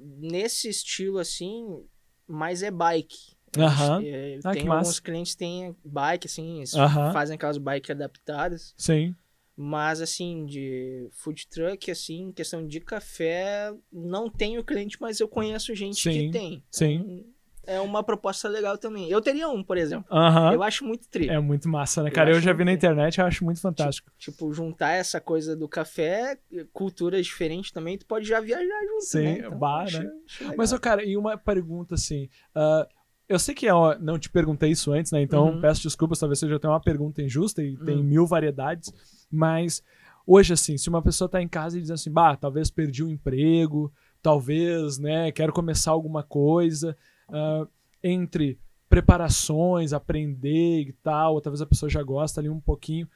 nesse 0.00 0.68
estilo 0.68 1.18
assim, 1.18 1.84
mais 2.26 2.62
é 2.62 2.70
bike. 2.70 3.36
Aham. 3.56 4.02
É, 4.04 4.38
Ah, 4.44 4.52
tem 4.52 4.64
massa. 4.64 4.78
alguns 4.78 5.00
clientes 5.00 5.32
que 5.34 5.38
têm 5.38 5.76
bike, 5.84 6.26
assim, 6.26 6.58
eles 6.58 6.72
fazem 7.12 7.34
aquelas 7.36 7.58
bikes 7.58 7.90
adaptadas. 7.90 8.74
Sim. 8.76 9.14
Mas, 9.54 10.00
assim, 10.00 10.46
de 10.46 11.06
food 11.12 11.46
truck, 11.46 11.90
assim, 11.90 12.32
questão 12.32 12.66
de 12.66 12.80
café, 12.80 13.72
não 13.92 14.28
tenho 14.30 14.64
cliente, 14.64 14.96
mas 14.98 15.20
eu 15.20 15.28
conheço 15.28 15.74
gente 15.74 16.00
Sim, 16.02 16.10
que 16.10 16.30
tem. 16.30 16.64
sim. 16.70 16.94
Então, 16.94 17.24
é 17.66 17.80
uma 17.80 18.02
proposta 18.02 18.48
legal 18.48 18.76
também. 18.78 19.08
Eu 19.08 19.20
teria 19.20 19.48
um, 19.48 19.62
por 19.62 19.76
exemplo. 19.78 20.06
Eu 20.52 20.62
acho 20.62 20.84
muito 20.84 21.08
tri. 21.08 21.28
É 21.28 21.38
muito 21.38 21.68
massa, 21.68 22.02
né, 22.02 22.10
Eu 22.10 22.14
cara? 22.14 22.30
Eu, 22.30 22.36
acho 22.36 22.44
já 22.44 22.52
vi 22.52 22.64
na 22.64 22.72
internet, 22.72 23.18
eu 23.18 23.26
acho 23.26 23.44
muito 23.44 23.60
fantástico. 23.60 24.10
Tipo, 24.18 24.52
juntar 24.52 24.92
essa 24.92 25.20
coisa 25.20 25.54
do 25.56 25.68
café, 25.68 26.38
culturas 26.72 27.24
diferentes 27.26 27.70
também, 27.70 27.96
tu 27.98 28.06
pode 28.06 28.26
já 28.26 28.40
viajar 28.40 28.64
junto, 28.88 29.04
Sim, 29.06 29.22
né? 29.22 29.38
Então, 29.38 29.58
bah, 29.58 29.82
acho- 29.82 30.02
né? 30.02 30.10
acho. 30.26 30.54
Mas, 30.56 30.72
ô, 30.72 30.78
cara, 30.78 31.04
e 31.04 31.16
uma 31.16 31.36
pergunta 31.38 31.94
assim. 31.94 32.28
ah, 32.54 32.86
eu 33.28 33.38
sei 33.38 33.54
que 33.54 33.64
eu 33.64 33.98
não 34.00 34.18
te 34.18 34.28
perguntei 34.28 34.70
isso 34.72 34.92
antes, 34.92 35.10
né? 35.10 35.22
Então 35.22 35.46
Uhum. 35.52 35.60
peço 35.60 35.82
desculpas, 35.84 36.18
talvez 36.18 36.38
seja 36.38 36.56
até 36.56 36.68
uma 36.68 36.80
pergunta 36.80 37.22
injusta 37.22 37.62
e 37.62 37.76
tem 37.78 37.96
Uhum. 37.98 38.02
mil 38.02 38.26
variedades. 38.26 38.92
Mas 39.30 39.82
hoje, 40.26 40.52
assim, 40.52 40.76
se 40.76 40.88
uma 40.90 41.00
pessoa 41.00 41.28
tá 41.30 41.40
em 41.40 41.48
casa 41.48 41.78
e 41.78 41.80
diz 41.80 41.90
assim, 41.90 42.10
bah, 42.10 42.36
talvez 42.36 42.70
perdi 42.70 43.02
o 43.02 43.08
emprego, 43.08 43.90
talvez, 44.20 44.98
né, 44.98 45.32
quero 45.32 45.52
começar 45.52 45.92
alguma 45.92 46.22
coisa, 46.22 46.96
ah, 47.32 47.66
entre 48.02 48.58
preparações, 48.88 49.92
aprender 49.92 50.82
e 50.82 50.92
tal, 51.02 51.34
ou 51.34 51.40
talvez 51.40 51.62
a 51.62 51.66
pessoa 51.66 51.88
já 51.88 52.02
gosta 52.02 52.40
ali 52.40 52.48
um 52.48 52.60
pouquinho. 52.60 53.08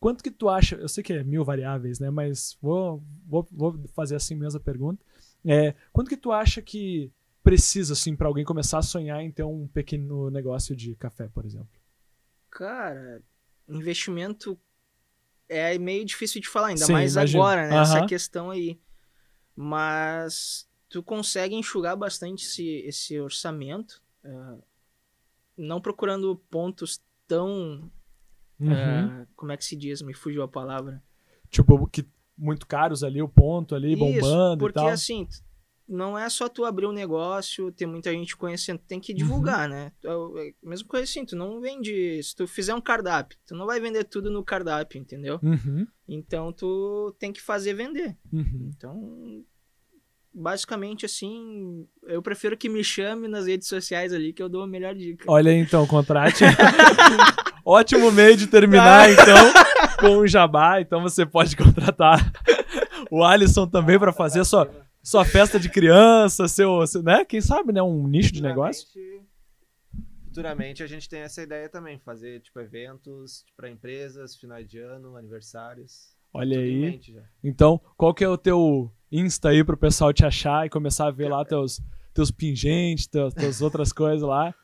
Quanto 0.00 0.24
que 0.24 0.30
tu 0.30 0.48
acha? 0.48 0.76
Eu 0.76 0.88
sei 0.88 1.04
que 1.04 1.12
é 1.12 1.22
mil 1.22 1.44
variáveis, 1.44 2.00
né? 2.00 2.08
Mas 2.08 2.56
vou, 2.62 3.02
vou, 3.26 3.46
vou 3.52 3.78
fazer 3.94 4.16
assim 4.16 4.34
mesmo 4.34 4.58
a 4.58 4.62
pergunta. 4.62 5.04
É, 5.44 5.74
quanto 5.92 6.08
que 6.08 6.16
tu 6.16 6.32
acha 6.32 6.62
que 6.62 7.12
precisa, 7.42 7.92
assim, 7.92 8.16
para 8.16 8.26
alguém 8.26 8.44
começar 8.44 8.78
a 8.78 8.82
sonhar 8.82 9.20
em 9.22 9.30
ter 9.30 9.42
um 9.42 9.66
pequeno 9.66 10.30
negócio 10.30 10.74
de 10.74 10.94
café, 10.94 11.28
por 11.28 11.44
exemplo? 11.44 11.68
Cara, 12.50 13.22
investimento 13.68 14.58
é 15.48 15.76
meio 15.78 16.04
difícil 16.04 16.40
de 16.40 16.48
falar, 16.48 16.68
ainda 16.68 16.86
Sim, 16.86 16.92
mais 16.92 17.12
imagino. 17.12 17.40
agora, 17.40 17.68
né? 17.68 17.80
Essa 17.80 17.98
Aham. 17.98 18.06
questão 18.06 18.50
aí. 18.50 18.80
Mas 19.54 20.69
tu 20.90 21.02
consegue 21.02 21.54
enxugar 21.54 21.96
bastante 21.96 22.44
esse, 22.44 22.66
esse 22.84 23.18
orçamento, 23.18 24.02
eh, 24.22 24.58
não 25.56 25.80
procurando 25.80 26.36
pontos 26.50 27.00
tão. 27.26 27.90
Uhum. 28.60 28.72
eh, 29.22 29.26
como 29.36 29.52
é 29.52 29.56
que 29.56 29.64
se 29.64 29.76
diz? 29.76 30.02
Me 30.02 30.12
fugiu 30.12 30.42
a 30.42 30.48
palavra. 30.48 31.02
Tipo, 31.48 31.86
que 31.86 32.06
muito 32.36 32.66
caros 32.66 33.02
ali, 33.02 33.22
o 33.22 33.28
ponto 33.28 33.74
ali, 33.74 33.92
Isso, 33.92 33.98
bombando 33.98 34.64
porque 34.64 34.78
e 34.78 34.82
tal. 34.82 34.90
assim, 34.90 35.24
t- 35.26 35.40
não 35.88 36.16
é 36.18 36.28
só 36.28 36.48
tu 36.48 36.64
abrir 36.64 36.86
um 36.86 36.92
negócio, 36.92 37.72
ter 37.72 37.86
muita 37.86 38.12
gente 38.12 38.36
conhecendo, 38.36 38.78
tem 38.86 39.00
que 39.00 39.12
divulgar, 39.12 39.68
Uhum. 39.68 39.74
né? 39.74 39.92
Tu- 40.00 40.08
é 40.38 40.54
a 40.64 40.68
Mesma 40.68 40.88
coisa 40.88 41.04
assim, 41.04 41.24
tu 41.24 41.34
não 41.36 41.60
vende, 41.60 42.22
se 42.22 42.34
tu 42.36 42.46
fizer 42.46 42.74
um 42.74 42.80
cardápio, 42.80 43.38
tu 43.46 43.54
não 43.54 43.66
vai 43.66 43.80
vender 43.80 44.04
tudo 44.04 44.30
no 44.30 44.44
cardápio, 44.44 44.98
entendeu? 45.00 45.38
Uhum, 45.42 45.86
Então 46.08 46.52
tu 46.52 47.14
tem 47.18 47.32
que 47.32 47.40
fazer 47.40 47.74
vender. 47.74 48.16
uhum. 48.32 48.70
Então, 48.74 49.44
basicamente 50.32 51.04
assim, 51.06 51.86
eu 52.04 52.22
prefiro 52.22 52.56
que 52.56 52.68
me 52.68 52.82
chame 52.84 53.26
nas 53.28 53.46
redes 53.46 53.68
sociais 53.68 54.12
ali 54.12 54.32
que 54.32 54.42
eu 54.42 54.48
dou 54.48 54.62
a 54.62 54.66
melhor 54.66 54.94
dica. 54.94 55.24
Olha 55.28 55.50
aí, 55.50 55.58
então, 55.58 55.86
contrate. 55.86 56.44
Ótimo 57.64 58.10
meio 58.10 58.36
de 58.36 58.46
terminar, 58.46 59.10
então, 59.10 59.36
com 60.00 60.16
o 60.18 60.26
Jabá. 60.26 60.80
Então 60.80 61.02
você 61.02 61.26
pode 61.26 61.56
contratar 61.56 62.32
o 63.10 63.22
Alisson 63.22 63.66
também 63.66 63.98
para 63.98 64.12
fazer 64.12 64.44
sua, 64.44 64.70
sua 65.02 65.24
festa 65.24 65.58
de 65.60 65.68
criança, 65.68 66.48
seu, 66.48 66.86
seu- 66.86 67.02
né? 67.02 67.24
Quem 67.24 67.40
sabe, 67.40 67.72
né? 67.72 67.82
Um 67.82 68.06
nicho 68.08 68.32
de 68.32 68.42
negócio. 68.42 68.86
Futuramente- 68.86 69.30
Futuramente 70.26 70.82
a 70.82 70.86
gente 70.86 71.08
tem 71.08 71.20
essa 71.20 71.42
ideia 71.42 71.68
também, 71.68 71.98
fazer 71.98 72.40
tipo 72.40 72.60
eventos 72.60 73.44
para 73.56 73.68
empresas, 73.68 74.36
finais 74.36 74.66
de 74.68 74.78
ano, 74.78 75.16
aniversários. 75.16 76.14
Olha 76.32 76.56
Tudo 76.56 76.64
aí. 76.64 77.00
Então, 77.42 77.80
qual 77.96 78.14
que 78.14 78.24
é 78.24 78.28
o 78.28 78.38
teu 78.38 78.92
Insta 79.10 79.48
aí 79.48 79.64
pro 79.64 79.76
pessoal 79.76 80.12
te 80.12 80.24
achar 80.24 80.66
e 80.66 80.70
começar 80.70 81.08
a 81.08 81.10
ver 81.10 81.28
lá 81.28 81.44
teus, 81.44 81.80
teus 82.14 82.30
pingentes, 82.30 83.06
teus, 83.08 83.34
teus 83.34 83.60
outras 83.62 83.92
coisas 83.92 84.22
lá? 84.26 84.54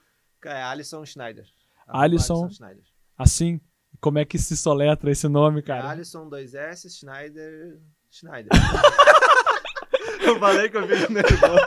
É 0.44 0.62
Alisson 0.62 1.04
Schneider. 1.04 1.44
Alisson. 1.88 2.48
Schneider. 2.48 2.84
Assim, 3.18 3.60
como 4.00 4.18
é 4.18 4.24
que 4.24 4.38
se 4.38 4.56
soletra 4.56 5.10
esse 5.10 5.26
nome, 5.26 5.58
É 5.58 5.62
cara? 5.62 5.90
Alisson 5.90 6.28
2S, 6.30 6.88
Schneider, 6.88 7.80
Schneider. 8.10 8.50
eu 10.28 10.38
falei 10.38 10.68
que 10.68 10.76
eu 10.76 10.86
fico 10.86 11.12
nervoso. 11.12 11.64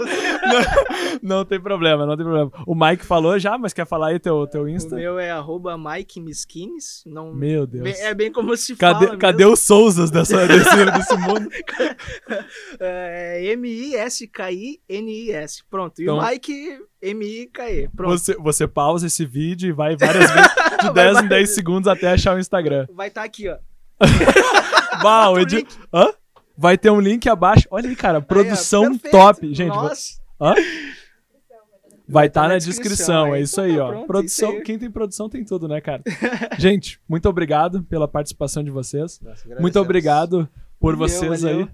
Não 1.21 1.43
tem 1.45 1.59
problema, 1.59 2.05
não 2.05 2.15
tem 2.15 2.25
problema. 2.25 2.51
O 2.65 2.75
Mike 2.75 3.05
falou 3.05 3.37
já, 3.39 3.57
mas 3.57 3.73
quer 3.73 3.85
falar 3.85 4.07
aí 4.09 4.19
teu, 4.19 4.45
teu 4.47 4.63
O 4.63 4.69
Insta? 4.69 4.95
meu 4.95 5.17
é 5.19 5.29
arroba 5.31 5.77
Mike 5.77 6.19
Miskines, 6.21 7.03
não 7.05 7.33
Meu 7.33 7.65
Deus. 7.67 7.83
bem- 7.83 7.99
é 8.01 8.13
bem 8.13 8.31
como 8.31 8.55
se 8.57 8.75
Cadê, 8.75 9.05
fala 9.07 9.17
cadê 9.17 9.37
mesmo. 9.39 9.53
os 9.53 9.59
Souzas 9.59 10.09
dessa, 10.11 10.45
desse, 10.47 10.85
desse 10.85 11.17
mundo? 11.17 11.49
É 12.79 13.43
M-I-S-K-I-N-I-S. 14.39 15.63
Pronto. 15.69 15.99
E 15.99 16.03
Então- 16.03 16.17
o 16.17 16.25
Mike, 16.27 16.79
M-I-K-E. 17.01 17.89
Pronto. 17.95 18.17
Você, 18.17 18.35
você 18.35 18.67
pausa 18.67 19.07
esse 19.07 19.25
vídeo 19.25 19.69
e 19.69 19.71
vai 19.71 19.95
várias 19.95 20.29
vezes, 20.31 20.51
de 20.83 20.93
10 20.93 21.23
em 21.23 21.27
10 21.27 21.49
segundos 21.55 21.87
até 21.87 22.11
achar 22.11 22.35
o 22.35 22.39
Instagram. 22.39 22.87
Vai 22.93 23.07
estar 23.09 23.23
aqui, 23.23 23.49
ó. 23.49 23.57
Bah, 25.01 25.29
o 25.29 25.33
o 25.33 25.39
edi-. 25.39 25.65
Hã? 25.93 26.11
Vai 26.61 26.77
ter 26.77 26.89
um 26.89 26.99
link 26.99 27.27
abaixo. 27.29 27.65
Olha 27.71 27.87
aí, 27.89 27.95
cara, 27.95 28.19
produção 28.21 28.83
Aí, 28.83 28.89
perfeito. 28.99 29.11
top. 29.17 29.53
Gente, 29.53 29.69
vou- 29.73 29.83
Nossa. 29.83 30.19
Hã? 30.41 30.53
Vai 32.07 32.25
estar 32.27 32.41
tá 32.41 32.47
na 32.47 32.53
na 32.55 32.57
descrição, 32.59 33.27
descrição, 33.27 33.35
é 33.35 33.41
isso 33.41 33.61
Então 33.61 33.63
aí, 33.71 33.77
tá 33.77 33.83
ó. 33.85 33.89
pronto, 33.91 34.07
produção, 34.07 34.49
isso 34.49 34.57
aí. 34.57 34.63
quem 34.63 34.79
tem 34.79 34.89
produção 34.91 35.29
tem 35.29 35.45
tudo, 35.45 35.67
né, 35.67 35.79
cara? 35.79 36.01
Gente, 36.59 36.99
muito 37.07 37.29
obrigado 37.29 37.83
pela 37.83 38.07
participação 38.07 38.63
de 38.63 38.71
vocês. 38.71 39.19
Nossa, 39.21 39.47
Muito 39.59 39.79
obrigado 39.79 40.49
por 40.79 40.95
Valeu, 40.97 41.07
vocês 41.07 41.43
valeu. 41.43 41.59
aí 41.59 41.69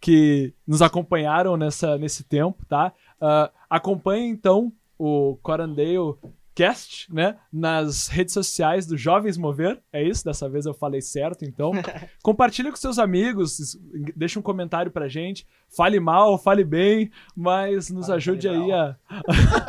que 0.00 0.54
nos 0.66 0.80
acompanharam 0.80 1.56
nessa, 1.56 1.98
nesse 1.98 2.22
tempo, 2.24 2.64
tá? 2.66 2.92
Ah, 3.20 3.50
acompanhem 3.68 4.30
então 4.30 4.72
o 4.96 5.36
Corandale 5.42 5.98
Cast, 6.54 7.12
né? 7.12 7.36
Nas 7.52 8.08
redes 8.08 8.34
sociais 8.34 8.86
do 8.86 8.96
Jovens 8.96 9.36
Mover. 9.36 9.80
É 9.92 10.02
isso, 10.02 10.24
dessa 10.24 10.48
vez 10.48 10.66
eu 10.66 10.74
falei 10.74 11.00
certo, 11.00 11.44
então. 11.44 11.72
Compartilha 12.22 12.70
com 12.70 12.76
seus 12.76 12.98
amigos, 12.98 13.78
deixa 14.14 14.38
um 14.38 14.42
comentário 14.42 14.90
pra 14.90 15.08
gente. 15.08 15.46
Fale 15.68 16.00
mal, 16.00 16.38
fale 16.38 16.64
bem, 16.64 17.10
mas 17.36 17.90
nos 17.90 18.06
Fale 18.06 18.16
ajude 18.16 18.48
aí 18.48 18.72
a. 18.72 18.96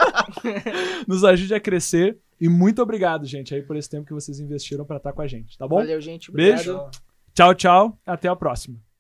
nos 1.08 1.24
ajude 1.24 1.54
a 1.54 1.60
crescer. 1.60 2.18
E 2.40 2.50
muito 2.50 2.82
obrigado, 2.82 3.26
gente, 3.26 3.54
aí 3.54 3.62
por 3.62 3.76
esse 3.76 3.90
tempo 3.90 4.08
que 4.08 4.14
vocês 4.14 4.40
investiram 4.40 4.84
pra 4.84 4.98
estar 4.98 5.14
com 5.14 5.22
a 5.22 5.28
gente, 5.28 5.58
tá 5.58 5.68
bom? 5.68 5.76
Valeu, 5.76 6.02
gente. 6.02 6.32
Beijo. 6.32 6.72
Obrigado. 6.72 7.12
Tchau, 7.34 7.56
tchau. 7.56 8.00
Até 8.06 8.28
a 8.28 8.36
próxima. 8.36 8.91